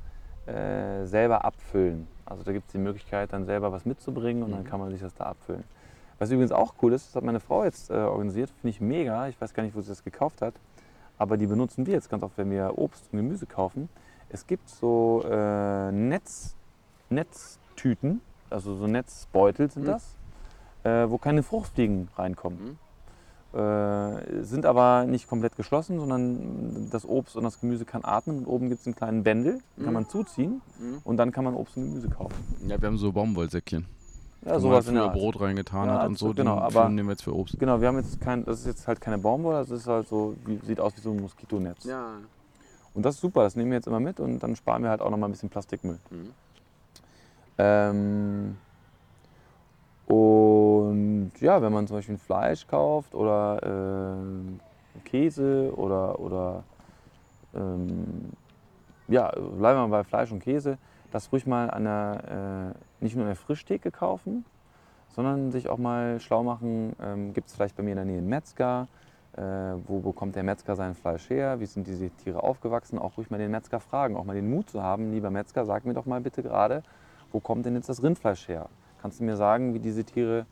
äh, 0.45 1.05
selber 1.05 1.45
abfüllen. 1.45 2.07
Also 2.25 2.43
da 2.43 2.51
gibt 2.51 2.67
es 2.67 2.71
die 2.71 2.77
Möglichkeit, 2.77 3.33
dann 3.33 3.45
selber 3.45 3.71
was 3.71 3.85
mitzubringen 3.85 4.43
und 4.43 4.51
mhm. 4.51 4.55
dann 4.55 4.63
kann 4.65 4.79
man 4.79 4.91
sich 4.91 5.01
das 5.01 5.13
da 5.13 5.25
abfüllen. 5.25 5.63
Was 6.19 6.31
übrigens 6.31 6.51
auch 6.51 6.75
cool 6.81 6.93
ist, 6.93 7.07
das 7.07 7.15
hat 7.15 7.23
meine 7.23 7.39
Frau 7.39 7.63
jetzt 7.63 7.89
äh, 7.89 7.93
organisiert, 7.93 8.49
finde 8.49 8.69
ich 8.69 8.81
mega. 8.81 9.27
Ich 9.27 9.39
weiß 9.39 9.53
gar 9.53 9.63
nicht, 9.63 9.75
wo 9.75 9.81
sie 9.81 9.89
das 9.89 10.03
gekauft 10.03 10.41
hat, 10.41 10.53
aber 11.17 11.37
die 11.37 11.47
benutzen 11.47 11.85
wir 11.85 11.93
jetzt 11.93 12.09
ganz 12.09 12.23
oft, 12.23 12.37
wenn 12.37 12.51
wir 12.51 12.77
Obst 12.77 13.09
und 13.11 13.17
Gemüse 13.19 13.45
kaufen. 13.45 13.89
Es 14.29 14.47
gibt 14.47 14.69
so 14.69 15.23
äh, 15.29 15.91
Netz, 15.91 16.55
Netztüten, 17.09 18.21
also 18.49 18.75
so 18.75 18.87
Netzbeutel 18.87 19.69
sind 19.69 19.83
mhm. 19.83 19.87
das, 19.87 20.17
äh, 20.83 21.09
wo 21.09 21.17
keine 21.17 21.43
Fruchtfliegen 21.43 22.09
reinkommen. 22.15 22.63
Mhm. 22.63 22.77
Äh, 23.53 24.43
sind 24.43 24.65
aber 24.65 25.05
nicht 25.05 25.27
komplett 25.29 25.55
geschlossen, 25.55 25.99
sondern 25.99 26.89
das 26.89 27.07
Obst 27.07 27.35
und 27.35 27.43
das 27.43 27.59
Gemüse 27.59 27.85
kann 27.85 28.03
atmen. 28.03 28.39
Und 28.39 28.45
oben 28.47 28.69
gibt 28.69 28.81
es 28.81 28.87
einen 28.87 28.95
kleinen 28.95 29.23
Bändel, 29.23 29.59
den 29.77 29.83
kann 29.83 29.87
Mhm. 29.87 29.93
man 29.93 30.09
zuziehen 30.09 30.61
Mhm. 30.79 30.97
und 31.03 31.17
dann 31.17 31.31
kann 31.31 31.43
man 31.43 31.53
Obst 31.53 31.77
und 31.77 31.83
Gemüse 31.83 32.09
kaufen. 32.09 32.33
Ja, 32.67 32.81
wir 32.81 32.87
haben 32.87 32.97
so 32.97 33.11
Baumwollsäckchen. 33.11 33.85
Ja, 34.45 34.55
wo 34.55 34.59
sowas 34.59 34.85
man 34.87 34.95
in 34.95 35.01
der 35.01 35.11
früher. 35.11 35.21
Brot 35.21 35.39
reingetan 35.39 35.87
Ja, 35.87 35.99
hat 36.01 36.07
und 36.07 36.17
so- 36.17 36.27
so. 36.29 36.33
genau, 36.33 36.55
den 36.55 36.63
aber- 36.63 36.89
nehmen 36.89 37.07
wir 37.09 37.13
jetzt 37.13 37.23
für 37.23 37.35
Obst. 37.35 37.59
Genau, 37.59 37.79
wir 37.79 37.87
haben 37.87 37.97
jetzt 37.97 38.19
kein, 38.19 38.43
das 38.43 38.61
ist 38.61 38.65
jetzt 38.65 38.87
halt 38.87 38.99
keine 38.99 39.19
Baumwolle, 39.19 39.59
das 39.59 39.69
ist 39.69 39.87
halt 39.87 40.07
so, 40.07 40.35
wie, 40.45 40.59
sieht 40.65 40.79
aus 40.79 40.97
wie 40.97 41.01
so 41.01 41.11
ein 41.11 41.21
Moskitonetz. 41.21 41.83
Ja. 41.85 42.07
Und 42.95 43.05
das 43.05 43.15
ist 43.15 43.21
super, 43.21 43.43
das 43.43 43.55
nehmen 43.55 43.69
wir 43.69 43.77
jetzt 43.77 43.87
immer 43.87 43.99
mit 43.99 44.19
und 44.19 44.39
dann 44.39 44.55
sparen 44.55 44.81
wir 44.83 44.89
halt 44.89 45.01
auch 45.01 45.09
noch 45.11 45.17
mal 45.17 45.27
ein 45.27 45.31
bisschen 45.31 45.49
Plastikmüll. 45.49 45.99
Mhm. 46.09 46.29
Ähm, 47.59 48.57
und 50.07 51.31
ja, 51.39 51.61
wenn 51.61 51.71
man 51.71 51.87
zum 51.87 51.97
Beispiel 51.97 52.17
Fleisch 52.17 52.67
kauft 52.67 53.15
oder 53.15 53.59
ähm, 53.63 54.59
Käse 55.05 55.71
oder, 55.75 56.19
oder 56.19 56.63
ähm, 57.55 58.31
ja, 59.07 59.31
bleiben 59.31 59.79
wir 59.79 59.87
bei 59.87 60.03
Fleisch 60.03 60.31
und 60.31 60.39
Käse, 60.39 60.77
das 61.11 61.31
ruhig 61.31 61.45
mal 61.45 61.69
an 61.69 61.83
der, 61.85 62.73
äh, 63.01 63.03
nicht 63.03 63.15
nur 63.15 63.23
an 63.23 63.29
der 63.29 63.35
Frischtheke 63.35 63.91
kaufen, 63.91 64.45
sondern 65.09 65.51
sich 65.51 65.69
auch 65.69 65.77
mal 65.77 66.19
schlau 66.19 66.43
machen, 66.43 66.95
ähm, 67.01 67.33
gibt 67.33 67.47
es 67.47 67.55
vielleicht 67.55 67.75
bei 67.77 67.83
mir 67.83 67.91
in 67.91 67.97
der 67.97 68.05
Nähe 68.05 68.17
einen 68.17 68.29
Metzger, 68.29 68.87
äh, 69.37 69.41
wo 69.85 69.99
bekommt 69.99 70.35
der 70.35 70.43
Metzger 70.43 70.75
sein 70.75 70.95
Fleisch 70.95 71.29
her, 71.29 71.59
wie 71.59 71.65
sind 71.65 71.87
diese 71.87 72.09
Tiere 72.09 72.43
aufgewachsen, 72.43 72.99
auch 72.99 73.17
ruhig 73.17 73.29
mal 73.29 73.37
den 73.37 73.51
Metzger 73.51 73.79
fragen, 73.79 74.15
auch 74.17 74.25
mal 74.25 74.35
den 74.35 74.49
Mut 74.49 74.69
zu 74.69 74.81
haben, 74.81 75.11
lieber 75.11 75.29
Metzger, 75.29 75.65
sag 75.65 75.85
mir 75.85 75.93
doch 75.93 76.05
mal 76.05 76.21
bitte 76.21 76.43
gerade, 76.43 76.83
wo 77.31 77.39
kommt 77.39 77.65
denn 77.65 77.75
jetzt 77.75 77.89
das 77.89 78.03
Rindfleisch 78.03 78.47
her? 78.47 78.67
Kannst 79.03 79.19
du 79.19 79.25
mir 79.25 79.35
sagen, 79.35 79.73
wie 79.73 79.79
diese 79.79 80.05
Tiere 80.05 80.45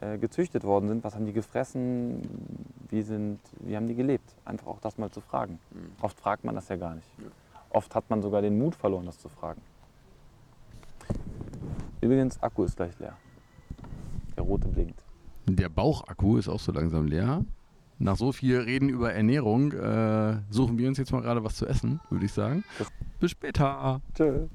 äh, 0.00 0.16
gezüchtet 0.16 0.64
worden 0.64 0.88
sind? 0.88 1.04
Was 1.04 1.14
haben 1.14 1.26
die 1.26 1.34
gefressen? 1.34 2.22
Wie, 2.88 3.02
sind, 3.02 3.38
wie 3.58 3.76
haben 3.76 3.86
die 3.86 3.94
gelebt? 3.94 4.34
Einfach 4.46 4.68
auch 4.68 4.80
das 4.80 4.96
mal 4.96 5.10
zu 5.10 5.20
fragen. 5.20 5.58
Mhm. 5.70 5.92
Oft 6.00 6.18
fragt 6.18 6.42
man 6.42 6.54
das 6.54 6.70
ja 6.70 6.76
gar 6.76 6.94
nicht. 6.94 7.06
Ja. 7.18 7.26
Oft 7.68 7.94
hat 7.94 8.08
man 8.08 8.22
sogar 8.22 8.40
den 8.40 8.58
Mut 8.58 8.74
verloren, 8.74 9.04
das 9.04 9.18
zu 9.18 9.28
fragen. 9.28 9.60
Übrigens, 12.00 12.42
Akku 12.42 12.64
ist 12.64 12.76
gleich 12.76 12.98
leer. 12.98 13.18
Der 14.34 14.44
rote 14.44 14.68
blinkt. 14.68 15.04
Der 15.46 15.68
Bauchakku 15.68 16.38
ist 16.38 16.48
auch 16.48 16.60
so 16.60 16.72
langsam 16.72 17.06
leer. 17.06 17.44
Nach 17.98 18.16
so 18.16 18.32
viel 18.32 18.60
Reden 18.60 18.88
über 18.88 19.12
Ernährung 19.12 19.72
äh, 19.72 20.38
suchen 20.48 20.78
wir 20.78 20.88
uns 20.88 20.96
jetzt 20.96 21.12
mal 21.12 21.20
gerade 21.20 21.44
was 21.44 21.56
zu 21.56 21.66
essen, 21.66 22.00
würde 22.08 22.24
ich 22.24 22.32
sagen. 22.32 22.64
Bis 23.20 23.32
später. 23.32 24.00
Tschö. 24.14 24.46